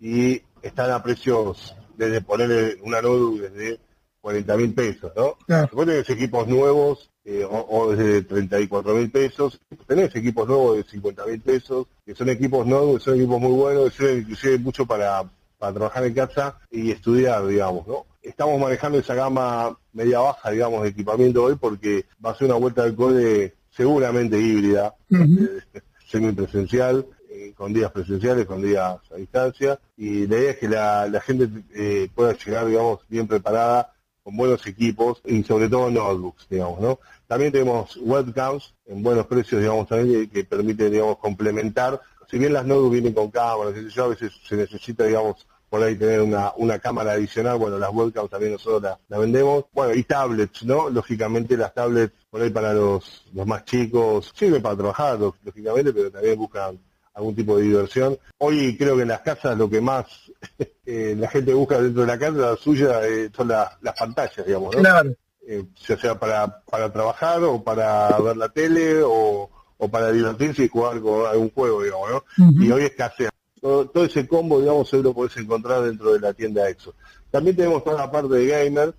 y 0.00 0.42
están 0.62 0.90
a 0.90 1.02
precios 1.02 1.74
desde 1.96 2.20
ponerle 2.20 2.76
una 2.82 3.00
notebook 3.00 3.40
desde 3.40 3.80
40 4.20 4.56
mil 4.56 4.74
pesos, 4.74 5.12
¿no? 5.16 5.36
Claro. 5.46 5.68
tenés 5.86 6.10
equipos 6.10 6.46
nuevos 6.48 7.10
eh, 7.32 7.46
o, 7.48 7.94
desde 7.94 8.22
34 8.22 8.92
mil 8.92 9.08
pesos, 9.08 9.60
tenés 9.86 10.12
equipos 10.16 10.48
nuevos 10.48 10.78
de 10.78 10.82
50 10.82 11.26
mil 11.26 11.40
pesos, 11.40 11.86
que 12.04 12.12
son 12.12 12.28
equipos 12.28 12.66
nuevos, 12.66 12.98
que 12.98 13.04
son 13.04 13.14
equipos 13.14 13.40
muy 13.40 13.52
buenos, 13.52 13.84
que 13.84 13.96
sirven 13.98 14.18
inclusive 14.18 14.58
mucho 14.58 14.84
para, 14.84 15.22
para 15.56 15.72
trabajar 15.72 16.04
en 16.06 16.14
casa 16.14 16.58
y 16.72 16.90
estudiar, 16.90 17.46
digamos, 17.46 17.86
¿no? 17.86 18.06
Estamos 18.20 18.60
manejando 18.60 18.98
esa 18.98 19.14
gama 19.14 19.78
media 19.92 20.18
baja, 20.18 20.50
digamos, 20.50 20.82
de 20.82 20.88
equipamiento 20.88 21.44
hoy 21.44 21.54
porque 21.54 22.04
va 22.24 22.32
a 22.32 22.34
ser 22.34 22.48
una 22.48 22.56
vuelta 22.56 22.82
del 22.82 22.96
code 22.96 23.54
seguramente 23.70 24.36
híbrida, 24.36 24.96
semipresencial, 26.10 27.06
eh, 27.30 27.52
con 27.56 27.72
días 27.72 27.92
presenciales, 27.92 28.44
con 28.44 28.60
días 28.60 28.98
a 29.08 29.16
distancia, 29.16 29.78
y 29.96 30.26
la 30.26 30.36
idea 30.36 30.50
es 30.50 30.58
que 30.58 30.68
la, 30.68 31.22
gente 31.24 31.48
eh, 31.76 32.10
pueda 32.12 32.32
llegar, 32.32 32.66
digamos, 32.66 32.98
bien 33.08 33.28
preparada, 33.28 33.92
con 34.30 34.36
buenos 34.36 34.64
equipos 34.66 35.20
y 35.24 35.42
sobre 35.42 35.68
todo 35.68 35.90
notebooks, 35.90 36.46
digamos, 36.48 36.80
¿no? 36.80 37.00
También 37.26 37.50
tenemos 37.50 37.96
webcams 37.96 38.74
en 38.86 39.02
buenos 39.02 39.26
precios, 39.26 39.60
digamos, 39.60 39.88
también 39.88 40.30
que, 40.30 40.44
permiten, 40.44 40.92
digamos, 40.92 41.18
complementar. 41.18 42.00
Si 42.30 42.38
bien 42.38 42.52
las 42.52 42.64
notebooks 42.64 42.92
vienen 42.92 43.12
con 43.12 43.30
cámaras, 43.32 43.74
yo, 43.92 44.04
a 44.04 44.08
veces 44.08 44.32
se 44.46 44.56
necesita, 44.56 45.04
digamos, 45.04 45.48
por 45.68 45.82
ahí 45.82 45.96
tener 45.96 46.20
una, 46.20 46.52
una 46.56 46.78
cámara 46.78 47.12
adicional, 47.12 47.58
bueno, 47.58 47.76
las 47.76 47.90
webcams 47.90 48.30
también 48.30 48.52
nosotros 48.52 48.96
la, 49.08 49.18
vendemos, 49.18 49.64
bueno, 49.72 49.94
y 49.94 50.04
tablets, 50.04 50.62
¿no? 50.62 50.88
Lógicamente 50.90 51.56
las 51.56 51.74
tablets 51.74 52.14
por 52.30 52.42
ahí 52.42 52.50
para 52.50 52.72
los, 52.72 53.24
los 53.32 53.46
más 53.48 53.64
chicos, 53.64 54.32
sirven 54.36 54.62
para 54.62 54.76
trabajar, 54.76 55.18
lógicamente, 55.18 55.92
pero 55.92 56.12
también 56.12 56.38
buscan 56.38 56.78
algún 57.14 57.34
tipo 57.34 57.56
de 57.56 57.64
diversión. 57.64 58.16
Hoy 58.38 58.76
creo 58.76 58.94
que 58.94 59.02
en 59.02 59.08
las 59.08 59.22
casas 59.22 59.58
lo 59.58 59.68
que 59.68 59.80
más 59.80 60.29
eh, 60.86 61.14
la 61.18 61.28
gente 61.28 61.54
busca 61.54 61.80
dentro 61.80 62.02
de 62.02 62.06
la 62.06 62.18
casa, 62.18 62.32
la 62.32 62.56
suya, 62.56 63.06
eh, 63.06 63.30
son 63.34 63.48
las 63.48 63.94
pantallas, 63.98 64.46
digamos, 64.46 64.74
¿no? 64.74 64.80
Claro. 64.80 65.14
Eh, 65.46 65.64
ya 65.86 65.96
sea 65.96 66.18
para, 66.18 66.62
para 66.64 66.92
trabajar 66.92 67.42
o 67.42 67.62
para 67.62 68.16
ver 68.18 68.36
la 68.36 68.48
tele 68.50 69.02
o, 69.02 69.50
o 69.78 69.88
para 69.88 70.12
divertirse 70.12 70.64
y 70.64 70.68
jugar 70.68 71.00
con 71.00 71.26
algún 71.26 71.50
juego, 71.50 71.82
digamos, 71.82 72.10
¿no? 72.10 72.62
Y 72.62 72.70
hoy 72.70 72.84
escasea 72.84 73.30
todo, 73.60 74.04
ese 74.04 74.26
combo, 74.26 74.60
digamos, 74.60 74.92
hoy 74.94 75.02
lo 75.02 75.12
podés 75.12 75.36
encontrar 75.36 75.82
dentro 75.82 76.12
de 76.12 76.20
la 76.20 76.32
tienda 76.32 76.68
EXO. 76.68 76.94
También 77.30 77.56
tenemos 77.56 77.84
toda 77.84 77.98
la 77.98 78.10
parte 78.10 78.34
de 78.34 78.46
gamer, 78.46 78.94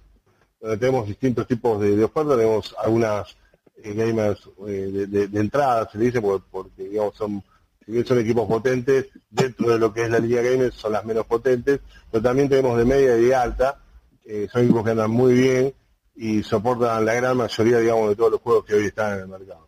donde 0.59 0.77
tenemos 0.77 1.07
distintos 1.07 1.47
tipos 1.47 1.81
de, 1.81 1.95
de 1.95 2.03
ofertas, 2.03 2.37
tenemos 2.37 2.75
algunas 2.77 3.35
eh, 3.83 3.93
gamers 3.93 4.49
eh, 4.67 5.07
de, 5.07 5.39
entrada, 5.39 5.89
se 5.91 5.97
le 5.97 6.05
dice, 6.05 6.21
porque, 6.21 6.83
digamos, 6.89 7.15
son, 7.15 7.43
si 7.86 7.91
bien 7.91 8.05
son 8.05 8.19
equipos 8.19 8.47
potentes, 8.47 9.07
dentro 9.29 9.69
de 9.69 9.79
lo 9.79 9.93
que 9.93 10.03
es 10.03 10.09
la 10.09 10.19
línea 10.19 10.41
gamer 10.41 10.73
son 10.73 10.93
las 10.93 11.05
menos 11.05 11.25
potentes, 11.25 11.79
pero 12.11 12.23
también 12.23 12.49
tenemos 12.49 12.77
de 12.77 12.86
media 12.86 13.17
y 13.17 13.25
de 13.25 13.36
alta, 13.36 13.79
eh, 14.25 14.47
son 14.51 14.63
equipos 14.63 14.84
que 14.84 14.91
andan 14.91 15.11
muy 15.11 15.34
bien 15.34 15.73
y 16.15 16.43
soportan 16.43 17.05
la 17.05 17.13
gran 17.13 17.38
mayoría, 17.38 17.79
digamos, 17.79 18.09
de 18.09 18.15
todos 18.15 18.32
los 18.32 18.41
juegos 18.41 18.65
que 18.65 18.75
hoy 18.75 18.86
están 18.86 19.13
en 19.13 19.19
el 19.21 19.27
mercado. 19.27 19.67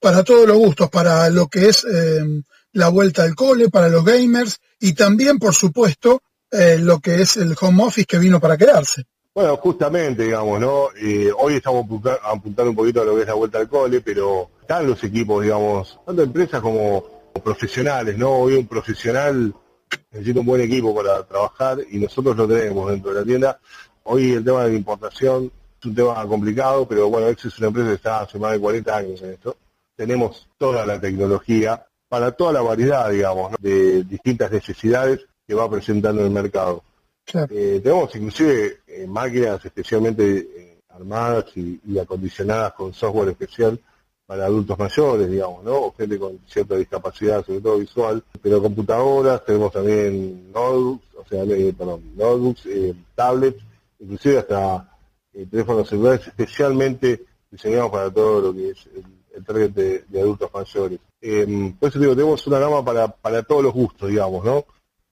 Para 0.00 0.24
todos 0.24 0.46
los 0.46 0.56
gustos, 0.56 0.90
para 0.90 1.28
lo 1.30 1.48
que 1.48 1.68
es 1.68 1.86
la 2.76 2.88
vuelta 2.88 3.22
al 3.22 3.34
cole 3.34 3.70
para 3.70 3.88
los 3.88 4.04
gamers 4.04 4.60
y 4.78 4.92
también, 4.92 5.38
por 5.38 5.54
supuesto, 5.54 6.22
eh, 6.50 6.78
lo 6.78 7.00
que 7.00 7.22
es 7.22 7.38
el 7.38 7.56
home 7.58 7.84
office 7.84 8.06
que 8.06 8.18
vino 8.18 8.38
para 8.38 8.56
quedarse. 8.56 9.04
Bueno, 9.34 9.56
justamente, 9.56 10.24
digamos, 10.24 10.60
¿no? 10.60 10.88
Eh, 11.00 11.30
hoy 11.36 11.54
estamos 11.54 11.86
apuntando 12.22 12.70
un 12.70 12.76
poquito 12.76 13.02
a 13.02 13.04
lo 13.04 13.14
que 13.14 13.22
es 13.22 13.26
la 13.26 13.34
vuelta 13.34 13.58
al 13.58 13.68
cole, 13.68 14.00
pero 14.00 14.50
están 14.60 14.86
los 14.86 15.02
equipos, 15.04 15.42
digamos, 15.42 15.98
tanto 16.06 16.22
empresas 16.22 16.60
como, 16.60 17.04
profesionales, 17.42 18.16
¿no? 18.16 18.30
Hoy 18.30 18.54
un 18.54 18.66
profesional 18.66 19.54
necesita 20.10 20.40
un 20.40 20.46
buen 20.46 20.60
equipo 20.60 20.94
para 20.94 21.22
trabajar 21.24 21.78
y 21.90 21.98
nosotros 21.98 22.36
lo 22.36 22.48
tenemos 22.48 22.90
dentro 22.90 23.12
de 23.12 23.20
la 23.20 23.26
tienda. 23.26 23.60
Hoy 24.04 24.32
el 24.32 24.44
tema 24.44 24.64
de 24.64 24.70
la 24.70 24.76
importación 24.76 25.50
es 25.80 25.86
un 25.86 25.94
tema 25.94 26.26
complicado, 26.26 26.86
pero 26.86 27.08
bueno, 27.08 27.28
Ex 27.28 27.46
es 27.46 27.58
una 27.58 27.68
empresa 27.68 27.88
que 27.88 27.94
está 27.94 28.20
hace 28.20 28.38
más 28.38 28.52
de 28.52 28.60
40 28.60 28.96
años 28.96 29.22
en 29.22 29.30
esto. 29.30 29.56
Tenemos 29.94 30.48
toda 30.58 30.84
la 30.84 31.00
tecnología, 31.00 31.86
para 32.08 32.32
toda 32.32 32.52
la 32.52 32.62
variedad, 32.62 33.10
digamos, 33.10 33.54
de 33.60 34.04
distintas 34.04 34.50
necesidades 34.50 35.26
que 35.46 35.54
va 35.54 35.70
presentando 35.70 36.24
el 36.24 36.30
mercado. 36.30 36.82
Eh, 37.50 37.80
tenemos 37.82 38.14
inclusive 38.14 38.80
eh, 38.86 39.06
máquinas 39.06 39.64
especialmente 39.64 40.38
eh, 40.38 40.78
armadas 40.90 41.46
y, 41.56 41.98
acondicionadas 41.98 42.72
con 42.74 42.94
software 42.94 43.30
especial 43.30 43.78
para 44.26 44.46
adultos 44.46 44.78
mayores, 44.78 45.30
digamos, 45.30 45.64
¿no? 45.64 45.76
O 45.86 45.94
gente 45.94 46.18
con 46.18 46.38
cierta 46.46 46.76
discapacidad, 46.76 47.44
sobre 47.44 47.60
todo 47.60 47.78
visual, 47.78 48.22
pero 48.42 48.60
computadoras, 48.60 49.44
tenemos 49.44 49.72
también 49.72 50.52
notebooks, 50.52 51.06
o 51.16 51.24
sea, 51.28 51.44
perdón, 51.44 52.02
notebooks, 52.16 52.68
tablets, 53.14 53.62
inclusive 54.00 54.38
hasta 54.38 54.96
teléfonos 55.32 55.88
celulares 55.88 56.26
especialmente 56.26 57.24
diseñados 57.50 57.90
para 57.90 58.10
todo 58.10 58.40
lo 58.40 58.54
que 58.54 58.70
es 58.70 58.88
el 59.34 59.44
target 59.44 59.70
de, 60.08 60.20
adultos 60.20 60.50
mayores. 60.52 60.98
Eh, 61.20 61.74
por 61.78 61.88
eso 61.88 61.98
digo, 61.98 62.14
tenemos 62.14 62.46
una 62.46 62.58
gama 62.58 62.84
para, 62.84 63.08
para 63.08 63.42
todos 63.42 63.62
los 63.62 63.72
gustos, 63.72 64.08
digamos, 64.08 64.44
¿no? 64.44 64.64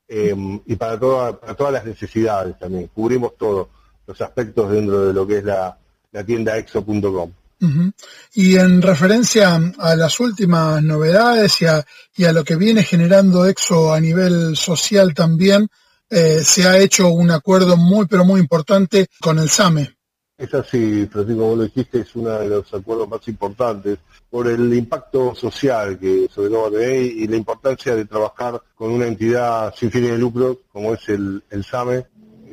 Em, 0.09 0.61
y 0.67 0.77
para, 0.77 0.99
para 0.99 1.55
todas 1.55 1.73
las 1.73 1.85
necesidades 1.85 2.59
también. 2.59 2.89
Cubrimos 2.89 3.37
todos 3.37 3.69
los 4.07 4.21
aspectos 4.21 4.71
dentro 4.71 5.07
de 5.07 5.13
lo 5.13 5.27
que 5.27 5.39
es 5.39 5.45
la, 5.45 5.79
tienda 6.27 6.57
exo.com. 6.57 7.33
Y 8.35 8.57
en 8.57 8.83
referencia 8.83 9.61
a 9.79 9.97
las 9.97 10.21
últimas 10.21 10.83
novedades 10.83 11.61
y 11.63 11.67
a, 11.67 11.85
y 12.17 12.25
a, 12.25 12.33
lo 12.33 12.45
que 12.45 12.57
viene 12.57 12.83
generando 12.83 13.47
EXO 13.47 13.93
a 13.93 14.01
nivel 14.01 14.57
social 14.57 15.15
también, 15.15 15.69
eh, 16.11 16.41
se 16.45 16.67
ha 16.67 16.79
hecho 16.79 17.09
un 17.09 17.31
acuerdo 17.31 17.77
muy 17.77 18.07
pero 18.07 18.25
muy 18.25 18.41
importante 18.41 19.09
con 19.21 19.39
el 19.39 19.49
SAME. 19.49 19.95
Es 20.37 20.53
así, 20.53 21.07
Francisco, 21.07 21.43
como 21.43 21.57
lo 21.57 21.63
dijiste, 21.63 22.01
es 22.01 22.17
uno 22.17 22.31
de 22.31 22.49
los 22.49 22.75
acuerdos 22.75 23.09
más 23.09 23.27
importantes 23.29 23.99
por 24.29 24.49
el 24.49 24.75
impacto 24.75 25.33
social 25.35 25.97
que 25.97 26.29
sobre 26.29 26.51
todo 26.51 26.73
tener 26.73 27.03
y 27.03 27.27
la 27.29 27.37
importancia 27.37 27.95
de 27.95 28.05
trabajar 28.05 28.61
con 28.75 28.91
una 28.91 29.07
entidad 29.07 29.73
sin 29.77 29.93
fines 29.93 30.11
de 30.11 30.19
lucro 30.19 30.63
como 30.73 30.95
es 30.95 31.09
el, 31.09 31.43
SAME, 31.63 32.07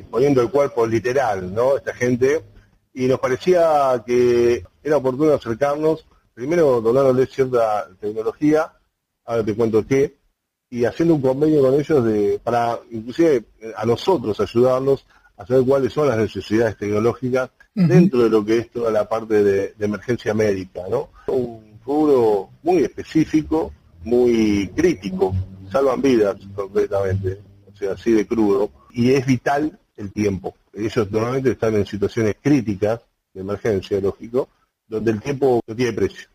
poniendo 0.08 0.40
el 0.42 0.50
cuerpo 0.50 0.86
literal, 0.86 1.52
¿no? 1.52 1.76
Esta 1.76 1.92
gente. 1.92 2.51
Y 2.94 3.06
nos 3.06 3.20
parecía 3.20 4.02
que 4.06 4.64
era 4.82 4.96
oportuno 4.96 5.32
acercarnos, 5.32 6.06
primero 6.34 6.80
donándoles 6.80 7.30
cierta 7.30 7.88
tecnología, 8.00 8.72
ahora 9.24 9.44
te 9.44 9.54
cuento 9.54 9.86
qué, 9.86 10.16
y 10.70 10.84
haciendo 10.84 11.14
un 11.14 11.22
convenio 11.22 11.60
con 11.60 11.74
ellos 11.74 12.04
de, 12.04 12.40
para 12.42 12.78
inclusive 12.90 13.44
a 13.76 13.84
nosotros 13.84 14.40
ayudarnos 14.40 15.04
a 15.36 15.46
saber 15.46 15.64
cuáles 15.66 15.92
son 15.92 16.08
las 16.08 16.18
necesidades 16.18 16.76
tecnológicas 16.76 17.50
dentro 17.74 18.22
de 18.22 18.30
lo 18.30 18.44
que 18.44 18.58
es 18.58 18.70
toda 18.70 18.90
la 18.90 19.08
parte 19.08 19.42
de, 19.42 19.74
emergencia 19.78 20.34
médica, 20.34 20.82
¿no? 20.90 21.10
Un 21.26 21.78
rubro 21.84 22.50
muy 22.62 22.78
específico, 22.84 23.72
muy 24.04 24.70
crítico, 24.74 25.34
salvan 25.70 26.00
vidas 26.00 26.36
completamente, 26.54 27.40
o 27.72 27.76
sea, 27.76 27.92
así 27.92 28.12
de 28.12 28.26
crudo, 28.26 28.70
y 28.92 29.12
es 29.12 29.26
vital 29.26 29.78
el 29.96 30.12
tiempo. 30.12 30.54
Ellos 30.72 31.10
normalmente 31.10 31.50
están 31.52 31.74
en 31.74 31.86
situaciones 31.86 32.36
críticas 32.40 33.00
de 33.34 33.40
emergencia, 33.40 34.00
lógico, 34.00 34.48
donde 34.88 35.10
el 35.10 35.20
tiempo 35.20 35.60
no 35.66 35.74
tiene 35.74 35.92
precio. 35.92 36.28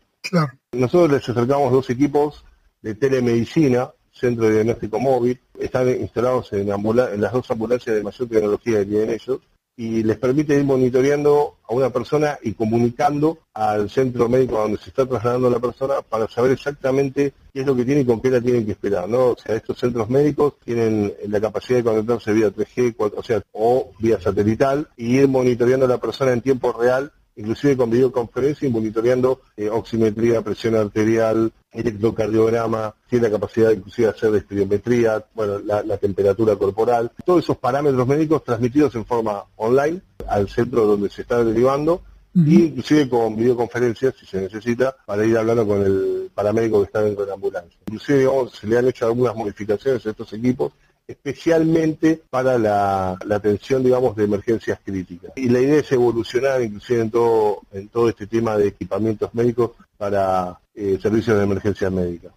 Nosotros 0.72 1.12
les 1.12 1.28
acercamos 1.28 1.72
dos 1.72 1.90
equipos 1.90 2.44
de 2.82 2.94
telemedicina, 2.94 3.90
centro 4.12 4.46
de 4.46 4.54
diagnóstico 4.54 4.98
móvil, 4.98 5.40
están 5.58 5.88
instalados 5.88 6.52
en, 6.52 6.68
en 6.68 7.20
las 7.20 7.32
dos 7.32 7.50
ambulancias 7.50 7.96
de 7.96 8.02
mayor 8.02 8.28
tecnología 8.28 8.78
que 8.80 8.86
tienen 8.86 9.10
ellos, 9.10 9.40
y 9.78 10.02
les 10.02 10.18
permite 10.18 10.56
ir 10.56 10.64
monitoreando 10.64 11.58
a 11.68 11.72
una 11.72 11.90
persona 11.90 12.36
y 12.42 12.54
comunicando 12.54 13.38
al 13.54 13.88
centro 13.88 14.28
médico 14.28 14.58
donde 14.58 14.76
se 14.76 14.88
está 14.88 15.06
trasladando 15.06 15.48
la 15.48 15.60
persona 15.60 16.02
para 16.02 16.26
saber 16.26 16.50
exactamente 16.50 17.32
qué 17.54 17.60
es 17.60 17.66
lo 17.66 17.76
que 17.76 17.84
tiene 17.84 18.00
y 18.00 18.04
con 18.04 18.20
qué 18.20 18.28
la 18.28 18.40
tienen 18.40 18.66
que 18.66 18.72
esperar, 18.72 19.08
¿no? 19.08 19.26
O 19.28 19.36
sea, 19.36 19.54
estos 19.54 19.78
centros 19.78 20.10
médicos 20.10 20.54
tienen 20.64 21.14
la 21.28 21.40
capacidad 21.40 21.78
de 21.78 21.84
conectarse 21.84 22.32
vía 22.32 22.48
3G, 22.48 22.96
4, 22.96 23.20
o 23.20 23.22
sea, 23.22 23.40
o 23.52 23.92
vía 24.00 24.20
satelital 24.20 24.88
y 24.96 25.18
ir 25.18 25.28
monitoreando 25.28 25.86
a 25.86 25.90
la 25.90 25.98
persona 25.98 26.32
en 26.32 26.40
tiempo 26.40 26.72
real 26.72 27.12
inclusive 27.38 27.76
con 27.76 27.88
videoconferencia 27.88 28.68
y 28.68 28.70
monitoreando 28.70 29.40
eh, 29.56 29.70
oximetría, 29.70 30.42
presión 30.42 30.74
arterial, 30.74 31.52
electrocardiograma, 31.70 32.94
tiene 33.08 33.28
la 33.28 33.32
capacidad 33.32 33.70
inclusive 33.70 34.08
de 34.08 34.14
hacer 34.14 34.34
espirometría, 34.34 35.24
bueno, 35.34 35.58
la, 35.60 35.96
temperatura 35.98 36.56
corporal, 36.56 37.12
todos 37.24 37.44
esos 37.44 37.56
parámetros 37.56 38.06
médicos 38.06 38.42
transmitidos 38.42 38.94
en 38.96 39.06
forma 39.06 39.44
online 39.56 40.00
al 40.26 40.48
centro 40.48 40.84
donde 40.84 41.08
se 41.10 41.22
está 41.22 41.42
derivando, 41.44 42.02
inclusive 42.34 43.08
con 43.08 43.36
videoconferencias, 43.36 44.14
si 44.18 44.26
se 44.26 44.40
necesita, 44.40 44.94
para 45.06 45.24
ir 45.24 45.38
hablando 45.38 45.66
con 45.66 45.82
el 45.82 46.30
paramédico 46.34 46.80
que 46.80 46.86
está 46.86 47.02
dentro 47.02 47.24
de 47.24 47.28
la 47.28 47.34
ambulancia. 47.34 47.78
Inclusive, 47.86 48.18
digamos, 48.18 48.52
se 48.52 48.66
le 48.66 48.78
han 48.78 48.88
hecho 48.88 49.06
algunas 49.06 49.34
modificaciones 49.34 50.04
a 50.04 50.10
estos 50.10 50.32
equipos 50.32 50.72
especialmente 51.08 52.22
para 52.28 52.58
la, 52.58 53.12
atención, 53.12 53.82
digamos, 53.82 54.14
de 54.14 54.24
emergencias 54.24 54.78
críticas. 54.84 55.32
Y 55.36 55.48
la 55.48 55.60
idea 55.60 55.80
es 55.80 55.90
evolucionar 55.90 56.62
inclusive 56.62 57.00
en 57.00 57.10
todo, 57.10 57.62
en 57.72 57.88
todo 57.88 58.10
este 58.10 58.26
tema 58.26 58.58
de 58.58 58.68
equipamientos 58.68 59.34
médicos 59.34 59.70
para 59.96 60.60
eh, 60.74 60.98
servicios 61.00 61.38
de 61.38 61.44
emergencia 61.44 61.88
médica. 61.88 62.28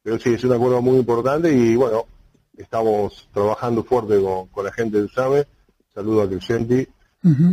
Pero 0.00 0.18
sí, 0.20 0.32
es 0.32 0.44
un 0.44 0.52
acuerdo 0.52 0.80
muy 0.80 0.98
importante 0.98 1.52
y 1.52 1.74
bueno, 1.74 2.06
estamos 2.56 3.28
trabajando 3.34 3.82
fuerte 3.82 4.20
con, 4.22 4.64
la 4.64 4.72
gente 4.72 4.98
del 4.98 5.10
SAME. 5.10 5.44
Saludo 5.92 6.22
a 6.22 6.28
Crescenti 6.28 6.86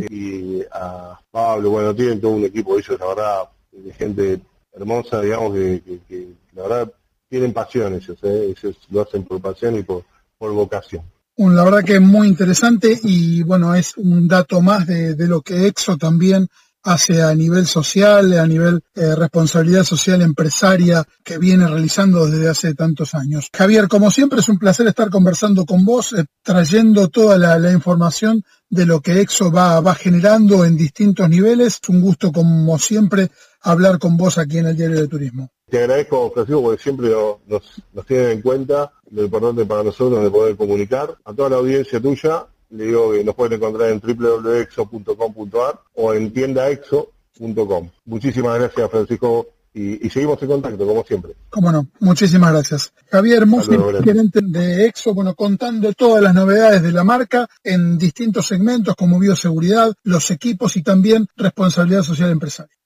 y 0.08 0.62
a 0.70 1.18
Pablo. 1.28 1.70
Bueno, 1.70 1.92
tienen 1.92 2.20
todo 2.20 2.32
un 2.32 2.44
equipo 2.44 2.78
ellos, 2.78 2.98
la 3.00 3.06
verdad, 3.06 3.48
de 3.72 3.92
gente 3.92 4.40
hermosa, 4.72 5.20
digamos, 5.20 5.54
que, 5.54 6.28
la 6.52 6.62
verdad 6.62 6.92
tienen 7.28 7.52
pasión 7.52 7.94
ellos, 7.94 8.16
¿eh? 8.22 8.54
ellos 8.56 8.76
lo 8.90 9.02
hacen 9.02 9.24
por 9.24 9.40
pasión 9.42 9.76
y 9.76 9.82
por 9.82 10.04
por 10.38 10.52
vocación. 10.52 11.02
La 11.36 11.62
verdad 11.62 11.84
que 11.84 11.94
es 11.94 12.00
muy 12.00 12.26
interesante 12.26 12.98
y 13.00 13.44
bueno, 13.44 13.74
es 13.74 13.96
un 13.96 14.26
dato 14.26 14.60
más 14.60 14.86
de, 14.86 15.14
lo 15.28 15.40
que 15.40 15.68
EXO 15.68 15.96
también 15.96 16.48
hace 16.82 17.22
a 17.22 17.32
nivel 17.32 17.66
social, 17.66 18.36
a 18.38 18.46
nivel 18.46 18.80
eh, 18.96 19.14
responsabilidad 19.14 19.84
social 19.84 20.22
empresaria 20.22 21.04
que 21.22 21.38
viene 21.38 21.68
realizando 21.68 22.26
desde 22.26 22.48
hace 22.48 22.74
tantos 22.74 23.14
años. 23.14 23.50
Javier, 23.52 23.86
como 23.86 24.10
siempre 24.10 24.40
es 24.40 24.48
un 24.48 24.58
placer 24.58 24.88
estar 24.88 25.10
conversando 25.10 25.64
con 25.64 25.84
vos, 25.84 26.12
eh, 26.12 26.24
trayendo 26.42 27.08
toda 27.08 27.38
la, 27.38 27.56
la, 27.58 27.72
información 27.72 28.42
de 28.68 28.86
lo 28.86 29.00
que 29.00 29.20
EXO 29.20 29.52
va, 29.52 29.80
va 29.80 29.94
generando 29.94 30.64
en 30.64 30.76
distintos 30.76 31.28
niveles. 31.28 31.78
Es 31.82 31.88
un 31.88 32.00
gusto, 32.00 32.32
como 32.32 32.78
siempre, 32.78 33.30
hablar 33.60 33.98
con 33.98 34.16
vos 34.16 34.38
aquí 34.38 34.58
en 34.58 34.66
el 34.66 34.76
Diario 34.76 35.00
de 35.00 35.08
Turismo. 35.08 35.50
Te 35.68 35.78
agradezco, 35.78 36.30
Francisco, 36.32 36.62
porque 36.62 36.82
siempre 36.82 37.10
nos, 37.46 37.82
nos 37.92 38.06
tienen 38.06 38.30
en 38.30 38.42
cuenta 38.42 38.92
lo 39.10 39.24
importante 39.24 39.64
para 39.66 39.82
nosotros 39.82 40.22
de 40.22 40.30
poder 40.30 40.56
comunicar. 40.56 41.16
A 41.24 41.34
toda 41.34 41.50
la 41.50 41.56
audiencia 41.56 42.00
tuya, 42.00 42.46
le 42.70 42.84
digo 42.84 43.12
que 43.12 43.24
nos 43.24 43.34
pueden 43.34 43.54
encontrar 43.54 43.90
en 43.90 44.00
www.exo.com.ar 44.00 45.80
o 45.94 46.14
en 46.14 46.32
tiendaexo.com. 46.32 47.90
Muchísimas 48.06 48.58
gracias, 48.58 48.90
Francisco, 48.90 49.46
y, 49.74 50.10
seguimos 50.10 50.42
en 50.42 50.48
contacto, 50.48 50.86
como 50.86 51.04
siempre. 51.04 51.34
Cómo 51.50 51.70
no, 51.70 51.86
muchísimas 52.00 52.52
gracias. 52.52 52.92
Javier 53.10 53.46
Musi, 53.46 53.76
gerente 54.02 54.40
de 54.42 54.86
EXO, 54.86 55.14
bueno, 55.14 55.34
contando 55.34 55.92
todas 55.92 56.22
las 56.22 56.34
novedades 56.34 56.82
de 56.82 56.92
la 56.92 57.04
marca 57.04 57.48
en 57.62 57.96
distintos 57.96 58.46
segmentos 58.46 58.96
como 58.96 59.18
bioseguridad, 59.18 59.94
los 60.02 60.30
equipos 60.30 60.76
y 60.76 60.82
también 60.82 61.28
responsabilidad 61.36 62.02
social 62.02 62.30
empresarial. 62.30 62.76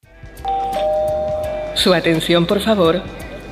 Su 1.74 1.94
atención, 1.94 2.44
por 2.46 2.60
favor. 2.60 3.02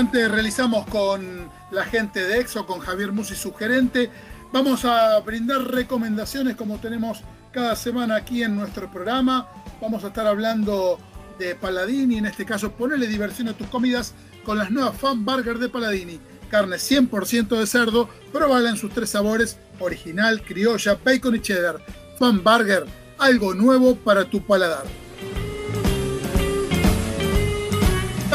realizamos 0.04 0.86
con 0.88 1.50
la 1.72 1.86
gente 1.86 2.22
de 2.28 2.40
EXO, 2.40 2.66
con 2.66 2.80
Javier 2.80 3.14
Musi, 3.14 3.34
su 3.34 3.54
gerente. 3.54 4.10
Vamos 4.52 4.84
a 4.84 5.18
brindar 5.22 5.62
recomendaciones 5.72 6.58
como 6.58 6.80
tenemos 6.80 7.22
cada 7.54 7.78
semana 7.78 8.18
aquí 8.18 8.44
en 8.44 8.58
nuestro 8.58 8.92
programa. 8.92 9.48
Vamos 9.80 10.04
a 10.04 10.08
estar 10.08 10.28
hablando 10.28 11.00
de 11.40 11.56
Paladini, 11.56 12.18
en 12.18 12.26
este 12.26 12.46
caso 12.46 12.74
ponerle 12.74 13.08
diversión 13.08 13.48
a 13.48 13.54
tus 13.54 13.68
comidas 13.68 14.14
con 14.44 14.58
las 14.58 14.70
nuevas 14.70 14.98
Fan 14.98 15.24
Burger 15.24 15.60
de 15.60 15.70
Paladini. 15.70 16.20
Carne 16.52 16.76
100% 16.76 17.58
de 17.58 17.66
cerdo, 17.66 18.10
probala 18.34 18.70
en 18.70 18.78
sus 18.78 18.92
tres 18.92 19.12
sabores, 19.12 19.58
original, 19.80 20.42
criolla, 20.42 21.00
bacon 21.06 21.38
y 21.38 21.40
cheddar. 21.40 21.80
Fan 22.20 22.44
Burger, 22.44 22.86
algo 23.18 23.54
nuevo 23.54 23.96
para 23.96 24.26
tu 24.26 24.46
paladar. 24.46 25.05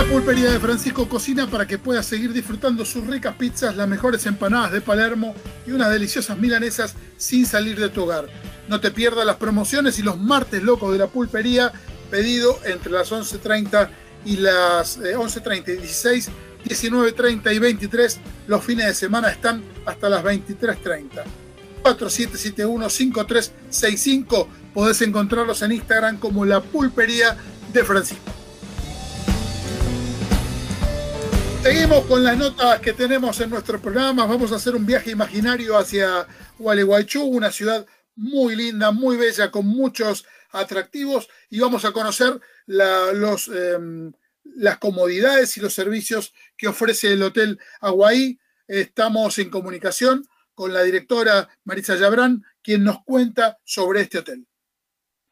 La 0.01 0.07
pulpería 0.07 0.51
de 0.51 0.59
Francisco 0.59 1.07
cocina 1.11 1.47
para 1.47 1.67
que 1.67 1.77
puedas 1.77 2.07
seguir 2.07 2.33
disfrutando 2.33 2.87
sus 2.87 3.07
ricas 3.07 3.35
pizzas, 3.35 3.77
las 3.77 3.87
mejores 3.87 4.25
empanadas 4.25 4.73
de 4.73 4.81
Palermo 4.81 5.35
y 5.67 5.73
unas 5.73 5.91
deliciosas 5.91 6.39
milanesas 6.39 6.95
sin 7.19 7.45
salir 7.45 7.79
de 7.79 7.91
tu 7.91 8.05
hogar. 8.05 8.27
No 8.67 8.81
te 8.81 8.93
pierdas 8.93 9.27
las 9.27 9.37
promociones 9.37 9.99
y 9.99 10.03
los 10.03 10.19
martes 10.19 10.63
locos 10.63 10.95
de 10.95 10.99
la 10.99 11.09
pulpería, 11.09 11.71
pedido 12.11 12.59
entre 12.65 12.93
las 12.93 13.13
11.30 13.13 13.91
y 14.25 14.39
las 14.39 14.99
11.30 14.99 15.69
eh, 15.69 15.75
y 15.75 15.83
16, 15.83 16.31
19.30 16.65 17.55
y 17.55 17.59
23. 17.59 18.21
Los 18.47 18.65
fines 18.65 18.87
de 18.87 18.95
semana 18.95 19.29
están 19.29 19.63
hasta 19.85 20.09
las 20.09 20.25
23.30. 20.25 21.25
4771-5365. 21.85 24.47
Podés 24.73 25.03
encontrarlos 25.03 25.61
en 25.61 25.73
Instagram 25.73 26.17
como 26.17 26.47
la 26.47 26.63
pulpería 26.63 27.37
de 27.71 27.85
Francisco. 27.85 28.40
Seguimos 31.63 32.07
con 32.07 32.25
las 32.25 32.39
notas 32.39 32.81
que 32.81 32.95
tenemos 32.95 33.39
en 33.43 33.51
nuestro 33.51 33.79
programa. 33.79 34.25
Vamos 34.25 34.51
a 34.51 34.57
hacer 34.57 34.75
un 34.75 34.87
viaje 34.87 35.11
imaginario 35.11 35.77
hacia 35.77 36.27
Gualeguaychú, 36.59 37.23
una 37.23 37.53
ciudad 37.53 37.87
muy 38.17 38.57
linda, 38.57 38.93
muy 38.93 39.19
bella, 39.19 39.51
con 39.51 39.67
muchos 39.67 40.25
atractivos 40.53 41.29
y 41.51 41.61
vamos 41.61 41.85
a 41.85 41.93
conocer 41.93 42.41
em, 42.67 44.13
las 44.45 44.79
comodidades 44.79 45.55
y 45.59 45.61
los 45.61 45.75
servicios 45.75 46.33
que 46.57 46.67
ofrece 46.67 47.13
el 47.13 47.23
Hotel 47.23 47.61
Aguaí. 47.83 48.39
Estamos 48.67 49.39
en 49.39 49.51
comunicación 49.51 50.27
con 50.55 50.73
la 50.73 50.83
directora 50.83 51.47
Marisa 51.65 51.95
Yabrán, 51.95 52.43
quien 52.63 52.85
nos 52.85 53.05
cuenta 53.05 53.59
sobre 53.65 54.01
este 54.01 54.19
hotel. 54.19 54.47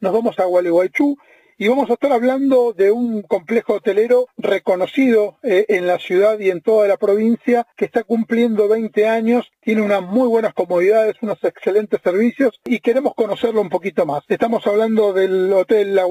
Nos 0.00 0.12
vamos 0.12 0.38
a 0.38 0.44
Gualeguaychú 0.44 1.16
y 1.60 1.66
vamos 1.66 1.90
a 1.90 1.94
estar 1.94 2.12
hablando 2.12 2.72
de 2.72 2.92
un 2.92 3.22
complejo 3.22 3.74
hotelero 3.74 4.28
reconocido 4.36 5.38
eh, 5.42 5.66
en 5.68 5.88
la 5.88 5.98
ciudad 5.98 6.38
y 6.38 6.50
en 6.50 6.62
toda 6.62 6.86
la 6.86 6.96
provincia 6.96 7.66
que 7.76 7.84
está 7.84 8.04
cumpliendo 8.04 8.68
20 8.68 9.08
años, 9.08 9.50
tiene 9.60 9.82
unas 9.82 10.02
muy 10.02 10.28
buenas 10.28 10.54
comodidades, 10.54 11.16
unos 11.20 11.42
excelentes 11.42 12.00
servicios 12.02 12.60
y 12.64 12.78
queremos 12.78 13.14
conocerlo 13.16 13.60
un 13.60 13.70
poquito 13.70 14.06
más. 14.06 14.22
Estamos 14.28 14.64
hablando 14.68 15.12
del 15.12 15.52
Hotel 15.52 15.96
La 15.96 16.04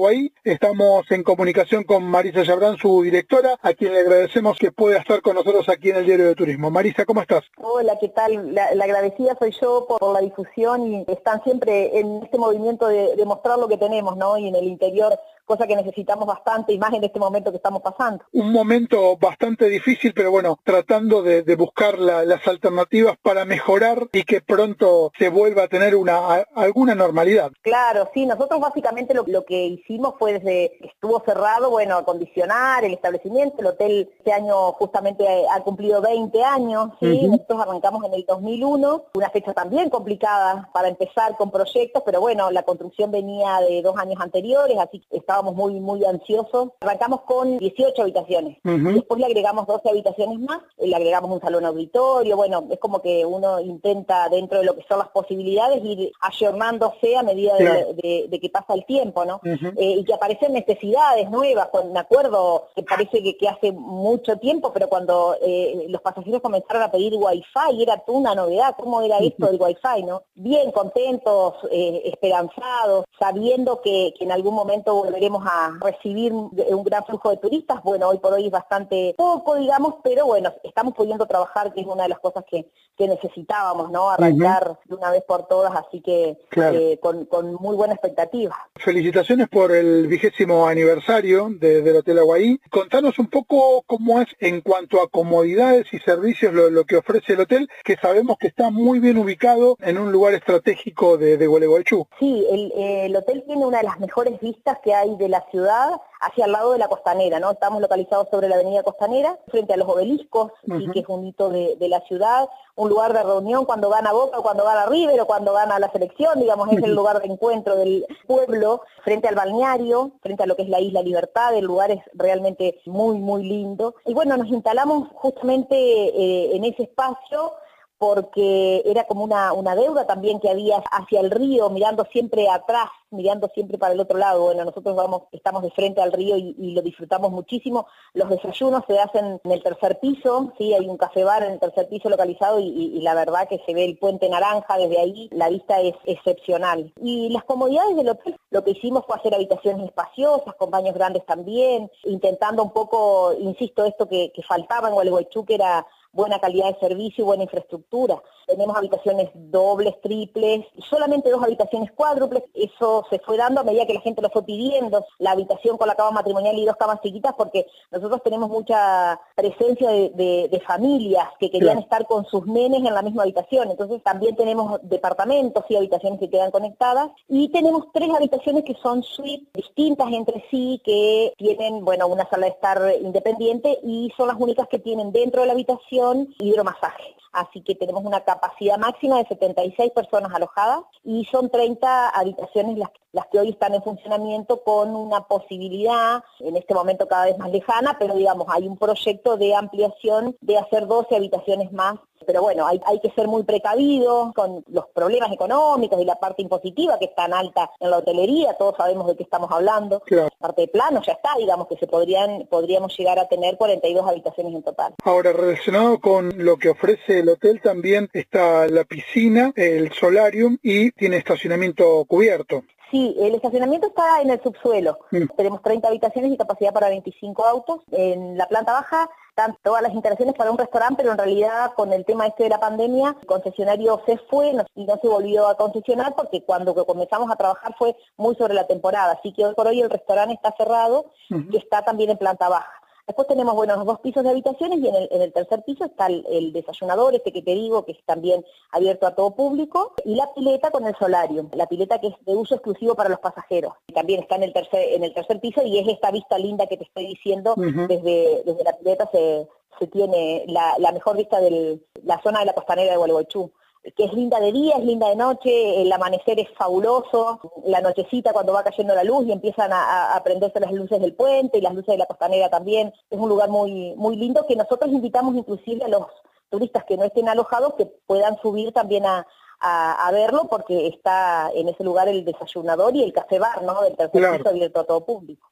estamos 0.44 1.10
en 1.10 1.22
comunicación 1.22 1.84
con 1.84 2.04
Marisa 2.04 2.42
Yabrán, 2.42 2.76
su 2.76 3.02
directora, 3.02 3.58
a 3.62 3.72
quien 3.72 3.94
le 3.94 4.00
agradecemos 4.00 4.58
que 4.58 4.70
pueda 4.70 4.98
estar 4.98 5.22
con 5.22 5.34
nosotros 5.34 5.66
aquí 5.70 5.88
en 5.88 5.96
el 5.96 6.04
Diario 6.04 6.26
de 6.26 6.34
Turismo. 6.34 6.70
Marisa, 6.70 7.06
¿cómo 7.06 7.22
estás? 7.22 7.44
Hola, 7.56 7.96
¿qué 7.98 8.08
tal? 8.10 8.54
La, 8.54 8.66
agradecida 8.66 9.34
soy 9.38 9.54
yo 9.62 9.86
por, 9.88 10.12
la 10.12 10.20
difusión 10.20 10.92
y 10.92 11.04
están 11.08 11.42
siempre 11.42 11.98
en 11.98 12.22
este 12.22 12.36
movimiento 12.36 12.86
de, 12.88 13.16
de 13.16 13.24
mostrar 13.24 13.58
lo 13.58 13.66
que 13.66 13.78
tenemos, 13.78 14.14
¿no? 14.18 14.36
Y 14.36 14.48
en 14.48 14.54
el 14.54 14.64
interior 14.64 15.18
cosa 15.48 15.66
que 15.66 15.74
necesitamos 15.74 16.26
bastante 16.26 16.72
y 16.72 16.78
más 16.78 16.92
en 16.92 17.02
este 17.02 17.18
momento 17.18 17.50
que 17.50 17.56
estamos 17.56 17.82
pasando. 17.82 18.24
Un 18.32 18.52
momento 18.52 19.16
bastante 19.16 19.68
difícil, 19.68 20.12
pero 20.14 20.30
bueno, 20.30 20.58
tratando 20.62 21.22
de, 21.22 21.48
buscar 21.56 21.98
las 21.98 22.46
alternativas 22.46 23.16
para 23.20 23.44
mejorar 23.44 24.08
y 24.12 24.22
que 24.22 24.40
pronto 24.40 25.10
se 25.18 25.28
vuelva 25.28 25.64
a 25.64 25.68
tener 25.68 25.96
una 25.96 26.46
alguna 26.54 26.94
normalidad. 26.94 27.50
Claro, 27.62 28.08
sí, 28.14 28.26
nosotros 28.26 28.60
básicamente 28.60 29.14
lo, 29.14 29.44
que 29.44 29.64
hicimos 29.64 30.14
fue 30.18 30.34
desde 30.34 30.76
que 30.80 30.86
estuvo 30.86 31.20
cerrado, 31.24 31.70
bueno, 31.70 31.96
acondicionar 31.96 32.84
el 32.84 32.92
establecimiento, 32.92 33.60
el 33.60 33.66
hotel 33.68 34.10
este 34.18 34.32
año 34.32 34.72
justamente 34.72 35.24
ha 35.50 35.60
cumplido 35.62 36.02
20 36.02 36.44
años, 36.44 36.90
¿sí? 37.00 37.26
nosotros 37.26 37.60
arrancamos 37.62 38.04
en 38.04 38.14
el 38.14 38.24
2001, 38.26 39.04
una 39.14 39.30
fecha 39.30 39.54
también 39.54 39.88
complicada 39.88 40.68
para 40.72 40.88
empezar 40.88 41.36
con 41.36 41.50
proyectos, 41.50 42.02
pero 42.04 42.20
bueno, 42.20 42.50
la 42.50 42.62
construcción 42.62 43.10
venía 43.10 43.60
de 43.60 43.80
dos 43.82 43.96
años 43.96 44.20
anteriores, 44.20 44.76
así 44.78 45.00
que 45.00 45.16
estábamos 45.38 45.54
muy, 45.54 45.78
muy 45.78 46.04
ansiosos. 46.04 46.70
Arrancamos 46.80 47.20
con 47.22 47.58
18 47.58 48.02
habitaciones, 48.02 48.58
después 48.64 49.20
le 49.20 49.26
agregamos 49.26 49.66
12 49.66 49.88
habitaciones 49.88 50.40
más, 50.40 50.60
le 50.78 50.94
agregamos 50.94 51.30
un 51.30 51.40
salón 51.40 51.64
auditorio, 51.64 52.36
bueno, 52.36 52.66
es 52.70 52.78
como 52.78 53.00
que 53.00 53.24
uno 53.24 53.60
intenta 53.60 54.28
dentro 54.28 54.58
de 54.58 54.64
lo 54.64 54.74
que 54.74 54.84
son 54.88 54.98
las 54.98 55.08
posibilidades 55.08 55.84
ir 55.84 56.10
ayornándose 56.20 57.16
a 57.16 57.22
medida 57.22 57.54
de, 57.56 58.38
que 58.40 58.50
pasa 58.50 58.74
el 58.74 58.84
tiempo, 58.84 59.24
¿no? 59.24 59.40
Eh, 59.44 59.96
y 59.98 60.04
que 60.04 60.14
aparecen 60.14 60.52
necesidades 60.52 61.30
nuevas, 61.30 61.68
me 61.92 62.00
acuerdo 62.00 62.68
que 62.74 62.82
parece 62.82 63.22
que, 63.22 63.48
hace 63.48 63.72
mucho 63.72 64.36
tiempo, 64.36 64.72
pero 64.72 64.88
cuando 64.88 65.36
eh, 65.40 65.86
los 65.88 66.02
pasajeros 66.02 66.42
comenzaron 66.42 66.82
a 66.82 66.90
pedir 66.90 67.14
wifi, 67.14 67.82
era 67.82 68.02
una 68.08 68.34
novedad, 68.34 68.74
¿cómo 68.78 69.00
era 69.02 69.18
esto 69.18 69.46
del 69.46 69.60
wifi, 69.60 70.02
no? 70.04 70.22
Bien 70.34 70.70
contentos, 70.72 71.54
eh, 71.70 72.02
esperanzados, 72.04 73.04
sabiendo 73.18 73.80
que, 73.80 74.12
en 74.20 74.32
algún 74.32 74.54
momento 74.54 74.94
volveremos 74.94 75.27
a 75.46 75.76
recibir 75.80 76.32
un 76.32 76.84
gran 76.84 77.04
flujo 77.04 77.30
de 77.30 77.36
turistas, 77.36 77.82
bueno, 77.82 78.08
hoy 78.08 78.18
por 78.18 78.32
hoy 78.32 78.46
es 78.46 78.52
bastante 78.52 79.14
poco, 79.16 79.56
digamos, 79.56 79.96
pero 80.02 80.26
bueno, 80.26 80.52
estamos 80.62 80.94
pudiendo 80.94 81.26
trabajar, 81.26 81.72
que 81.72 81.80
es 81.80 81.86
una 81.86 82.04
de 82.04 82.08
las 82.10 82.20
cosas 82.20 82.44
que, 82.48 82.66
necesitábamos, 82.98 83.92
¿no? 83.92 84.10
Arrancar 84.10 84.76
de 84.84 84.94
una 84.96 85.12
vez 85.12 85.22
por 85.22 85.46
todas, 85.46 85.72
así 85.76 86.00
que 86.00 86.36
eh, 86.56 86.98
con, 87.00 87.54
muy 87.54 87.76
buena 87.76 87.94
expectativa. 87.94 88.56
Felicitaciones 88.74 89.48
por 89.48 89.70
el 89.70 90.08
vigésimo 90.08 90.66
aniversario 90.66 91.48
del 91.48 91.96
Hotel 91.96 92.18
Aguaí. 92.18 92.60
Contanos 92.70 93.20
un 93.20 93.28
poco 93.28 93.84
cómo 93.86 94.20
es 94.20 94.26
en 94.40 94.62
cuanto 94.62 95.00
a 95.00 95.08
comodidades 95.08 95.86
y 95.92 96.00
servicios 96.00 96.52
lo, 96.52 96.84
que 96.84 96.96
ofrece 96.96 97.34
el 97.34 97.40
hotel, 97.40 97.68
que 97.84 97.96
sabemos 97.96 98.36
que 98.36 98.48
está 98.48 98.70
muy 98.70 98.98
bien 98.98 99.16
ubicado 99.16 99.76
en 99.80 99.96
un 99.96 100.10
lugar 100.10 100.34
estratégico 100.34 101.16
de, 101.16 101.36
de 101.36 101.46
Gualeguaychú. 101.46 102.08
Sí, 102.18 102.44
el, 102.50 102.72
el 102.76 103.16
hotel 103.16 103.44
tiene 103.46 103.64
una 103.64 103.78
de 103.78 103.84
las 103.84 104.00
mejores 104.00 104.40
vistas 104.40 104.78
que 104.82 104.92
hay 104.92 105.16
de 105.18 105.28
la 105.28 105.44
ciudad 105.50 106.00
hacia 106.20 106.46
el 106.46 106.52
lado 106.52 106.72
de 106.72 106.78
la 106.78 106.88
costanera, 106.88 107.38
¿no? 107.38 107.50
Estamos 107.50 107.80
localizados 107.80 108.28
sobre 108.30 108.48
la 108.48 108.56
avenida 108.56 108.82
Costanera, 108.82 109.38
frente 109.48 109.74
a 109.74 109.76
los 109.76 109.88
obeliscos, 109.88 110.52
y 110.64 110.90
que 110.90 111.00
es 111.00 111.08
un 111.08 111.26
hito 111.26 111.48
de, 111.48 111.76
la 111.88 112.00
ciudad, 112.02 112.48
un 112.74 112.88
lugar 112.88 113.12
de 113.12 113.22
reunión 113.22 113.64
cuando 113.64 113.88
gana 113.88 114.12
Boca, 114.12 114.38
o 114.38 114.42
cuando 114.42 114.64
gana 114.64 114.86
River, 114.86 115.20
o 115.20 115.26
cuando 115.26 115.52
gana 115.52 115.78
la 115.78 115.90
selección, 115.90 116.40
digamos, 116.40 116.72
es 116.72 116.82
el 116.82 116.94
lugar 116.94 117.20
de 117.20 117.28
encuentro 117.28 117.76
del 117.76 118.04
pueblo, 118.26 118.82
frente 119.04 119.28
al 119.28 119.34
balneario, 119.34 120.12
frente 120.22 120.42
a 120.42 120.46
lo 120.46 120.56
que 120.56 120.62
es 120.62 120.68
la 120.68 120.80
Isla 120.80 121.02
Libertad, 121.02 121.54
el 121.54 121.64
lugar 121.64 121.90
es 121.90 122.02
realmente 122.14 122.80
muy, 122.86 123.18
muy 123.18 123.44
lindo. 123.44 123.94
Y 124.04 124.14
bueno, 124.14 124.36
nos 124.36 124.48
instalamos 124.48 125.08
justamente 125.14 125.76
eh, 125.76 126.56
en 126.56 126.64
ese 126.64 126.84
espacio, 126.84 127.54
porque 127.98 128.82
era 128.86 129.04
como 129.04 129.24
una, 129.24 129.52
una 129.52 129.74
deuda 129.74 130.06
también 130.06 130.40
que 130.40 130.50
había 130.50 130.78
hacia 130.90 131.20
el 131.20 131.30
río, 131.30 131.68
mirando 131.70 132.06
siempre 132.12 132.48
atrás 132.48 132.88
mirando 133.10 133.48
siempre 133.54 133.78
para 133.78 133.94
el 133.94 134.00
otro 134.00 134.18
lado. 134.18 134.42
Bueno, 134.42 134.64
nosotros 134.64 134.94
vamos, 134.94 135.22
estamos 135.32 135.62
de 135.62 135.70
frente 135.70 136.00
al 136.00 136.12
río 136.12 136.36
y, 136.36 136.54
lo 136.72 136.82
disfrutamos 136.82 137.30
muchísimo. 137.30 137.86
Los 138.12 138.28
desayunos 138.28 138.82
se 138.86 138.98
hacen 138.98 139.40
en 139.42 139.52
el 139.52 139.62
tercer 139.62 139.98
piso, 140.00 140.52
sí, 140.58 140.74
hay 140.74 140.88
un 140.88 140.96
café 140.96 141.24
bar 141.24 141.42
en 141.42 141.52
el 141.52 141.60
tercer 141.60 141.88
piso 141.88 142.08
localizado 142.08 142.60
y, 142.60 143.00
la 143.00 143.14
verdad 143.14 143.48
que 143.48 143.60
se 143.64 143.74
ve 143.74 143.84
el 143.84 143.96
puente 143.96 144.28
naranja 144.28 144.76
desde 144.76 145.00
ahí, 145.00 145.28
la 145.32 145.48
vista 145.48 145.80
es 145.80 145.94
excepcional. 146.04 146.92
Y 147.00 147.30
las 147.30 147.44
comodidades 147.44 147.96
del 147.96 148.10
hotel, 148.10 148.36
lo 148.50 148.64
que 148.64 148.72
hicimos 148.72 149.04
fue 149.06 149.16
hacer 149.16 149.34
habitaciones 149.34 149.86
espaciosas, 149.86 150.54
con 150.56 150.70
baños 150.70 150.94
grandes 150.94 151.24
también, 151.24 151.90
intentando 152.04 152.62
un 152.62 152.72
poco, 152.72 153.32
insisto, 153.38 153.84
esto 153.84 154.08
que, 154.08 154.32
que 154.34 154.42
faltaba 154.42 154.88
en 154.88 154.94
Gualeguaychú, 154.94 155.44
que 155.44 155.54
era 155.54 155.86
buena 156.12 156.38
calidad 156.38 156.72
de 156.72 156.80
servicio 156.80 157.22
y 157.22 157.26
buena 157.26 157.42
infraestructura. 157.44 158.22
Tenemos 158.46 158.76
habitaciones 158.76 159.30
dobles, 159.34 160.00
triples, 160.00 160.64
solamente 160.88 161.30
dos 161.30 161.42
habitaciones 161.42 161.92
cuádruples. 161.92 162.44
Eso 162.54 163.04
se 163.10 163.18
fue 163.18 163.36
dando 163.36 163.60
a 163.60 163.64
medida 163.64 163.86
que 163.86 163.94
la 163.94 164.00
gente 164.00 164.22
lo 164.22 164.30
fue 164.30 164.44
pidiendo. 164.44 165.04
La 165.18 165.32
habitación 165.32 165.76
con 165.76 165.86
la 165.86 165.94
cama 165.94 166.12
matrimonial 166.12 166.56
y 166.56 166.64
dos 166.64 166.76
camas 166.76 167.00
chiquitas 167.02 167.34
porque 167.36 167.66
nosotros 167.90 168.22
tenemos 168.22 168.48
mucha 168.48 169.20
presencia 169.34 169.90
de, 169.90 170.62
familias 170.66 171.28
que 171.38 171.50
querían 171.50 171.78
estar 171.78 172.04
con 172.06 172.26
sus 172.26 172.44
nenes 172.46 172.80
en 172.80 172.92
la 172.92 173.02
misma 173.02 173.22
habitación. 173.22 173.70
Entonces 173.70 174.02
también 174.02 174.34
tenemos 174.34 174.80
departamentos 174.82 175.64
y 175.68 175.76
habitaciones 175.76 176.18
que 176.18 176.28
quedan 176.28 176.50
conectadas. 176.50 177.10
Y 177.28 177.50
tenemos 177.50 177.86
tres 177.92 178.10
habitaciones 178.14 178.64
que 178.64 178.74
son 178.82 179.02
suites 179.02 179.48
distintas 179.54 180.12
entre 180.12 180.44
sí, 180.50 180.80
que 180.84 181.32
tienen, 181.36 181.84
bueno, 181.84 182.06
una 182.08 182.28
sala 182.28 182.46
de 182.46 182.52
estar 182.52 182.80
independiente 183.00 183.78
y 183.82 184.12
son 184.16 184.28
las 184.28 184.36
únicas 184.38 184.68
que 184.68 184.78
tienen 184.78 185.12
dentro 185.12 185.42
de 185.42 185.46
la 185.46 185.52
habitación 185.52 185.97
hidromasaje. 186.38 187.16
Así 187.32 187.62
que 187.62 187.74
tenemos 187.74 188.04
una 188.04 188.24
capacidad 188.24 188.78
máxima 188.78 189.18
de 189.18 189.26
76 189.26 189.92
personas 189.92 190.32
alojadas 190.34 190.80
y 191.04 191.24
son 191.26 191.50
30 191.50 192.08
habitaciones 192.08 192.78
las, 192.78 192.90
las 193.18 193.26
que 193.26 193.40
hoy 193.40 193.48
están 193.50 193.74
en 193.74 193.82
funcionamiento 193.82 194.62
con 194.62 194.94
una 194.94 195.22
posibilidad, 195.26 196.22
en 196.38 196.56
este 196.56 196.72
momento 196.72 197.08
cada 197.08 197.24
vez 197.24 197.36
más 197.36 197.50
lejana, 197.50 197.96
pero 197.98 198.14
digamos, 198.14 198.46
hay 198.48 198.68
un 198.68 198.76
proyecto 198.76 199.36
de 199.36 199.56
ampliación 199.56 200.36
de 200.40 200.56
hacer 200.56 200.86
12 200.86 201.16
habitaciones 201.16 201.72
más 201.72 201.98
pero 202.26 202.42
bueno, 202.42 202.66
hay, 202.66 203.00
que 203.00 203.10
ser 203.12 203.26
muy 203.26 203.42
precavidos 203.42 204.34
con 204.34 204.62
los 204.68 204.86
problemas 204.88 205.32
económicos 205.32 205.98
y 205.98 206.04
la 206.04 206.16
parte 206.16 206.42
impositiva 206.42 206.98
que 206.98 207.06
es 207.06 207.14
tan 207.14 207.32
alta 207.32 207.70
en 207.80 207.90
la 207.90 207.98
hotelería, 207.98 208.54
todos 208.58 208.76
sabemos 208.76 209.06
de 209.06 209.16
qué 209.16 209.22
estamos 209.22 209.50
hablando. 209.50 210.02
La 210.08 210.28
parte 210.38 210.62
de 210.62 210.68
plano 210.68 211.00
ya 211.06 211.12
está, 211.12 211.30
digamos 211.38 211.68
que 211.68 211.76
se 211.76 211.86
podrían 211.86 212.46
podríamos 212.50 212.94
llegar 212.98 213.18
a 213.18 213.28
tener 213.28 213.56
42 213.56 214.06
habitaciones 214.06 214.54
en 214.54 214.62
total. 214.62 214.94
Ahora, 215.04 215.32
relacionado 215.32 216.00
con 216.00 216.44
lo 216.44 216.58
que 216.58 216.68
ofrece 216.68 217.20
el 217.20 217.30
hotel 217.30 217.62
también 217.62 218.10
está 218.12 218.66
la 218.66 218.84
piscina, 218.84 219.52
el 219.56 219.92
solarium 219.92 220.58
y 220.62 220.90
tiene 220.92 221.16
estacionamiento 221.16 222.04
cubierto. 222.04 222.62
Sí, 222.90 223.14
el 223.18 223.34
estacionamiento 223.34 223.88
está 223.88 224.22
en 224.22 224.30
el 224.30 224.42
subsuelo. 224.42 224.98
Mm. 225.10 225.26
Tenemos 225.36 225.62
30 225.62 225.88
habitaciones 225.88 226.32
y 226.32 226.36
capacidad 226.36 226.72
para 226.72 226.88
25 226.88 227.44
autos. 227.44 227.80
En 227.90 228.38
la 228.38 228.46
planta 228.46 228.72
baja 228.72 229.10
están 229.28 229.56
todas 229.62 229.82
las 229.82 229.92
instalaciones 229.92 230.34
para 230.34 230.50
un 230.50 230.58
restaurante, 230.58 230.96
pero 230.96 231.12
en 231.12 231.18
realidad 231.18 231.72
con 231.74 231.92
el 231.92 232.04
tema 232.04 232.26
este 232.26 232.44
de 232.44 232.48
la 232.48 232.60
pandemia, 232.60 233.14
el 233.20 233.26
concesionario 233.26 234.02
se 234.06 234.16
fue 234.30 234.52
y 234.74 234.84
no 234.84 234.96
se 235.00 235.08
volvió 235.08 235.48
a 235.48 235.56
concesionar 235.56 236.14
porque 236.16 236.42
cuando 236.42 236.74
comenzamos 236.86 237.30
a 237.30 237.36
trabajar 237.36 237.74
fue 237.78 237.94
muy 238.16 238.34
sobre 238.36 238.54
la 238.54 238.66
temporada. 238.66 239.12
Así 239.12 239.32
que 239.32 239.44
hoy 239.44 239.54
por 239.54 239.66
hoy 239.66 239.80
el 239.80 239.90
restaurante 239.90 240.34
está 240.34 240.54
cerrado 240.56 241.12
y 241.28 241.56
está 241.56 241.82
también 241.82 242.10
en 242.10 242.18
planta 242.18 242.48
baja. 242.48 242.72
Después 243.08 243.26
tenemos, 243.26 243.54
bueno, 243.54 243.74
los 243.74 243.86
dos 243.86 244.00
pisos 244.00 244.22
de 244.22 244.28
habitaciones 244.28 244.80
y 244.80 244.86
en 244.86 245.22
el, 245.22 245.32
tercer 245.32 245.62
piso 245.62 245.86
está 245.86 246.08
el, 246.08 246.52
desayunador, 246.52 247.14
este 247.14 247.32
que 247.32 247.40
te 247.40 247.54
digo, 247.54 247.86
que 247.86 247.92
es 247.92 248.04
también 248.04 248.44
abierto 248.70 249.06
a 249.06 249.14
todo 249.14 249.34
público, 249.34 249.94
y 250.04 250.14
la 250.14 250.32
pileta 250.34 250.70
con 250.70 250.86
el 250.86 250.94
solario, 250.96 251.48
la 251.54 251.66
pileta 251.66 252.02
que 252.02 252.08
es 252.08 252.14
de 252.26 252.36
uso 252.36 252.56
exclusivo 252.56 252.94
para 252.94 253.08
los 253.08 253.20
pasajeros. 253.20 253.72
También 253.94 254.20
está 254.20 254.36
en 254.36 254.42
el 254.42 254.52
tercer, 254.52 254.92
en 254.92 255.04
el 255.04 255.14
tercer 255.14 255.40
piso 255.40 255.62
y 255.62 255.78
es 255.78 255.88
esta 255.88 256.10
vista 256.10 256.36
linda 256.36 256.66
que 256.66 256.76
te 256.76 256.84
estoy 256.84 257.06
diciendo, 257.06 257.54
desde, 257.56 258.42
desde 258.44 258.62
la 258.62 258.76
pileta 258.76 259.08
se, 259.10 259.48
se 259.78 259.86
tiene 259.86 260.44
la, 260.46 260.74
la 260.78 260.92
mejor 260.92 261.16
vista 261.16 261.40
de 261.40 261.80
la 262.04 262.20
zona 262.20 262.40
de 262.40 262.44
la 262.44 262.52
costanera 262.52 262.90
de 262.90 262.98
Gualeguaychú 262.98 263.50
que 263.96 264.04
es 264.04 264.12
linda 264.12 264.40
de 264.40 264.52
día, 264.52 264.76
es 264.76 264.84
linda 264.84 265.08
de 265.08 265.16
noche, 265.16 265.82
el 265.82 265.92
amanecer 265.92 266.38
es 266.40 266.48
fabuloso, 266.56 267.40
la 267.64 267.80
nochecita 267.80 268.32
cuando 268.32 268.52
va 268.52 268.64
cayendo 268.64 268.94
la 268.94 269.04
luz 269.04 269.26
y 269.26 269.32
empiezan 269.32 269.72
a, 269.72 270.14
a, 270.14 270.22
prenderse 270.22 270.60
las 270.60 270.72
luces 270.72 271.00
del 271.00 271.14
puente 271.14 271.58
y 271.58 271.60
las 271.60 271.74
luces 271.74 271.94
de 271.94 271.98
la 271.98 272.06
costanera 272.06 272.50
también, 272.50 272.92
es 273.10 273.18
un 273.18 273.28
lugar 273.28 273.48
muy, 273.48 273.94
muy 273.96 274.16
lindo 274.16 274.46
que 274.46 274.56
nosotros 274.56 274.90
invitamos 274.90 275.34
inclusive 275.34 275.84
a 275.84 275.88
los 275.88 276.06
turistas 276.50 276.84
que 276.84 276.96
no 276.96 277.04
estén 277.04 277.28
alojados 277.28 277.74
que 277.74 277.86
puedan 278.06 278.36
subir 278.40 278.72
también 278.72 279.06
a, 279.06 279.26
a, 279.60 280.10
verlo 280.12 280.46
porque 280.48 280.86
está 280.86 281.50
en 281.54 281.68
ese 281.68 281.84
lugar 281.84 282.08
el 282.08 282.24
desayunador 282.24 282.94
y 282.94 283.02
el 283.02 283.12
café 283.12 283.38
bar, 283.38 283.62
¿no? 283.62 283.82
Del 283.82 283.96
tercer 283.96 284.38
piso 284.38 284.48
abierto 284.48 284.80
a 284.80 284.84
todo 284.84 285.04
público. 285.04 285.50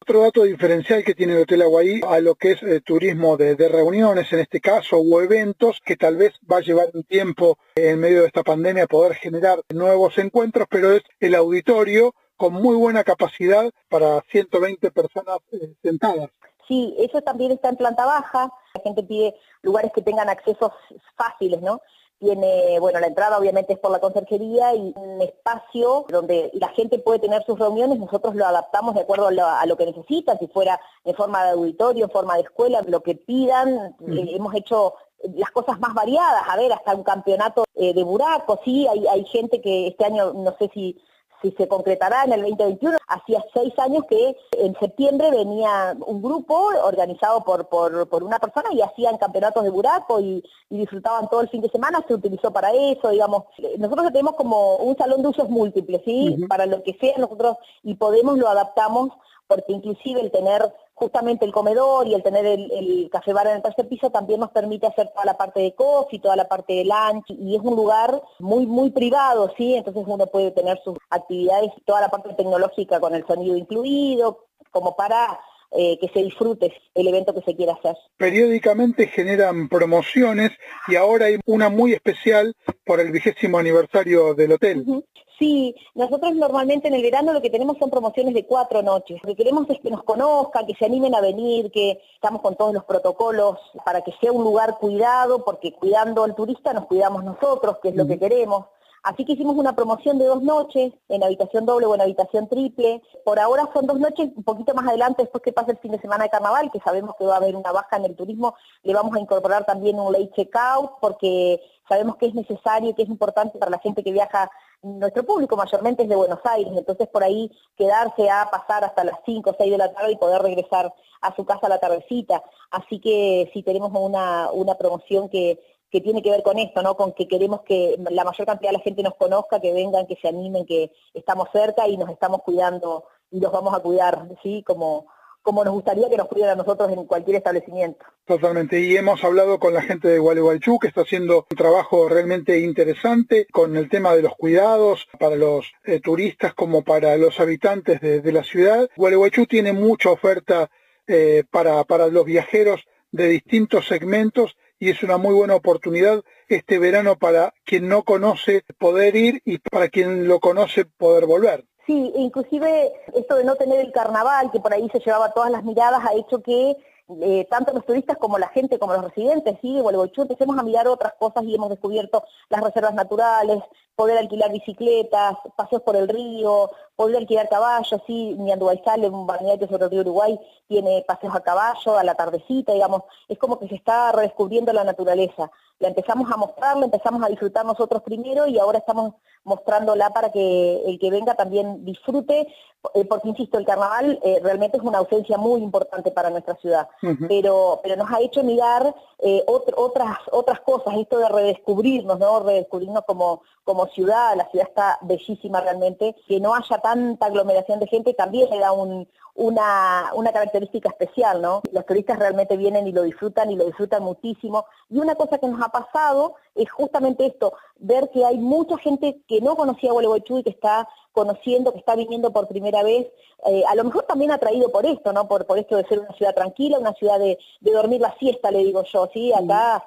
Otro 0.00 0.20
dato 0.20 0.42
diferencial 0.42 1.02
que 1.02 1.14
tiene 1.14 1.34
el 1.34 1.42
Hotel 1.42 1.62
Aguaí 1.62 2.00
a 2.06 2.20
lo 2.20 2.34
que 2.34 2.52
es 2.52 2.62
eh, 2.62 2.80
turismo 2.80 3.36
de, 3.36 3.56
reuniones 3.68 4.32
en 4.32 4.40
este 4.40 4.60
caso 4.60 4.98
o 4.98 5.20
eventos 5.20 5.80
que 5.84 5.96
tal 5.96 6.16
vez 6.16 6.34
va 6.50 6.58
a 6.58 6.60
llevar 6.60 6.88
un 6.92 7.04
tiempo 7.04 7.58
en 7.74 7.98
medio 7.98 8.20
de 8.20 8.26
esta 8.26 8.42
pandemia 8.42 8.86
poder 8.86 9.14
generar 9.14 9.60
nuevos 9.72 10.16
encuentros, 10.18 10.66
pero 10.70 10.92
es 10.92 11.02
el 11.20 11.34
auditorio 11.34 12.14
con 12.36 12.52
muy 12.52 12.76
buena 12.76 13.02
capacidad 13.02 13.70
para 13.88 14.20
120 14.30 14.90
personas 14.90 15.38
eh, 15.52 15.74
sentadas. 15.82 16.30
Sí, 16.68 16.94
eso 16.98 17.22
también 17.22 17.52
está 17.52 17.68
en 17.68 17.76
planta 17.76 18.04
baja. 18.04 18.52
La 18.74 18.82
gente 18.82 19.02
pide 19.02 19.34
lugares 19.62 19.92
que 19.94 20.02
tengan 20.02 20.28
accesos 20.28 20.72
fáciles, 21.16 21.62
¿no? 21.62 21.80
Tiene, 22.18 22.78
bueno, 22.80 22.98
la 23.00 23.08
entrada 23.08 23.38
obviamente 23.38 23.74
es 23.74 23.78
por 23.78 23.90
la 23.90 24.00
conserjería 24.00 24.74
y 24.74 24.92
un 24.96 25.20
espacio 25.20 26.06
donde 26.08 26.50
la 26.54 26.68
gente 26.68 26.98
puede 26.98 27.18
tener 27.18 27.44
sus 27.44 27.58
reuniones, 27.58 27.98
nosotros 27.98 28.34
lo 28.34 28.46
adaptamos 28.46 28.94
de 28.94 29.02
acuerdo 29.02 29.26
a 29.28 29.66
lo, 29.66 29.76
que 29.76 29.86
necesitan, 29.86 30.38
si 30.38 30.46
fuera 30.46 30.80
en 31.04 31.14
forma 31.14 31.44
de 31.44 31.50
auditorio, 31.50 32.04
en 32.04 32.10
forma 32.10 32.36
de 32.36 32.42
escuela, 32.42 32.82
lo 32.86 33.02
que 33.02 33.14
pidan, 33.14 33.96
eh, 34.00 34.34
hemos 34.34 34.54
hecho 34.54 34.94
las 35.34 35.50
cosas 35.50 35.78
más 35.80 35.94
variadas, 35.94 36.42
a 36.48 36.56
ver, 36.56 36.72
hasta 36.72 36.94
un 36.94 37.02
campeonato 37.02 37.64
eh, 37.74 37.92
de 37.92 38.02
buraco, 38.04 38.60
sí, 38.64 38.86
hay, 38.86 39.06
hay 39.06 39.24
gente 39.24 39.60
que 39.60 39.88
este 39.88 40.04
año, 40.04 40.32
no 40.32 40.56
sé 40.58 40.70
si 40.72 40.98
si 41.42 41.50
se 41.52 41.68
concretará 41.68 42.24
en 42.24 42.32
el 42.32 42.40
2021. 42.42 42.98
Hacía 43.08 43.44
seis 43.54 43.72
años 43.78 44.04
que 44.08 44.36
en 44.52 44.74
septiembre 44.78 45.30
venía 45.30 45.96
un 46.06 46.22
grupo 46.22 46.70
organizado 46.82 47.44
por, 47.44 47.68
por, 47.68 48.22
una 48.22 48.38
persona 48.38 48.68
y 48.72 48.82
hacían 48.82 49.18
campeonatos 49.18 49.64
de 49.64 49.70
buraco 49.70 50.20
y, 50.20 50.42
disfrutaban 50.68 51.28
todo 51.28 51.42
el 51.42 51.48
fin 51.48 51.60
de 51.60 51.68
semana, 51.68 52.04
se 52.08 52.14
utilizó 52.14 52.52
para 52.52 52.72
eso, 52.72 53.10
digamos. 53.10 53.44
Nosotros 53.78 54.08
tenemos 54.08 54.34
como 54.34 54.76
un 54.76 54.96
salón 54.96 55.22
de 55.22 55.28
usos 55.28 55.48
múltiples, 55.48 56.02
¿sí? 56.04 56.44
Para 56.48 56.66
lo 56.66 56.82
que 56.82 56.96
sea 57.00 57.16
nosotros 57.18 57.56
y 57.84 57.94
podemos 57.94 58.36
lo 58.36 58.48
adaptamos 58.48 59.10
porque 59.46 59.72
inclusive 59.72 60.20
el 60.20 60.30
tener 60.30 60.72
justamente 60.96 61.44
el 61.44 61.52
comedor 61.52 62.08
y 62.08 62.14
el 62.14 62.22
tener 62.22 62.46
el, 62.46 63.08
café 63.12 63.34
bar 63.34 63.46
en 63.46 63.56
el 63.56 63.62
tercer 63.62 63.86
piso 63.86 64.10
también 64.10 64.40
nos 64.40 64.50
permite 64.50 64.86
hacer 64.86 65.08
toda 65.10 65.26
la 65.26 65.36
parte 65.36 65.60
de 65.60 65.74
coffee, 65.74 66.18
toda 66.18 66.36
la 66.36 66.48
parte 66.48 66.72
de 66.72 66.84
lunch 66.84 67.26
y 67.28 67.54
es 67.54 67.60
un 67.62 67.76
lugar 67.76 68.22
muy 68.38 68.66
muy 68.66 68.90
privado, 68.90 69.52
¿sí? 69.58 69.74
Entonces 69.74 70.04
uno 70.06 70.26
puede 70.26 70.50
tener 70.52 70.80
sus 70.82 70.96
actividades, 71.10 71.70
toda 71.84 72.00
la 72.00 72.08
parte 72.08 72.32
tecnológica 72.32 72.98
con 72.98 73.14
el 73.14 73.26
sonido 73.26 73.56
incluido, 73.56 74.46
como 74.70 74.96
para 74.96 75.38
eh, 75.72 75.98
que 76.00 76.08
se 76.08 76.22
disfrute 76.22 76.72
el 76.94 77.08
evento 77.08 77.34
que 77.34 77.42
se 77.42 77.54
quiera 77.54 77.74
hacer. 77.74 77.94
Periódicamente 78.16 79.06
generan 79.08 79.68
promociones 79.68 80.52
y 80.88 80.96
ahora 80.96 81.26
hay 81.26 81.38
una 81.44 81.68
muy 81.68 81.92
especial 81.92 82.54
por 82.86 83.00
el 83.00 83.12
vigésimo 83.12 83.58
aniversario 83.58 84.32
del 84.34 84.52
hotel. 84.52 85.04
Sí, 85.38 85.74
nosotros 85.94 86.34
normalmente 86.34 86.88
en 86.88 86.94
el 86.94 87.02
verano 87.02 87.34
lo 87.34 87.42
que 87.42 87.50
tenemos 87.50 87.76
son 87.78 87.90
promociones 87.90 88.32
de 88.32 88.46
cuatro 88.46 88.82
noches. 88.82 89.20
Lo 89.22 89.28
que 89.28 89.36
queremos 89.36 89.68
es 89.68 89.78
que 89.80 89.90
nos 89.90 90.02
conozcan, 90.02 90.64
que 90.64 90.74
se 90.74 90.86
animen 90.86 91.14
a 91.14 91.20
venir, 91.20 91.70
que 91.70 92.00
estamos 92.14 92.40
con 92.40 92.56
todos 92.56 92.72
los 92.72 92.84
protocolos 92.84 93.58
para 93.84 94.00
que 94.00 94.14
sea 94.18 94.32
un 94.32 94.44
lugar 94.44 94.78
cuidado, 94.78 95.44
porque 95.44 95.72
cuidando 95.72 96.24
al 96.24 96.34
turista 96.34 96.72
nos 96.72 96.86
cuidamos 96.86 97.22
nosotros, 97.22 97.76
que 97.82 97.90
es 97.90 97.96
lo 97.96 98.06
que 98.06 98.18
queremos. 98.18 98.64
Así 99.02 99.24
que 99.24 99.34
hicimos 99.34 99.56
una 99.56 99.76
promoción 99.76 100.18
de 100.18 100.24
dos 100.24 100.42
noches, 100.42 100.92
en 101.08 101.22
habitación 101.22 101.64
doble 101.64 101.86
o 101.86 101.94
en 101.94 102.00
habitación 102.00 102.48
triple. 102.48 103.02
Por 103.24 103.38
ahora 103.38 103.68
son 103.72 103.86
dos 103.86 104.00
noches, 104.00 104.30
un 104.34 104.42
poquito 104.42 104.74
más 104.74 104.88
adelante, 104.88 105.22
después 105.22 105.44
que 105.44 105.52
pase 105.52 105.70
el 105.70 105.78
fin 105.78 105.92
de 105.92 106.00
semana 106.00 106.24
de 106.24 106.30
carnaval, 106.30 106.72
que 106.72 106.80
sabemos 106.80 107.14
que 107.16 107.24
va 107.24 107.34
a 107.34 107.36
haber 107.36 107.54
una 107.54 107.70
baja 107.70 107.98
en 107.98 108.06
el 108.06 108.16
turismo, 108.16 108.56
le 108.82 108.94
vamos 108.94 109.14
a 109.14 109.20
incorporar 109.20 109.64
también 109.64 110.00
un 110.00 110.12
late 110.12 110.32
checkout, 110.34 110.98
porque 111.00 111.60
sabemos 111.88 112.16
que 112.16 112.26
es 112.26 112.34
necesario 112.34 112.90
y 112.90 112.94
que 112.94 113.02
es 113.02 113.08
importante 113.08 113.58
para 113.58 113.70
la 113.70 113.78
gente 113.78 114.02
que 114.02 114.12
viaja. 114.12 114.50
Nuestro 114.82 115.24
público 115.24 115.56
mayormente 115.56 116.02
es 116.02 116.08
de 116.08 116.16
Buenos 116.16 116.40
Aires, 116.44 116.72
entonces 116.76 117.08
por 117.08 117.24
ahí 117.24 117.50
quedarse 117.76 118.30
a 118.30 118.48
pasar 118.50 118.84
hasta 118.84 119.04
las 119.04 119.18
5 119.24 119.50
o 119.50 119.56
6 119.58 119.70
de 119.70 119.78
la 119.78 119.92
tarde 119.92 120.12
y 120.12 120.16
poder 120.16 120.42
regresar 120.42 120.92
a 121.20 121.34
su 121.34 121.44
casa 121.44 121.66
a 121.66 121.70
la 121.70 121.78
tardecita. 121.78 122.42
Así 122.70 123.00
que 123.00 123.50
sí 123.52 123.62
tenemos 123.62 123.90
una, 123.94 124.50
una 124.52 124.74
promoción 124.74 125.28
que 125.28 125.60
que 125.90 126.00
tiene 126.00 126.22
que 126.22 126.30
ver 126.30 126.42
con 126.42 126.58
esto, 126.58 126.82
¿no? 126.82 126.96
Con 126.96 127.12
que 127.12 127.28
queremos 127.28 127.62
que 127.62 127.96
la 128.10 128.24
mayor 128.24 128.46
cantidad 128.46 128.70
de 128.70 128.78
la 128.78 128.82
gente 128.82 129.02
nos 129.02 129.14
conozca, 129.14 129.60
que 129.60 129.72
vengan, 129.72 130.06
que 130.06 130.16
se 130.16 130.28
animen, 130.28 130.66
que 130.66 130.92
estamos 131.14 131.48
cerca 131.52 131.86
y 131.86 131.96
nos 131.96 132.10
estamos 132.10 132.42
cuidando 132.42 133.04
y 133.30 133.40
los 133.40 133.52
vamos 133.52 133.74
a 133.74 133.80
cuidar, 133.80 134.28
¿sí? 134.42 134.62
Como, 134.66 135.06
como 135.46 135.62
nos 135.62 135.74
gustaría 135.74 136.10
que 136.10 136.16
nos 136.16 136.26
cuiden 136.26 136.48
a 136.48 136.54
nosotros 136.56 136.90
en 136.90 137.04
cualquier 137.04 137.36
establecimiento. 137.36 138.04
Totalmente, 138.24 138.80
y 138.80 138.96
hemos 138.96 139.22
hablado 139.22 139.60
con 139.60 139.72
la 139.72 139.80
gente 139.80 140.08
de 140.08 140.18
Gualeguaychú 140.18 140.80
que 140.80 140.88
está 140.88 141.02
haciendo 141.02 141.46
un 141.48 141.56
trabajo 141.56 142.08
realmente 142.08 142.58
interesante 142.58 143.46
con 143.52 143.76
el 143.76 143.88
tema 143.88 144.16
de 144.16 144.22
los 144.22 144.34
cuidados 144.34 145.06
para 145.20 145.36
los 145.36 145.72
eh, 145.84 146.00
turistas 146.00 146.52
como 146.52 146.82
para 146.82 147.16
los 147.16 147.38
habitantes 147.38 148.00
de, 148.00 148.32
la 148.32 148.42
ciudad. 148.42 148.90
Gualeguaychú 148.96 149.46
tiene 149.46 149.72
mucha 149.72 150.10
oferta 150.10 150.68
eh, 151.06 151.44
para, 151.48 151.84
para 151.84 152.08
los 152.08 152.24
viajeros 152.24 152.84
de 153.12 153.28
distintos 153.28 153.86
segmentos 153.86 154.56
y 154.80 154.90
es 154.90 155.04
una 155.04 155.16
muy 155.16 155.32
buena 155.32 155.54
oportunidad 155.54 156.24
este 156.48 156.80
verano 156.80 157.16
para 157.16 157.54
quien 157.64 157.86
no 157.86 158.02
conoce 158.02 158.64
poder 158.78 159.14
ir 159.14 159.42
y 159.44 159.58
para 159.58 159.90
quien 159.90 160.26
lo 160.26 160.40
conoce 160.40 160.86
poder 160.86 161.24
volver. 161.24 161.66
Sí, 161.86 162.12
inclusive 162.16 162.92
esto 163.14 163.36
de 163.36 163.44
no 163.44 163.54
tener 163.54 163.80
el 163.80 163.92
carnaval, 163.92 164.50
que 164.50 164.60
por 164.60 164.74
ahí 164.74 164.88
se 164.90 164.98
llevaba 164.98 165.30
todas 165.30 165.50
las 165.50 165.62
miradas, 165.62 166.04
ha 166.04 166.14
hecho 166.14 166.42
que 166.42 166.76
eh, 167.08 167.46
tanto 167.48 167.72
los 167.72 167.86
turistas 167.86 168.18
como 168.18 168.36
la 168.36 168.48
gente, 168.48 168.80
como 168.80 168.92
los 168.92 169.04
residentes, 169.04 169.56
¿sí? 169.62 169.76
De 169.76 170.10
empecemos 170.22 170.58
a 170.58 170.64
mirar 170.64 170.88
otras 170.88 171.12
cosas 171.14 171.44
y 171.44 171.54
hemos 171.54 171.70
descubierto 171.70 172.24
las 172.48 172.60
reservas 172.60 172.94
naturales, 172.94 173.62
poder 173.94 174.18
alquilar 174.18 174.50
bicicletas, 174.50 175.36
paseos 175.56 175.82
por 175.82 175.94
el 175.94 176.08
río, 176.08 176.70
poder 176.96 177.18
alquilar 177.18 177.48
caballos, 177.48 178.02
sí, 178.08 178.34
Ñanduaizal, 178.36 179.04
un 179.04 179.26
balneario 179.26 179.68
sobre 179.68 179.84
el 179.84 179.90
río 179.90 180.00
Uruguay, 180.00 180.40
tiene 180.66 181.04
paseos 181.06 181.36
a 181.36 181.40
caballo, 181.40 181.96
a 181.96 182.02
la 182.02 182.16
tardecita, 182.16 182.72
digamos, 182.72 183.02
es 183.28 183.38
como 183.38 183.58
que 183.60 183.68
se 183.68 183.76
está 183.76 184.10
redescubriendo 184.10 184.72
la 184.72 184.82
naturaleza. 184.82 185.50
La 185.78 185.88
empezamos 185.88 186.30
a 186.32 186.36
mostrar, 186.36 186.76
la 186.76 186.86
empezamos 186.86 187.22
a 187.22 187.28
disfrutar 187.28 187.64
nosotros 187.64 188.02
primero 188.02 188.46
y 188.46 188.58
ahora 188.58 188.78
estamos 188.78 189.14
mostrándola 189.46 190.10
para 190.10 190.30
que 190.30 190.82
el 190.86 190.98
que 190.98 191.10
venga 191.10 191.34
también 191.34 191.84
disfrute, 191.84 192.48
eh, 192.94 193.04
porque 193.04 193.28
insisto, 193.28 193.58
el 193.58 193.64
carnaval 193.64 194.18
eh, 194.22 194.40
realmente 194.42 194.76
es 194.76 194.82
una 194.82 194.98
ausencia 194.98 195.38
muy 195.38 195.62
importante 195.62 196.10
para 196.10 196.30
nuestra 196.30 196.56
ciudad, 196.56 196.88
pero, 197.28 197.80
pero 197.82 197.96
nos 197.96 198.10
ha 198.10 198.20
hecho 198.20 198.42
mirar 198.42 198.94
eh, 199.20 199.44
otras, 199.46 200.18
otras 200.32 200.60
cosas, 200.60 200.94
esto 200.96 201.18
de 201.18 201.28
redescubrirnos, 201.28 202.18
¿no? 202.18 202.40
redescubrirnos 202.40 203.04
como, 203.06 203.42
como 203.62 203.86
ciudad, 203.86 204.36
la 204.36 204.48
ciudad 204.50 204.68
está 204.68 204.98
bellísima 205.02 205.60
realmente, 205.60 206.16
que 206.26 206.40
no 206.40 206.54
haya 206.54 206.78
tanta 206.78 207.26
aglomeración 207.26 207.78
de 207.78 207.86
gente 207.86 208.14
también 208.14 208.50
le 208.50 208.58
da 208.58 208.72
un, 208.72 209.06
una, 209.36 210.10
una 210.14 210.32
característica 210.32 210.88
especial, 210.88 211.42
¿no? 211.42 211.62
Los 211.70 211.84
turistas 211.84 212.18
realmente 212.18 212.56
vienen 212.56 212.86
y 212.86 212.92
lo 212.92 213.02
disfrutan 213.02 213.50
y 213.50 213.56
lo 213.56 213.66
disfrutan 213.66 214.02
muchísimo. 214.02 214.64
Y 214.88 214.98
una 214.98 215.14
cosa 215.14 215.38
que 215.38 215.46
nos 215.46 215.60
ha 215.66 215.68
pasado 215.70 216.36
es 216.54 216.70
justamente 216.70 217.26
esto, 217.26 217.52
ver 217.78 218.10
que 218.10 218.24
hay 218.24 218.38
mucha 218.38 218.78
gente 218.78 219.20
que 219.28 219.40
no 219.40 219.56
conocía 219.56 219.92
Gualeguaychú 219.92 220.38
y 220.38 220.42
que 220.42 220.50
está 220.50 220.88
conociendo, 221.12 221.72
que 221.72 221.78
está 221.78 221.94
viniendo 221.94 222.32
por 222.32 222.48
primera 222.48 222.82
vez, 222.82 223.06
eh, 223.46 223.62
a 223.68 223.74
lo 223.74 223.84
mejor 223.84 224.04
también 224.04 224.30
atraído 224.30 224.70
por 224.70 224.86
esto, 224.86 225.12
¿no? 225.12 225.28
Por, 225.28 225.46
por 225.46 225.58
esto 225.58 225.76
de 225.76 225.86
ser 225.86 226.00
una 226.00 226.12
ciudad 226.14 226.34
tranquila, 226.34 226.78
una 226.78 226.94
ciudad 226.94 227.18
de, 227.18 227.38
de 227.60 227.72
dormir 227.72 228.00
la 228.00 228.16
siesta, 228.18 228.50
le 228.50 228.64
digo 228.64 228.82
yo, 228.84 229.08
¿sí? 229.12 229.32
Acá 229.32 229.84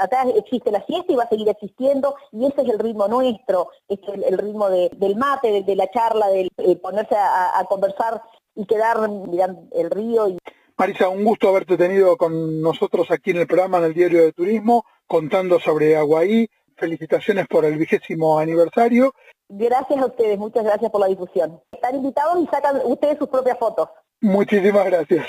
acá 0.00 0.22
existe 0.36 0.70
la 0.70 0.84
siesta 0.86 1.12
y 1.12 1.16
va 1.16 1.24
a 1.24 1.28
seguir 1.28 1.48
existiendo 1.48 2.14
y 2.32 2.46
ese 2.46 2.62
es 2.62 2.68
el 2.68 2.78
ritmo 2.78 3.08
nuestro, 3.08 3.68
es 3.88 3.98
el, 4.08 4.38
ritmo 4.38 4.68
del 4.70 5.16
mate, 5.16 5.62
de, 5.62 5.76
la 5.76 5.90
charla, 5.90 6.28
de, 6.28 6.48
ponerse 6.76 7.14
a, 7.16 7.64
conversar 7.68 8.22
y 8.54 8.64
quedar 8.66 9.08
mirando 9.08 9.62
el 9.72 9.90
río. 9.90 10.28
Y... 10.28 10.38
Marisa, 10.76 11.08
un 11.08 11.24
gusto 11.24 11.48
haberte 11.48 11.76
tenido 11.76 12.16
con 12.16 12.60
nosotros 12.60 13.10
aquí 13.10 13.30
en 13.30 13.38
el 13.38 13.46
programa 13.46 13.78
en 13.78 13.84
el 13.84 13.94
Diario 13.94 14.22
de 14.22 14.32
Turismo, 14.32 14.84
contando 15.10 15.58
sobre 15.58 15.96
Aguaí. 15.96 16.48
Felicitaciones 16.76 17.46
por 17.48 17.64
el 17.64 17.76
vigésimo 17.76 18.38
aniversario. 18.38 19.12
Gracias 19.48 20.00
a 20.00 20.06
ustedes, 20.06 20.38
muchas 20.38 20.64
gracias 20.64 20.90
por 20.90 21.00
la 21.00 21.08
difusión. 21.08 21.60
Están 21.72 21.96
invitados 21.96 22.42
y 22.42 22.46
sacan 22.46 22.80
ustedes 22.84 23.18
sus 23.18 23.28
propias 23.28 23.58
fotos. 23.58 23.88
Muchísimas 24.20 24.86
gracias. 24.86 25.26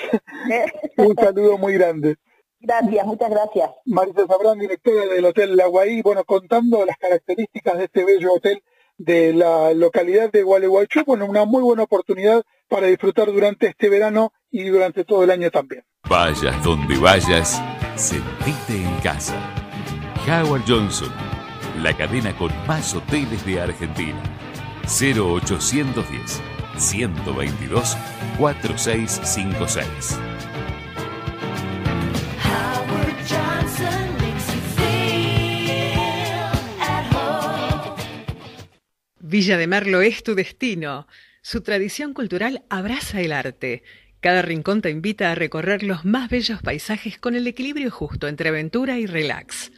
un 0.96 1.16
saludo 1.16 1.58
muy 1.58 1.74
grande. 1.74 2.16
Gracias, 2.60 3.04
muchas 3.04 3.28
gracias. 3.28 3.70
Marisa 3.84 4.24
Sabrán, 4.28 4.60
directora 4.60 5.06
del 5.06 5.24
Hotel 5.24 5.56
La 5.56 5.66
Guaí, 5.66 6.00
bueno, 6.00 6.22
contando 6.24 6.86
las 6.86 6.96
características 6.96 7.76
de 7.76 7.84
este 7.84 8.04
bello 8.04 8.34
hotel 8.34 8.62
de 8.96 9.32
la 9.32 9.74
localidad 9.74 10.30
de 10.30 10.44
Gualeguaychú, 10.44 11.02
bueno, 11.04 11.26
una 11.26 11.44
muy 11.44 11.62
buena 11.62 11.82
oportunidad 11.82 12.44
para 12.68 12.86
disfrutar 12.86 13.32
durante 13.32 13.66
este 13.66 13.88
verano 13.88 14.32
y 14.48 14.62
durante 14.68 15.04
todo 15.04 15.24
el 15.24 15.32
año 15.32 15.50
también. 15.50 15.84
Vayas 16.08 16.62
donde 16.62 16.96
vayas, 16.98 17.60
sentite 17.96 18.76
en 18.76 19.00
casa. 19.02 19.61
Howard 20.26 20.62
Johnson, 20.68 21.10
la 21.82 21.96
cadena 21.96 22.36
con 22.36 22.52
más 22.68 22.94
hoteles 22.94 23.44
de 23.44 23.60
Argentina. 23.60 24.22
0810 24.84 26.40
122 26.78 27.96
4656. 28.38 30.18
Villa 39.18 39.56
de 39.56 39.66
Merlo 39.66 40.02
es 40.02 40.22
tu 40.22 40.36
destino. 40.36 41.08
Su 41.42 41.62
tradición 41.62 42.14
cultural 42.14 42.62
abraza 42.70 43.20
el 43.20 43.32
arte. 43.32 43.82
Cada 44.20 44.42
rincón 44.42 44.82
te 44.82 44.90
invita 44.90 45.32
a 45.32 45.34
recorrer 45.34 45.82
los 45.82 46.04
más 46.04 46.30
bellos 46.30 46.62
paisajes 46.62 47.18
con 47.18 47.34
el 47.34 47.48
equilibrio 47.48 47.90
justo 47.90 48.28
entre 48.28 48.50
aventura 48.50 49.00
y 49.00 49.06
relax. 49.06 49.72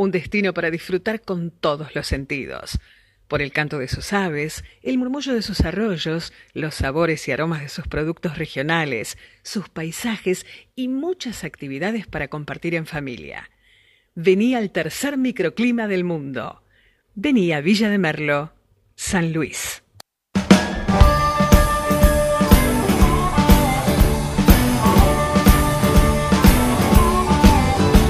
Un 0.00 0.12
destino 0.12 0.54
para 0.54 0.70
disfrutar 0.70 1.20
con 1.20 1.50
todos 1.50 1.94
los 1.94 2.06
sentidos. 2.06 2.78
Por 3.28 3.42
el 3.42 3.52
canto 3.52 3.78
de 3.78 3.86
sus 3.86 4.14
aves, 4.14 4.64
el 4.80 4.96
murmullo 4.96 5.34
de 5.34 5.42
sus 5.42 5.60
arroyos, 5.60 6.32
los 6.54 6.74
sabores 6.74 7.28
y 7.28 7.32
aromas 7.32 7.60
de 7.60 7.68
sus 7.68 7.86
productos 7.86 8.38
regionales, 8.38 9.18
sus 9.42 9.68
paisajes 9.68 10.46
y 10.74 10.88
muchas 10.88 11.44
actividades 11.44 12.06
para 12.06 12.28
compartir 12.28 12.74
en 12.76 12.86
familia. 12.86 13.50
Vení 14.14 14.54
al 14.54 14.70
tercer 14.70 15.18
microclima 15.18 15.86
del 15.86 16.04
mundo. 16.04 16.62
Vení 17.14 17.52
a 17.52 17.60
Villa 17.60 17.90
de 17.90 17.98
Merlo, 17.98 18.54
San 18.94 19.34
Luis. 19.34 19.82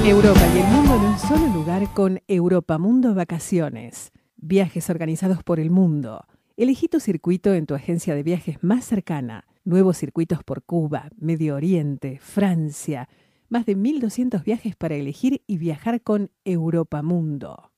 Europa 0.05 0.41
y 0.55 0.59
el 0.59 0.67
mundo 0.67 0.80
en 0.95 1.05
un 1.05 1.17
solo 1.17 1.47
lugar 1.47 1.93
con 1.93 2.21
Europa 2.27 2.77
Mundo 2.77 3.15
Vacaciones. 3.15 4.11
Viajes 4.35 4.89
organizados 4.89 5.41
por 5.41 5.61
el 5.61 5.71
mundo. 5.71 6.25
Elegí 6.57 6.89
tu 6.89 6.99
circuito 6.99 7.53
en 7.53 7.65
tu 7.65 7.75
agencia 7.75 8.13
de 8.13 8.23
viajes 8.23 8.57
más 8.61 8.83
cercana. 8.83 9.45
Nuevos 9.63 9.97
circuitos 9.97 10.43
por 10.43 10.63
Cuba, 10.63 11.09
Medio 11.17 11.55
Oriente, 11.55 12.19
Francia. 12.19 13.07
Más 13.47 13.65
de 13.65 13.77
1.200 13.77 14.43
viajes 14.43 14.75
para 14.75 14.95
elegir 14.95 15.43
y 15.47 15.57
viajar 15.57 16.01
con 16.01 16.29
Europa 16.43 17.01
Mundo. 17.01 17.71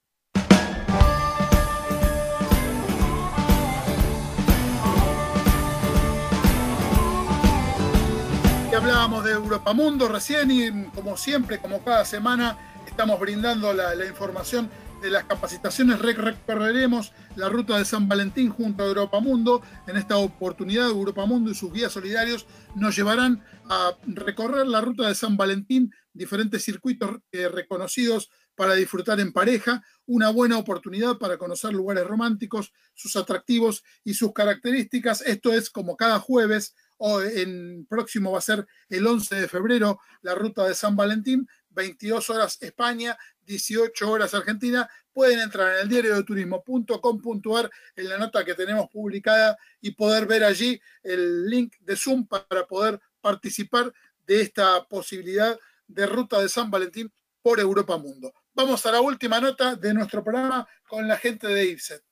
hablábamos 8.75 9.23
de 9.23 9.31
Europa 9.31 9.71
Mundo 9.73 10.07
recién 10.09 10.51
y 10.51 10.85
como 10.95 11.15
siempre, 11.15 11.59
como 11.59 11.79
cada 11.83 12.03
semana, 12.05 12.57
estamos 12.93 13.19
brindando 13.19 13.73
la, 13.73 14.05
información 14.05 14.69
de 15.01 15.09
las 15.09 15.23
capacitaciones. 15.23 15.97
Recorreremos 15.97 17.11
la 17.35 17.49
ruta 17.49 17.75
de 17.79 17.85
San 17.85 18.07
Valentín 18.07 18.51
junto 18.51 18.83
a 18.83 18.87
Europa 18.87 19.19
Mundo. 19.19 19.63
En 19.87 19.97
esta 19.97 20.17
oportunidad, 20.17 20.89
Europa 20.89 21.25
Mundo 21.25 21.49
y 21.49 21.55
sus 21.55 21.73
guías 21.73 21.91
solidarios 21.91 22.45
nos 22.75 22.95
llevarán 22.95 23.43
a 23.67 23.97
recorrer 24.05 24.67
la 24.67 24.79
ruta 24.79 25.07
de 25.07 25.15
San 25.15 25.37
Valentín, 25.37 25.91
diferentes 26.13 26.63
circuitos 26.63 27.17
eh, 27.31 27.49
reconocidos 27.49 28.29
para 28.53 28.75
disfrutar 28.75 29.19
en 29.19 29.33
pareja, 29.33 29.81
una 30.05 30.29
buena 30.29 30.59
oportunidad 30.59 31.17
para 31.17 31.39
conocer 31.39 31.73
lugares 31.73 32.05
románticos, 32.05 32.73
sus 32.93 33.15
atractivos 33.15 33.83
y 34.03 34.13
sus 34.13 34.33
características. 34.33 35.21
Esto 35.21 35.51
es 35.51 35.71
como 35.71 35.97
cada 35.97 36.19
jueves 36.19 36.75
o 36.97 37.21
en 37.21 37.85
próximo 37.89 38.31
va 38.31 38.37
a 38.37 38.41
ser 38.41 38.65
el 38.87 39.05
11 39.05 39.35
de 39.35 39.47
febrero 39.47 39.99
la 40.21 40.35
ruta 40.35 40.65
de 40.65 40.73
San 40.73 40.95
Valentín, 40.95 41.47
22 41.73 42.29
horas 42.29 42.57
España, 42.61 43.17
18 43.45 44.09
horas 44.09 44.33
Argentina. 44.33 44.89
Pueden 45.11 45.39
entrar 45.39 45.75
en 45.75 45.81
el 45.81 45.89
diario 45.89 46.15
de 46.15 46.23
turismo.com.ar 46.23 47.69
en 47.95 48.09
la 48.09 48.17
nota 48.17 48.43
que 48.43 48.55
tenemos 48.55 48.89
publicada 48.89 49.57
y 49.81 49.91
poder 49.91 50.25
ver 50.25 50.43
allí 50.43 50.81
el 51.03 51.49
link 51.49 51.75
de 51.79 51.95
Zoom 51.95 52.25
para 52.25 52.65
poder 52.65 52.99
participar 53.21 53.93
de 54.25 54.41
esta 54.41 54.83
posibilidad 54.87 55.57
de 55.87 56.05
ruta 56.05 56.41
de 56.41 56.49
San 56.49 56.71
Valentín 56.71 57.11
por 57.41 57.59
Europa 57.59 57.97
Mundo. 57.97 58.33
Vamos 58.53 58.85
a 58.85 58.91
la 58.91 59.01
última 59.01 59.39
nota 59.39 59.75
de 59.75 59.93
nuestro 59.93 60.23
programa 60.23 60.67
con 60.87 61.07
la 61.07 61.17
gente 61.17 61.47
de 61.47 61.65
IPSET. 61.65 62.03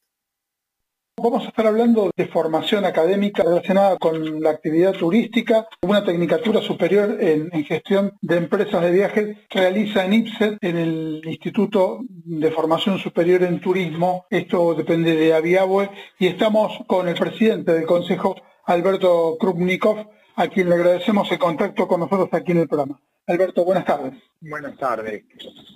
Vamos 1.18 1.44
a 1.46 1.50
estar 1.50 1.68
hablando 1.68 2.10
de 2.16 2.28
formación 2.28 2.86
académica 2.86 3.44
relacionada 3.44 3.98
con 3.98 4.42
la 4.42 4.52
actividad 4.52 4.94
turística. 4.94 5.68
Una 5.82 6.04
tecnicatura 6.04 6.62
superior 6.62 7.18
en, 7.20 7.52
gestión 7.66 8.18
de 8.22 8.38
empresas 8.38 8.82
de 8.82 8.92
viajes 8.92 9.38
realiza 9.50 10.06
en 10.06 10.14
IPSET, 10.14 10.58
en 10.62 10.78
el 10.78 11.22
Instituto 11.26 12.00
de 12.08 12.50
Formación 12.52 12.98
Superior 12.98 13.44
en 13.44 13.60
Turismo. 13.60 14.26
Esto 14.30 14.74
depende 14.74 15.16
de 15.16 15.34
Aviabue. 15.34 15.90
Y 16.18 16.28
estamos 16.28 16.80
con 16.88 17.08
el 17.08 17.16
presidente 17.16 17.74
del 17.74 17.86
Consejo, 17.86 18.36
Alberto 18.66 19.38
Krupnikov, 19.40 20.08
a 20.38 20.48
quien 20.48 20.70
le 20.70 20.76
agradecemos 20.76 21.32
el 21.32 21.40
contacto 21.40 21.88
con 21.88 22.00
nosotros 22.00 22.30
aquí 22.32 22.54
en 22.54 22.60
el 22.60 22.68
programa. 22.68 23.00
Alberto, 23.28 23.64
buenas 23.64 23.86
tardes. 23.86 24.14
Buenas 24.40 24.76
tardes, 24.78 25.24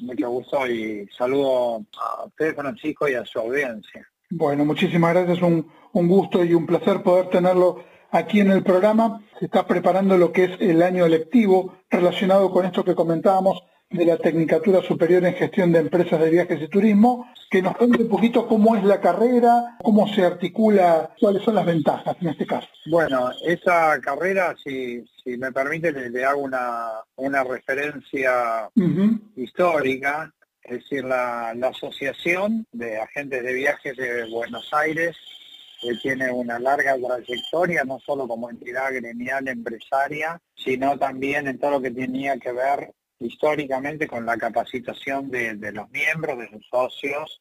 mucho 0.01 0.29
gusto 0.29 0.65
y 0.67 1.07
saludo 1.15 1.85
a 2.01 2.25
usted, 2.25 2.55
Francisco, 2.55 3.07
y 3.07 3.13
a 3.13 3.23
su 3.25 3.39
audiencia. 3.39 4.09
Bueno, 4.29 4.65
muchísimas 4.65 5.13
gracias, 5.13 5.41
un, 5.41 5.71
un 5.93 6.07
gusto 6.07 6.43
y 6.43 6.53
un 6.53 6.65
placer 6.65 7.01
poder 7.03 7.29
tenerlo 7.29 7.83
aquí 8.11 8.39
en 8.39 8.51
el 8.51 8.63
programa. 8.63 9.21
Se 9.39 9.45
está 9.45 9.67
preparando 9.67 10.17
lo 10.17 10.31
que 10.31 10.45
es 10.45 10.51
el 10.59 10.81
año 10.81 11.05
electivo 11.05 11.77
relacionado 11.89 12.51
con 12.51 12.65
esto 12.65 12.83
que 12.83 12.95
comentábamos 12.95 13.63
de 13.89 14.05
la 14.05 14.17
Tecnicatura 14.17 14.81
Superior 14.81 15.23
en 15.25 15.35
Gestión 15.35 15.71
de 15.71 15.79
Empresas 15.79 16.19
de 16.19 16.29
Viajes 16.29 16.61
y 16.61 16.67
Turismo, 16.67 17.27
que 17.49 17.61
nos 17.61 17.77
cuente 17.77 18.03
un 18.03 18.09
poquito 18.09 18.47
cómo 18.47 18.75
es 18.75 18.83
la 18.83 18.99
carrera, 18.99 19.77
cómo 19.81 20.07
se 20.07 20.25
articula, 20.25 21.11
cuáles 21.19 21.43
son 21.43 21.55
las 21.55 21.65
ventajas 21.65 22.17
en 22.19 22.29
este 22.29 22.45
caso. 22.45 22.67
Bueno, 22.87 23.29
esa 23.45 23.99
carrera, 24.01 24.55
si, 24.63 25.05
si 25.23 25.37
me 25.37 25.51
permite, 25.51 25.91
le, 25.91 26.25
hago 26.25 26.41
una, 26.41 26.89
una 27.15 27.43
referencia 27.43 28.69
histórica 29.35 30.33
es 30.65 30.83
decir, 30.83 31.03
la, 31.03 31.51
Asociación 31.51 32.65
de 32.71 32.97
Agentes 32.97 33.43
de 33.43 33.53
Viajes 33.53 33.95
de 33.97 34.25
Buenos 34.29 34.71
Aires 34.73 35.15
que 35.81 35.93
tiene 36.01 36.31
una 36.31 36.57
larga 36.57 36.95
trayectoria, 36.97 37.83
no 37.83 37.99
solo 37.99 38.27
como 38.27 38.49
entidad 38.49 38.93
gremial 38.93 39.47
empresaria, 39.47 40.41
sino 40.55 40.97
también 40.97 41.47
en 41.47 41.59
todo 41.59 41.71
lo 41.71 41.81
que 41.81 41.91
tenía 41.91 42.37
que 42.37 42.51
ver 42.51 42.91
históricamente 43.19 44.07
con 44.07 44.25
la 44.25 44.37
capacitación 44.37 45.29
de, 45.29 45.53
los 45.73 45.89
miembros, 45.91 46.39
de 46.39 46.49
sus 46.49 46.65
socios. 46.67 47.37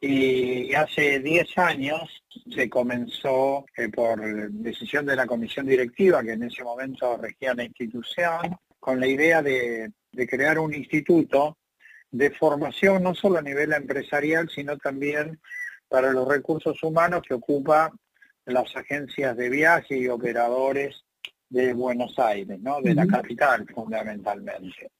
Y 0.00 0.74
hace 0.74 1.20
10 1.20 1.58
años 1.58 2.22
se 2.54 2.68
comenzó 2.68 3.64
eh, 3.76 3.88
por 3.88 4.20
decisión 4.52 5.06
de 5.06 5.16
la 5.16 5.26
comisión 5.26 5.66
directiva, 5.66 6.22
que 6.22 6.32
en 6.32 6.44
ese 6.44 6.62
momento 6.62 7.16
regía 7.16 7.54
la 7.54 7.64
institución, 7.64 8.56
con 8.78 9.00
la 9.00 9.08
idea 9.08 9.42
de 9.42 9.90
crear 10.28 10.58
un 10.58 10.74
instituto 10.74 11.56
de 12.16 12.30
formación 12.30 13.02
no 13.02 13.14
solo 13.14 13.38
a 13.38 13.42
nivel 13.42 13.72
empresarial, 13.72 14.48
sino 14.48 14.78
también 14.78 15.38
para 15.88 16.12
los 16.12 16.26
recursos 16.26 16.82
humanos 16.82 17.22
que 17.26 17.34
ocupa 17.34 17.92
las 18.46 18.74
agencias 18.76 19.36
de 19.36 19.50
viaje 19.50 19.98
y 19.98 20.08
operadores 20.08 21.04
de 21.48 21.74
Buenos 21.74 22.18
Aires, 22.18 22.58
¿no? 22.60 22.80
de 22.80 22.94
la 22.94 23.06
capital 23.06 23.66
fundamentalmente. 23.72 24.90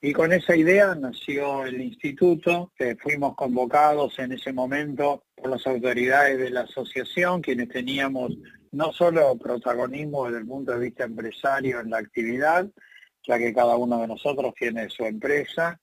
Y 0.00 0.12
con 0.12 0.32
esa 0.32 0.56
idea 0.56 0.94
nació 0.94 1.64
el 1.64 1.80
instituto, 1.80 2.72
que 2.76 2.96
fuimos 2.96 3.34
convocados 3.36 4.18
en 4.18 4.32
ese 4.32 4.52
momento 4.52 5.24
por 5.34 5.50
las 5.50 5.66
autoridades 5.66 6.38
de 6.38 6.50
la 6.50 6.62
asociación, 6.62 7.40
quienes 7.40 7.68
teníamos 7.68 8.32
no 8.72 8.92
solo 8.92 9.36
protagonismo 9.36 10.26
desde 10.26 10.38
el 10.38 10.46
punto 10.46 10.72
de 10.72 10.80
vista 10.80 11.04
empresario 11.04 11.80
en 11.80 11.90
la 11.90 11.98
actividad, 11.98 12.66
ya 13.24 13.38
que 13.38 13.54
cada 13.54 13.76
uno 13.76 14.00
de 14.00 14.08
nosotros 14.08 14.54
tiene 14.58 14.88
su 14.88 15.04
empresa, 15.04 15.80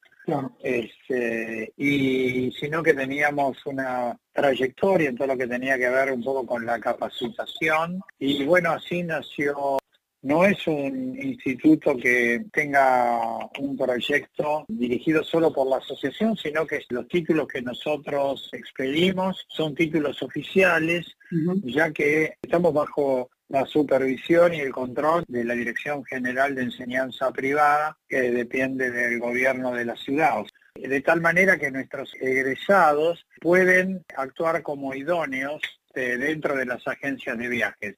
este, 0.62 1.74
y 1.78 2.52
sino 2.52 2.82
que 2.84 2.94
teníamos 2.94 3.58
una 3.66 4.18
trayectoria 4.32 5.10
en 5.10 5.18
todo 5.18 5.28
lo 5.28 5.38
que 5.38 5.48
tenía 5.48 5.78
que 5.78 5.90
ver 5.90 6.12
un 6.12 6.24
poco 6.24 6.46
con 6.46 6.66
la 6.66 6.80
capacitación. 6.80 8.02
Y 8.20 8.44
bueno, 8.46 8.72
así 8.72 9.04
nació. 9.04 9.78
No 10.22 10.44
es 10.44 10.68
un 10.68 11.18
instituto 11.18 11.96
que 11.96 12.46
tenga 12.52 13.38
un 13.58 13.78
proyecto 13.78 14.66
dirigido 14.68 15.24
solo 15.24 15.54
por 15.54 15.68
la 15.68 15.78
asociación, 15.78 16.36
sino 16.36 16.68
que 16.68 16.82
los 16.90 17.08
títulos 17.08 17.48
que 17.48 17.62
nosotros 17.62 18.50
expedimos 18.52 19.46
son 19.48 19.74
títulos 19.74 20.22
oficiales, 20.22 21.16
ya 21.64 21.92
que 21.92 22.34
estamos 22.42 22.74
bajo 22.74 23.30
la 23.50 23.66
supervisión 23.66 24.54
y 24.54 24.62
el 24.62 24.72
control 24.72 25.26
de 25.28 25.44
la 25.44 25.56
Dirección 25.56 26.06
General 26.06 26.56
de 26.56 26.64
Enseñanza 26.64 27.32
Privada, 27.32 27.98
que 28.08 28.32
depende 28.32 28.92
del 28.92 29.20
gobierno 29.20 29.74
de 29.74 29.86
la 29.86 29.96
ciudad. 29.96 30.44
De 30.76 31.02
tal 31.02 31.20
manera 31.20 31.58
que 31.58 31.72
nuestros 31.72 32.14
egresados 32.22 33.26
pueden 33.42 34.06
actuar 34.16 34.62
como 34.62 34.94
idóneos 34.94 35.62
eh, 35.96 36.18
dentro 36.18 36.56
de 36.56 36.68
las 36.68 36.88
agencias 36.88 37.38
de 37.38 37.48
viajes. 37.50 37.96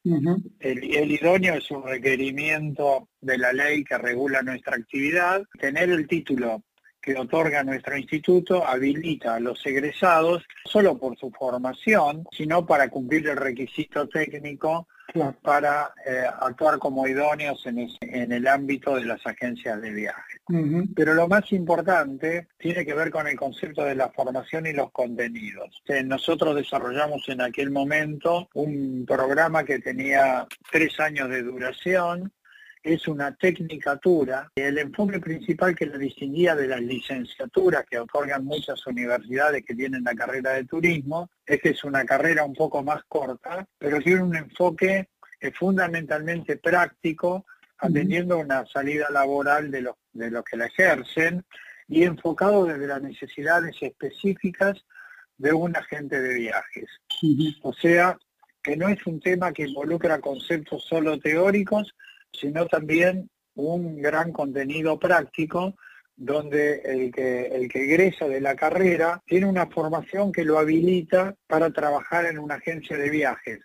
el, 0.60 1.12
idóneo 1.12 1.56
es 1.56 1.70
un 1.70 1.84
requerimiento 1.84 3.10
de 3.20 3.38
la 3.38 3.52
ley 3.52 3.84
que 3.84 3.98
regula 3.98 4.42
nuestra 4.42 4.78
actividad. 4.78 5.44
Tener 5.60 5.90
el 5.90 6.08
título 6.08 6.64
que 7.02 7.18
otorga 7.18 7.64
nuestro 7.64 7.98
instituto 7.98 8.66
habilita 8.66 9.36
a 9.36 9.40
los 9.40 9.66
egresados 9.66 10.44
solo 10.64 10.98
por 10.98 11.18
su 11.18 11.32
formación, 11.32 12.24
sino 12.32 12.66
para 12.66 12.90
cumplir 12.90 13.28
el 13.28 13.38
requisito 13.38 14.08
técnico 14.08 14.88
para 15.42 15.94
eh, 16.06 16.24
actuar 16.40 16.78
como 16.80 17.08
idóneos 17.08 17.66
en, 17.66 18.32
el 18.32 18.48
ámbito 18.48 18.96
de 18.96 19.06
las 19.06 19.26
agencias 19.26 19.82
de 19.82 19.92
viaje. 19.92 20.38
Pero 20.96 21.14
lo 21.14 21.28
más 21.28 21.52
importante 21.54 22.48
tiene 22.58 22.86
que 22.86 22.94
ver 22.94 23.10
con 23.10 23.28
el 23.28 23.36
concepto 23.36 23.86
de 23.86 23.96
la 23.96 24.10
formación 24.10 24.66
y 24.66 24.74
los 24.74 24.92
contenidos. 24.92 25.82
Eh, 25.88 26.04
nosotros 26.04 26.56
desarrollamos 26.56 27.28
en 27.30 27.42
aquel 27.42 27.72
momento 27.72 28.50
un 28.54 29.06
programa 29.08 29.64
que 29.64 29.80
tenía 29.80 30.46
tres 30.72 31.00
años 31.00 31.30
de 31.30 31.44
duración, 31.44 32.32
es 32.84 33.08
una 33.08 33.36
tecnicatura. 33.36 34.52
El 34.56 34.78
enfoque 34.78 35.20
principal 35.20 35.76
que 35.76 35.86
la 35.86 35.98
distinguía 35.98 36.56
de 36.56 36.68
las 36.68 36.82
licenciaturas 36.82 37.86
que 37.90 38.00
otorgan 38.00 38.44
muchas 38.46 38.86
universidades 38.88 39.64
que 39.64 39.76
tienen 39.76 40.04
la 40.04 40.16
carrera 40.16 40.54
de 40.54 40.66
turismo 40.66 41.30
es 41.46 41.62
que 41.62 41.70
es 41.70 41.84
una 41.84 42.06
carrera 42.06 42.44
un 42.44 42.54
poco 42.54 42.84
más 42.84 43.04
corta, 43.08 43.68
pero 43.78 44.00
tiene 44.00 44.24
un 44.24 44.36
enfoque 44.36 45.10
eh, 45.40 45.52
fundamentalmente 45.52 46.58
práctico, 46.58 47.46
atendiendo 47.78 48.38
una 48.38 48.66
salida 48.68 49.10
laboral 49.10 49.72
de 49.72 49.82
los, 49.82 49.96
de 50.14 50.30
los 50.30 50.44
que 50.44 50.58
la 50.58 50.68
ejercen 50.68 51.44
y 51.88 52.04
enfocado 52.04 52.66
desde 52.66 52.88
las 52.88 53.02
necesidades 53.02 53.76
específicas 53.82 54.86
de 55.38 55.52
un 55.52 55.76
agente 55.76 56.22
de 56.22 56.36
viajes. 56.36 56.90
O 57.64 57.74
sea, 57.74 58.18
que 58.62 58.78
no 58.78 58.88
es 58.88 59.06
un 59.08 59.20
tema 59.20 59.52
que 59.52 59.68
involucra 59.68 60.22
conceptos 60.22 60.86
solo 60.86 61.20
teóricos, 61.20 61.96
sino 62.34 62.66
también 62.68 63.30
un 63.56 64.02
gran 64.02 64.32
contenido 64.32 64.98
práctico 65.00 65.76
donde 66.22 66.82
el 66.86 67.12
que, 67.12 67.48
el 67.48 67.68
que 67.68 67.84
egresa 67.84 68.28
de 68.28 68.40
la 68.40 68.56
carrera 68.56 69.22
tiene 69.26 69.48
una 69.48 69.66
formación 69.66 70.32
que 70.32 70.46
lo 70.46 70.60
habilita 70.60 71.36
para 71.48 71.72
trabajar 71.72 72.28
en 72.28 72.38
una 72.38 72.56
agencia 72.56 72.96
de 72.96 73.10
viajes. 73.10 73.60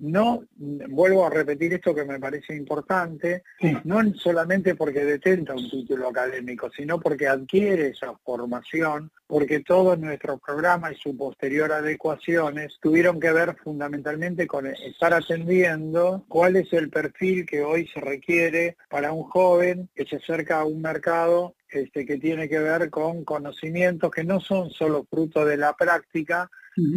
No, 0.00 0.42
vuelvo 0.56 1.24
a 1.24 1.30
repetir 1.30 1.72
esto 1.74 1.94
que 1.94 2.04
me 2.04 2.18
parece 2.18 2.56
importante, 2.56 3.44
no 3.84 4.02
solamente 4.14 4.74
porque 4.74 5.04
detenta 5.04 5.54
un 5.54 5.70
título 5.70 6.08
académico, 6.08 6.68
sino 6.76 6.98
porque 6.98 7.28
adquiere 7.28 7.90
esa 7.90 8.12
formación, 8.24 9.12
porque 9.28 9.60
todo 9.60 9.96
nuestro 9.96 10.36
programa 10.38 10.90
y 10.90 10.96
su 10.96 11.16
posterior 11.16 11.70
adecuaciones 11.70 12.76
tuvieron 12.82 13.20
que 13.20 13.30
ver 13.30 13.54
fundamentalmente 13.62 14.48
con 14.48 14.66
estar 14.66 15.14
atendiendo 15.14 16.24
cuál 16.26 16.56
es 16.56 16.72
el 16.72 16.90
perfil 16.90 17.46
que 17.46 17.62
hoy 17.62 17.86
se 17.86 18.00
requiere 18.00 18.76
para 18.88 19.12
un 19.12 19.22
joven 19.22 19.88
que 19.94 20.06
se 20.06 20.16
acerca 20.16 20.58
a 20.58 20.64
un 20.64 20.82
mercado 20.82 21.54
este, 21.72 22.04
que 22.04 22.18
tiene 22.18 22.48
que 22.48 22.58
ver 22.58 22.90
con 22.90 23.24
conocimientos 23.24 24.10
que 24.10 24.24
no 24.24 24.40
son 24.40 24.70
solo 24.70 25.06
fruto 25.08 25.44
de 25.44 25.56
la 25.56 25.74
práctica, 25.74 26.50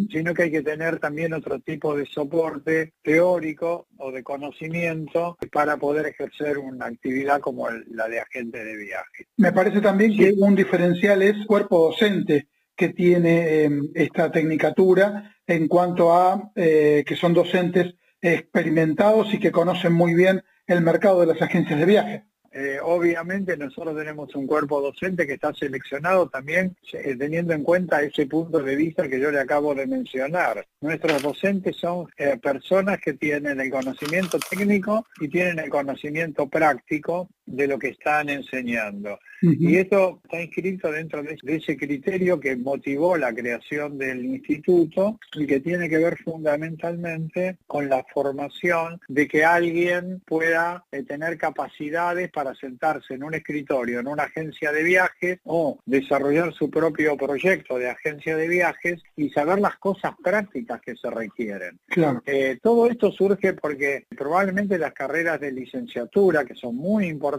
sino 0.09 0.33
que 0.33 0.43
hay 0.43 0.51
que 0.51 0.61
tener 0.61 0.99
también 0.99 1.33
otro 1.33 1.59
tipo 1.59 1.95
de 1.97 2.05
soporte 2.05 2.93
teórico 3.01 3.87
o 3.97 4.11
de 4.11 4.23
conocimiento 4.23 5.37
para 5.51 5.77
poder 5.77 6.05
ejercer 6.05 6.57
una 6.57 6.85
actividad 6.85 7.41
como 7.41 7.67
la 7.69 8.07
de 8.07 8.19
agente 8.19 8.63
de 8.63 8.77
viaje. 8.77 9.27
Me 9.37 9.51
parece 9.51 9.81
también 9.81 10.15
que 10.15 10.33
un 10.37 10.55
diferencial 10.55 11.21
es 11.21 11.45
cuerpo 11.45 11.89
docente 11.89 12.47
que 12.75 12.89
tiene 12.89 13.63
em, 13.63 13.89
esta 13.93 14.31
tecnicatura 14.31 15.35
en 15.45 15.67
cuanto 15.67 16.13
a 16.13 16.51
eh, 16.55 17.03
que 17.05 17.15
son 17.15 17.33
docentes 17.33 17.95
experimentados 18.21 19.33
y 19.33 19.39
que 19.39 19.51
conocen 19.51 19.93
muy 19.93 20.13
bien 20.13 20.43
el 20.65 20.81
mercado 20.81 21.21
de 21.21 21.27
las 21.27 21.41
agencias 21.41 21.79
de 21.79 21.85
viaje. 21.85 22.23
Eh, 22.55 22.77
obviamente 22.83 23.57
nosotros 23.57 23.97
tenemos 23.97 24.35
un 24.35 24.45
cuerpo 24.45 24.79
docente 24.79 25.25
que 25.25 25.33
está 25.33 25.51
seleccionado 25.55 26.29
también 26.29 26.75
eh, 26.93 27.15
teniendo 27.17 27.51
en 27.53 27.63
cuenta 27.63 28.03
ese 28.03 28.27
punto 28.27 28.59
de 28.59 28.75
vista 28.75 29.09
que 29.09 29.19
yo 29.19 29.31
le 29.31 29.39
acabo 29.39 29.73
de 29.73 29.87
mencionar. 29.87 30.63
Nuestros 30.79 31.23
docentes 31.23 31.77
son 31.77 32.07
eh, 32.15 32.37
personas 32.37 32.99
que 32.99 33.13
tienen 33.13 33.59
el 33.59 33.71
conocimiento 33.71 34.37
técnico 34.37 35.03
y 35.19 35.29
tienen 35.29 35.57
el 35.57 35.69
conocimiento 35.69 36.47
práctico 36.47 37.27
de 37.45 37.67
lo 37.67 37.77
que 37.77 37.89
están 37.89 38.29
enseñando. 38.29 39.19
Y 39.41 39.75
esto 39.75 40.21
está 40.23 40.41
inscrito 40.41 40.89
dentro 40.89 41.21
de, 41.21 41.37
ese 41.43 41.75
criterio 41.75 42.39
que 42.39 42.55
motivó 42.55 43.17
la 43.17 43.33
creación 43.33 43.97
del 43.97 44.23
instituto 44.23 45.19
y 45.35 45.45
que 45.45 45.59
tiene 45.59 45.89
que 45.89 45.97
ver 45.97 46.17
fundamentalmente 46.23 47.57
con 47.67 47.89
la 47.89 48.05
formación 48.13 49.01
de 49.09 49.27
que 49.27 49.43
alguien 49.43 50.21
pueda 50.25 50.85
eh, 50.93 51.03
tener 51.03 51.37
capacidades 51.37 52.31
para 52.31 52.55
sentarse 52.55 53.15
en 53.15 53.23
un 53.23 53.33
escritorio, 53.33 53.99
en 53.99 54.07
una 54.07 54.23
agencia 54.23 54.71
de 54.71 54.83
viajes 54.83 55.39
o 55.43 55.77
desarrollar 55.85 56.53
su 56.53 56.69
propio 56.69 57.17
proyecto 57.17 57.77
de 57.77 57.89
agencia 57.89 58.37
de 58.37 58.47
viajes 58.47 59.01
y 59.17 59.29
saber 59.29 59.59
las 59.59 59.75
cosas 59.75 60.13
prácticas 60.23 60.79
que 60.79 60.95
se 60.95 61.09
requieren. 61.09 61.79
Eh, 62.25 62.59
todo 62.61 62.87
esto 62.87 63.11
surge 63.11 63.53
porque 63.53 64.05
probablemente 64.17 64.77
las 64.77 64.93
carreras 64.93 65.41
de 65.41 65.51
licenciatura, 65.51 66.45
que 66.45 66.55
son 66.55 66.77
muy 66.77 67.07
importantes, 67.07 67.32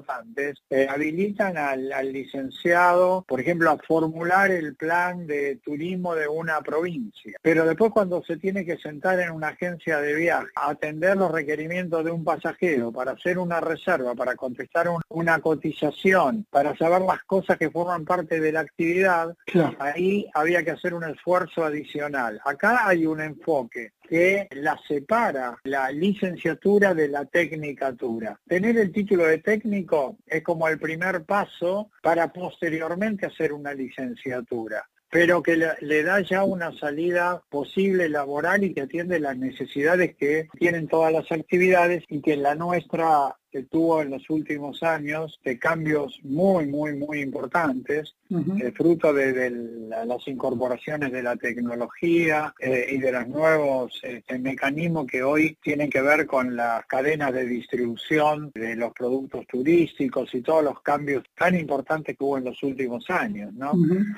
eh, 0.70 0.86
habilitan 0.88 1.57
al 1.57 1.92
al 1.92 2.12
licenciado, 2.12 3.24
por 3.26 3.40
ejemplo, 3.40 3.70
a 3.70 3.78
formular 3.78 4.51
el 4.51 4.74
plan 4.76 5.26
de 5.26 5.57
turismo 5.57 6.14
de 6.14 6.28
una 6.28 6.61
provincia. 6.61 7.38
Pero 7.42 7.66
después 7.66 7.92
cuando 7.92 8.22
se 8.24 8.36
tiene 8.36 8.64
que 8.64 8.76
sentar 8.78 9.20
en 9.20 9.30
una 9.30 9.49
agencia 9.49 10.01
de 10.01 10.14
viaje, 10.14 10.49
a 10.57 10.70
atender 10.70 11.16
los 11.16 11.30
requerimientos 11.30 12.05
de 12.05 12.11
un 12.11 12.24
pasajero, 12.24 12.92
para 12.92 13.12
hacer 13.12 13.38
una 13.38 13.61
reserva, 13.61 14.14
para 14.14 14.34
contestar 14.36 14.88
una 15.09 15.38
cotización, 15.40 16.47
para 16.51 16.76
saber 16.76 17.03
las 17.03 17.22
cosas 17.24 17.59
que 17.59 17.70
forman 17.70 18.05
parte 18.05 18.40
de 18.40 18.53
la 18.53 18.61
actividad, 18.61 19.34
ahí 19.78 20.26
había 20.34 20.64
que 20.64 20.72
hacer 20.72 20.95
un 20.95 21.05
esfuerzo 21.05 21.64
adicional. 21.64 22.40
Acá 22.45 22.86
hay 22.86 23.07
un 23.07 23.20
enfoque 23.20 23.92
que 24.09 24.48
la 24.52 24.78
separa 24.86 25.59
la 25.64 25.90
licenciatura 25.90 26.94
de 26.94 27.09
la 27.09 27.24
tecnicatura. 27.24 28.38
Tener 28.46 28.76
el 28.78 28.92
título 28.92 29.26
de 29.26 29.38
técnico 29.38 30.18
es 30.26 30.42
como 30.42 30.68
el 30.68 30.78
primer 30.78 31.24
paso 31.24 31.90
para 32.02 32.32
posteriormente 32.32 33.26
hacer 33.26 33.52
una 33.52 33.72
licenciatura 33.74 34.84
pero 35.14 35.44
que 35.44 35.57
le, 35.57 36.02
da 36.02 36.22
ya 36.22 36.42
una 36.42 36.76
salida 36.76 37.40
posible 37.48 38.09
laboral 38.09 38.64
y 38.64 38.74
que 38.74 38.80
atiende 38.80 39.20
las 39.20 39.36
necesidades 39.36 40.16
que 40.16 40.48
tienen 40.59 40.88
todas 40.88 41.12
las 41.12 41.30
actividades 41.30 42.02
y 42.09 42.20
que 42.20 42.36
la 42.36 42.57
nuestra 42.57 43.36
que 43.55 43.62
tuvo 43.62 44.02
en 44.02 44.11
los 44.11 44.28
últimos 44.30 44.82
años 44.82 45.38
de 45.44 45.61
cambios 45.61 46.18
muy, 46.24 46.66
muy, 46.66 46.96
muy 46.96 47.20
importantes, 47.20 48.16
eh, 48.28 48.72
fruto 48.72 49.12
de, 49.14 49.48
las 49.88 50.26
incorporaciones 50.26 51.12
de 51.12 51.22
la 51.22 51.36
tecnología 51.36 52.52
eh, 52.59 52.88
y 52.90 52.98
de 52.98 53.12
los 53.12 53.28
nuevos 53.28 54.00
este, 54.02 54.40
mecanismos 54.40 55.07
que 55.07 55.22
hoy 55.22 55.57
tienen 55.62 55.88
que 55.88 56.02
ver 56.02 56.26
con 56.26 56.57
las 56.57 56.84
cadenas 56.86 57.32
de 57.32 57.46
distribución 57.46 58.50
de 58.57 58.74
los 58.74 58.92
productos 58.92 59.46
turísticos 59.46 60.34
y 60.34 60.40
todos 60.40 60.64
los 60.64 60.80
cambios 60.82 61.22
tan 61.38 61.55
importantes 61.55 62.18
que 62.18 62.24
hubo 62.24 62.38
en 62.38 62.46
los 62.46 62.61
últimos 62.64 63.09
años. 63.09 63.55
¿no? 63.55 63.70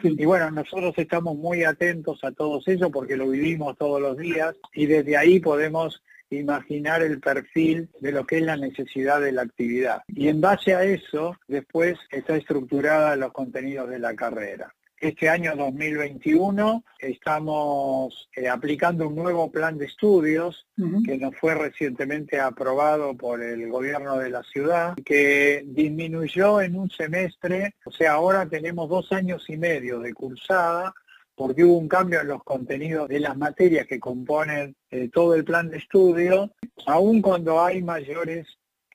Y 0.03 0.25
bueno, 0.25 0.51
nosotros 0.51 0.95
estamos 0.97 1.37
muy 1.37 1.63
atentos 1.63 2.25
a 2.25 2.33
todos 2.33 2.67
ellos 2.69 2.89
porque 2.91 3.19
lo 3.19 3.29
vivimos 3.29 3.77
todos 3.77 4.01
los 4.01 4.17
días 4.17 4.57
y 4.73 4.87
desde 4.87 5.19
ahí 5.19 5.41
podemos 5.41 6.03
imaginar 6.31 7.03
el 7.03 7.21
perfil 7.21 7.89
de 8.01 8.13
lo 8.13 8.27
que 8.27 8.39
es 8.39 8.43
la 8.43 8.57
necesidad 8.57 9.21
de 9.21 9.33
la 9.33 9.43
actividad. 9.43 10.03
Y 10.09 10.29
en 10.29 10.41
base 10.41 10.75
a 10.75 10.85
eso, 10.85 11.37
después 11.47 11.99
está 12.11 12.37
estructurada 12.37 13.17
los 13.17 13.33
contenidos 13.33 13.89
de 13.91 13.99
la 13.99 14.15
carrera. 14.15 14.75
Este 14.99 15.29
año 15.29 15.55
2021 15.55 16.83
estamos 16.99 18.31
eh, 18.35 18.49
aplicando 18.49 19.07
un 19.07 19.15
nuevo 19.15 19.51
plan 19.51 19.77
de 19.77 19.85
estudios 19.85 20.67
que 21.05 21.19
nos 21.19 21.37
fue 21.37 21.55
recientemente 21.55 22.41
aprobado 22.41 23.15
por 23.15 23.43
el 23.43 23.69
gobierno 23.69 24.17
de 24.17 24.31
la 24.31 24.43
ciudad, 24.43 24.95
que 25.05 25.65
disminuyó 25.67 26.63
en 26.63 26.77
un 26.77 26.91
semestre, 26.91 27.75
o 27.85 27.91
sea, 27.91 28.13
ahora 28.13 28.49
tenemos 28.49 28.89
dos 28.89 29.13
años 29.13 29.45
y 29.49 29.59
medio 29.59 30.01
de 30.01 30.15
cursada 30.15 30.95
porque 31.37 31.65
hubo 31.65 31.77
un 31.77 31.87
cambio 31.87 32.23
en 32.23 32.29
los 32.29 32.43
contenidos 32.43 33.09
de 33.09 33.21
las 33.21 33.37
materias 33.37 33.87
que 33.87 34.01
componen 34.01 34.75
eh, 34.91 35.11
todo 35.13 35.35
el 35.35 35.45
plan 35.45 35.69
de 35.69 35.77
estudio, 35.77 36.51
aun 36.87 37.21
cuando 37.21 37.63
hay 37.63 37.83
mayores 37.83 38.47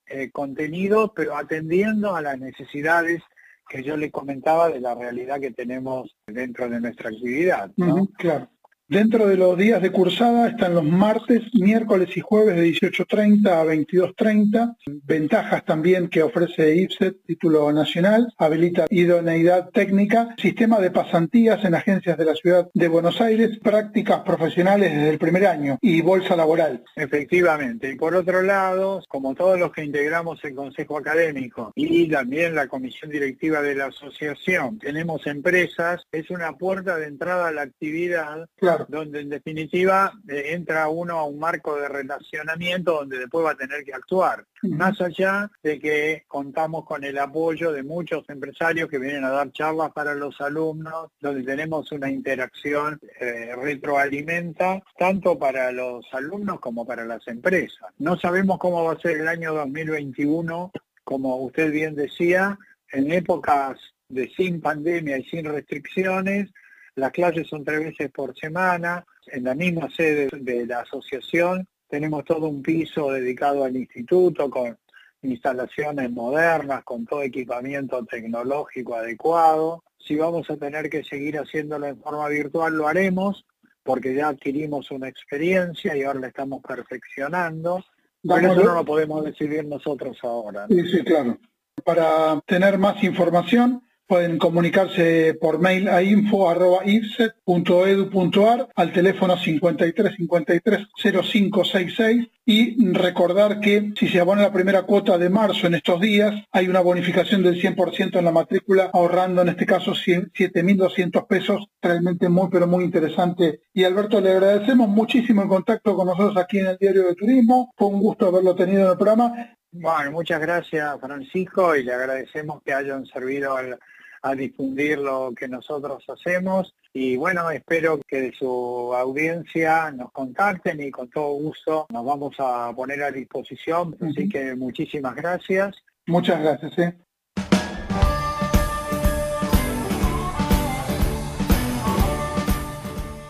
eh, 0.08 0.32
contenidos, 0.32 1.12
pero 1.16 1.38
atendiendo 1.38 2.16
a 2.16 2.22
las 2.22 2.39
necesidades 2.39 3.22
que 3.70 3.84
yo 3.84 3.96
le 3.96 4.12
comentaba 4.12 4.70
de 4.70 4.82
la 4.82 4.96
realidad 4.96 5.39
que 5.39 5.52
tenemos 5.52 6.14
dentro 6.26 6.68
de 6.68 6.82
nuestra 6.82 7.10
actividad. 7.10 7.72
claro. 8.18 8.50
Dentro 8.92 9.26
de 9.26 9.38
los 9.38 9.58
días 9.58 9.82
de 9.82 9.89
cursada 9.89 10.50
están 10.50 10.76
los 10.76 10.84
martes, 10.84 11.44
miércoles 11.54 12.10
y 12.18 12.20
jueves 12.20 12.58
de 12.58 12.68
18.30 12.74 13.48
a 13.48 13.64
22.30. 13.64 14.76
Ventajas 15.06 15.64
también 15.64 16.10
que 16.10 16.22
ofrece 16.22 16.76
IPSET, 16.76 17.24
título 17.26 17.72
nacional, 17.72 18.34
habilita 18.38 18.88
idoneidad 18.89 19.70
técnica, 19.70 20.36
sistema 20.38 20.82
de 20.82 20.92
pasantías 20.92 21.64
en 21.64 21.76
agencias 21.76 22.18
de 22.18 22.26
la 22.26 22.36
ciudad 22.36 22.70
de 22.74 22.89
Buenos 22.89 23.22
Aires, 23.22 23.60
prácticas 23.64 24.24
profesionales 24.24 24.92
desde 24.92 25.10
el 25.12 25.20
primer 25.20 25.48
año 25.48 25.78
y 25.82 26.02
bolsa 26.02 26.36
laboral. 26.36 26.84
Efectivamente. 26.98 27.92
Y 27.92 27.96
por 27.96 28.14
otro 28.14 28.42
lado, 28.42 29.02
como 29.08 29.36
todos 29.36 29.58
los 29.58 29.72
que 29.72 29.86
integramos 29.86 30.44
el 30.44 30.54
Consejo 30.54 30.98
Académico 30.98 31.72
y 31.76 32.10
también 32.10 32.56
la 32.56 32.68
Comisión 32.68 33.10
Directiva 33.10 33.62
de 33.62 33.74
la 33.74 33.86
Asociación, 33.86 34.80
tenemos 34.80 35.26
empresas, 35.28 36.06
es 36.12 36.30
una 36.30 36.58
puerta 36.58 36.98
de 36.98 37.06
entrada 37.06 37.48
a 37.48 37.52
la 37.54 37.62
actividad. 37.62 38.50
Claro 38.58 38.81
donde 38.88 39.22
en 39.22 39.30
definitiva 39.30 40.14
eh, 40.28 40.54
entra 40.54 40.88
uno 40.88 41.18
a 41.18 41.26
un 41.26 41.40
marco 41.40 41.76
de 41.76 41.88
relacionamiento 41.88 42.94
donde 42.94 43.20
después 43.20 43.46
va 43.46 43.52
a 43.52 43.56
tener 43.56 43.84
que 43.84 43.94
actuar. 43.94 44.46
Más 44.64 45.00
allá 45.02 45.50
de 45.64 45.80
que 45.80 46.24
contamos 46.28 46.86
con 46.86 47.04
el 47.04 47.18
apoyo 47.18 47.72
de 47.72 47.84
muchos 47.84 48.28
empresarios 48.30 48.90
que 48.90 49.00
vienen 49.00 49.24
a 49.24 49.30
dar 49.30 49.52
charlas 49.52 49.92
para 49.92 50.14
los 50.14 50.40
alumnos, 50.40 51.10
donde 51.20 51.44
tenemos 51.44 51.92
una 51.92 52.10
interacción 52.10 53.00
eh, 53.20 53.56
retroalimenta 53.56 54.82
tanto 54.98 55.38
para 55.38 55.72
los 55.72 56.06
alumnos 56.14 56.60
como 56.60 56.86
para 56.86 57.06
las 57.06 57.28
empresas. 57.28 57.90
No 57.98 58.18
sabemos 58.18 58.60
cómo 58.60 58.84
va 58.84 58.94
a 58.94 59.00
ser 59.00 59.18
el 59.18 59.28
año 59.28 59.54
2021, 59.54 60.72
como 61.04 61.38
usted 61.38 61.72
bien 61.72 61.96
decía, 61.96 62.58
en 62.92 63.12
épocas 63.12 63.80
de 64.10 64.30
sin 64.36 64.62
pandemia 64.62 65.18
y 65.18 65.24
sin 65.24 65.46
restricciones, 65.46 66.50
las 66.96 67.12
clases 67.12 67.48
son 67.48 67.64
tres 67.64 67.80
veces 67.80 68.12
por 68.12 68.38
semana, 68.38 69.06
en 69.28 69.44
la 69.44 69.56
misma 69.56 69.89
sede 69.89 70.30
de 70.32 70.66
la 70.66 70.82
asociación. 70.82 71.68
Tenemos 71.88 72.26
todo 72.26 72.48
un 72.48 72.62
piso 72.62 73.12
dedicado 73.12 73.64
al 73.64 73.76
instituto 73.76 74.50
con 74.50 74.78
instalaciones 75.22 76.10
modernas, 76.12 76.84
con 76.84 77.06
todo 77.06 77.22
equipamiento 77.22 78.04
tecnológico 78.06 78.96
adecuado. 78.96 79.84
Si 79.98 80.16
vamos 80.16 80.50
a 80.50 80.58
tener 80.58 80.89
que 80.89 81.04
seguir 81.04 81.38
haciéndolo 81.38 81.88
en 81.88 82.02
forma 82.02 82.28
virtual, 82.28 82.76
lo 82.76 82.88
haremos, 82.88 83.46
porque 83.84 84.16
ya 84.16 84.30
adquirimos 84.30 84.92
una 84.92 85.08
experiencia 85.08 85.96
y 85.96 86.04
ahora 86.04 86.22
la 86.22 86.28
estamos 86.28 86.62
perfeccionando. 86.62 87.84
Pero 88.24 88.54
eso 88.54 88.64
no 88.64 88.76
lo 88.76 88.86
podemos 88.86 89.24
decidir 89.24 89.66
nosotros 89.66 90.18
ahora. 90.24 90.68
Sí, 90.68 90.88
sí, 90.89 91.04
claro. 91.04 91.38
Para 91.84 92.39
tener 92.42 92.78
más 92.78 93.04
información, 93.04 93.84
pueden 94.12 94.38
comunicarse 94.39 95.38
por 95.39 95.59
mail 95.59 95.88
a 95.88 96.03
info.ifset.edu.ar 96.03 98.68
al 98.76 98.91
teléfono 98.91 99.38
53 99.38 100.16
53 100.18 100.88
0566 101.01 102.28
y 102.45 102.91
recordar 102.91 103.62
que 103.62 103.93
si 103.97 104.09
se 104.09 104.20
abona 104.20 104.41
la 104.41 104.51
primera 104.51 104.82
cuota 104.82 105.18
de 105.18 105.30
marzo 105.30 105.68
en 105.68 105.76
estos 105.76 106.01
días, 106.01 106.36
hay 106.51 106.68
una 106.68 106.82
bonificación 106.82 107.41
del 107.41 107.55
100% 107.55 108.20
en 108.20 108.26
la 108.26 108.34
matrícula, 108.34 108.89
ahorrando 108.91 109.43
en 109.43 109.47
este 109.47 109.66
caso 109.66 109.93
7.200 109.93 111.26
pesos, 111.26 111.70
realmente 111.82 112.28
muy 112.28 112.49
pero 112.51 112.68
muy 112.68 112.84
interesante. 112.84 113.62
Y 113.74 113.86
Alberto, 113.86 114.20
le 114.20 114.32
agradecemos 114.32 114.89
muchísimo 114.89 115.41
el 115.41 115.47
contacto 115.47 115.95
con 115.95 116.07
nosotros 116.07 116.36
aquí 116.36 116.59
en 116.59 116.68
el 116.68 116.78
Diario 116.78 117.07
de 117.07 117.16
Turismo, 117.16 117.72
fue 117.78 117.88
un 117.88 118.01
gusto 118.01 118.28
haberlo 118.28 118.55
tenido 118.55 118.82
en 118.82 118.91
el 118.91 118.97
programa. 118.97 119.55
Bueno, 119.74 120.12
muchas 120.12 120.41
gracias 120.41 120.99
Francisco 120.99 121.78
y 121.78 121.86
le 121.86 121.93
agradecemos 121.93 122.62
que 122.62 122.74
hayan 122.74 123.05
servido 123.05 123.55
al 123.55 123.80
a 124.22 124.36
difundir 124.36 125.00
lo 125.00 125.34
que 125.36 125.48
nosotros 125.48 126.04
hacemos 126.10 126.74
y 126.94 127.16
bueno, 127.16 127.50
espero 127.52 128.00
que 128.06 128.22
de 128.22 128.34
su 128.34 128.94
audiencia 128.94 129.92
nos 129.92 130.12
contacten 130.12 130.82
y 130.82 130.92
con 130.92 131.10
todo 131.10 131.32
gusto 131.34 131.88
nos 131.90 132.06
vamos 132.06 132.36
a 132.40 132.74
poner 132.76 133.02
a 133.04 133.12
disposición, 133.12 133.96
así 134.02 134.28
que 134.28 134.56
muchísimas 134.56 135.16
gracias. 135.16 135.76
Muchas 136.08 136.42
gracias. 136.42 136.78
¿eh? 136.80 136.98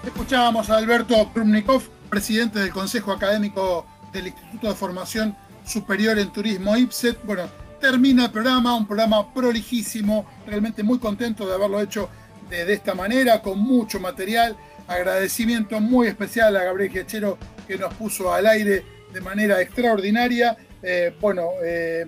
Escuchábamos 0.06 0.70
a 0.70 0.78
Alberto 0.78 1.32
Krumnikov, 1.34 1.84
presidente 2.10 2.60
del 2.60 2.72
Consejo 2.72 3.12
Académico 3.12 3.86
del 4.12 4.28
Instituto 4.28 4.70
de 4.70 4.76
Formación 4.76 5.36
Superior 5.66 6.18
en 6.18 6.32
Turismo 6.32 6.76
IPSET. 6.76 7.24
Bueno, 7.26 7.44
termina 7.82 8.26
el 8.26 8.32
programa, 8.32 8.76
un 8.76 8.86
programa 8.86 9.34
prolijísimo, 9.34 10.26
realmente 10.46 10.84
muy 10.84 11.00
contento 11.00 11.48
de 11.48 11.56
haberlo 11.56 11.82
hecho 11.82 12.10
de, 12.50 12.72
esta 12.72 12.94
manera, 12.94 13.42
con 13.42 13.60
mucho 13.60 14.00
material. 14.00 14.56
Agradecimiento 14.88 15.80
muy 15.82 16.08
especial 16.08 16.56
a 16.56 16.64
Gabriel 16.64 16.92
Giachero 16.92 17.38
que 17.68 17.78
nos 17.78 17.94
puso 17.96 18.34
al 18.34 18.46
aire 18.46 18.86
de 19.12 19.22
manera 19.22 19.60
extraordinaria. 19.62 20.56
Eh, 20.84 21.14
bueno, 21.20 21.50
eh, 21.64 22.06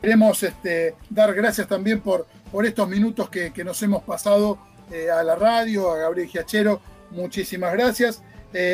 queremos 0.00 0.42
este, 0.42 0.94
dar 1.10 1.34
gracias 1.34 1.66
también 1.66 2.00
por, 2.00 2.26
estos 2.64 2.88
minutos 2.88 3.28
que, 3.28 3.64
nos 3.64 3.82
hemos 3.82 4.02
pasado 4.02 4.58
eh, 4.90 5.10
a 5.10 5.22
la 5.22 5.34
radio, 5.36 5.90
a 5.90 5.98
Gabriel 5.98 6.28
Giachero. 6.28 6.80
Muchísimas 7.10 7.72
gracias. 7.72 8.22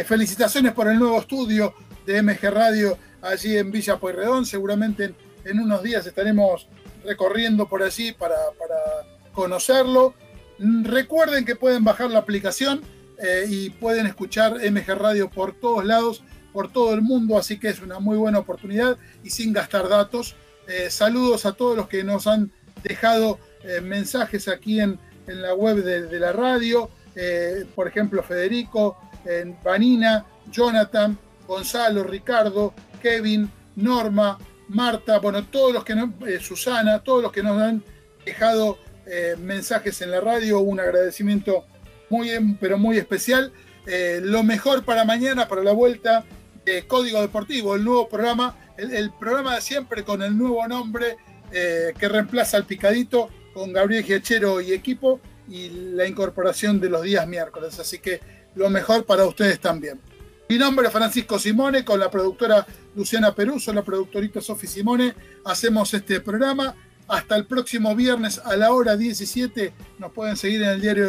felicitaciones 0.04 0.72
por 0.72 0.88
el 0.88 0.98
nuevo 0.98 1.18
estudio 1.20 1.74
de 2.04 2.20
MG 2.22 2.50
Radio 2.50 2.98
allí 3.22 3.56
en 3.56 3.70
Villa 3.70 3.96
Pueyrredón. 3.96 4.44
Seguramente 4.44 5.04
en 5.04 5.27
unos 5.56 5.82
días 5.82 6.06
estaremos 6.06 6.68
recorriendo 7.04 7.68
por 7.68 7.82
allí 7.82 8.12
para, 8.12 8.36
conocerlo. 9.32 10.14
Recuerden 10.58 11.44
que 11.44 11.54
pueden 11.54 11.84
bajar 11.84 12.10
la 12.10 12.18
aplicación 12.18 12.82
eh, 13.18 13.46
y 13.48 13.70
pueden 13.70 14.06
escuchar 14.06 14.54
MG 14.54 14.94
Radio 14.94 15.30
por 15.30 15.52
todos 15.52 15.84
lados, 15.84 16.22
por 16.52 16.72
todo 16.72 16.92
el 16.92 17.02
mundo, 17.02 17.38
así 17.38 17.58
que 17.58 17.68
es 17.68 17.80
una 17.80 18.00
muy 18.00 18.16
buena 18.16 18.40
oportunidad 18.40 18.98
y 19.22 19.30
sin 19.30 19.52
gastar 19.52 19.88
datos. 19.88 20.34
Eh, 20.66 20.90
saludos 20.90 21.46
a 21.46 21.52
todos 21.52 21.76
los 21.76 21.88
que 21.88 22.02
nos 22.02 22.26
han 22.26 22.50
dejado 22.82 23.38
eh, 23.62 23.80
mensajes 23.80 24.48
aquí 24.48 24.80
en, 24.80 24.98
la 25.26 25.54
web 25.54 25.84
de, 25.84 26.18
la 26.18 26.32
radio, 26.32 26.88
por 27.74 27.86
ejemplo 27.86 28.22
Federico, 28.22 28.96
Vanina, 29.62 30.24
Jonathan, 30.50 31.18
Gonzalo, 31.46 32.02
Ricardo, 32.02 32.72
Kevin, 33.02 33.50
Norma, 33.76 34.38
Marta, 34.68 35.18
bueno, 35.18 35.44
todos 35.46 35.72
los 35.72 35.84
que 35.84 35.94
nos, 35.94 36.10
eh, 36.26 36.40
Susana, 36.40 37.00
todos 37.00 37.22
los 37.22 37.32
que 37.32 37.42
nos 37.42 37.60
han 37.60 37.82
dejado 38.24 38.78
eh, 39.06 39.34
mensajes 39.38 40.00
en 40.02 40.10
la 40.10 40.20
radio, 40.20 40.60
un 40.60 40.78
agradecimiento 40.78 41.64
muy, 42.10 42.30
pero 42.60 42.78
muy 42.78 42.98
especial. 42.98 43.52
Eh, 43.86 44.20
lo 44.22 44.42
mejor 44.42 44.84
para 44.84 45.04
mañana, 45.04 45.48
para 45.48 45.62
la 45.62 45.72
vuelta 45.72 46.24
de 46.64 46.86
Código 46.86 47.20
Deportivo, 47.22 47.74
el 47.74 47.84
nuevo 47.84 48.08
programa, 48.08 48.56
el, 48.76 49.10
programa 49.18 49.54
de 49.54 49.62
siempre 49.62 50.04
con 50.04 50.22
el 50.22 50.36
nuevo 50.36 50.66
nombre 50.68 51.16
que 51.50 52.08
reemplaza 52.08 52.58
al 52.58 52.66
Picadito 52.66 53.30
con 53.54 53.72
Gabriel 53.72 54.04
Giachero 54.04 54.60
y 54.60 54.74
equipo 54.74 55.18
y 55.48 55.70
la 55.70 56.06
incorporación 56.06 56.78
de 56.78 56.90
los 56.90 57.02
días 57.02 57.26
miércoles. 57.26 57.78
Así 57.78 57.98
que 57.98 58.20
lo 58.54 58.68
mejor 58.68 59.06
para 59.06 59.24
ustedes 59.24 59.58
también. 59.58 59.98
Mi 60.48 60.56
nombre 60.56 60.86
es 60.86 60.92
Francisco 60.92 61.38
Simone, 61.38 61.84
con 61.84 62.00
la 62.00 62.10
productora 62.10 62.66
Luciana 62.96 63.34
Peruso, 63.34 63.70
la 63.70 63.82
productorita 63.82 64.40
Sofi 64.40 64.66
Simone, 64.66 65.14
hacemos 65.44 65.92
este 65.92 66.20
programa. 66.20 66.74
Hasta 67.06 67.36
el 67.36 67.44
próximo 67.46 67.94
viernes 67.94 68.40
a 68.42 68.56
la 68.56 68.72
hora 68.72 68.96
17 68.96 69.72
nos 69.98 70.12
pueden 70.12 70.36
seguir 70.36 70.62
en 70.62 70.70
el 70.70 70.80
diario 70.80 71.06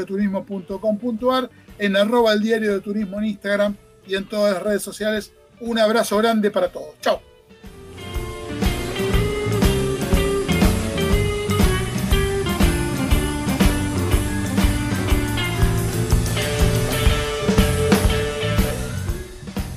en 1.78 1.96
arroba 1.96 2.34
el 2.34 2.42
diario 2.42 2.74
de 2.74 2.82
turismo 2.82 3.20
en 3.20 3.26
Instagram 3.26 3.76
y 4.06 4.16
en 4.16 4.28
todas 4.28 4.54
las 4.54 4.64
redes 4.64 4.82
sociales. 4.82 5.32
Un 5.62 5.80
abrazo 5.80 6.18
grande 6.18 6.52
para 6.52 6.70
todos. 6.70 7.00
Chao. 7.00 7.22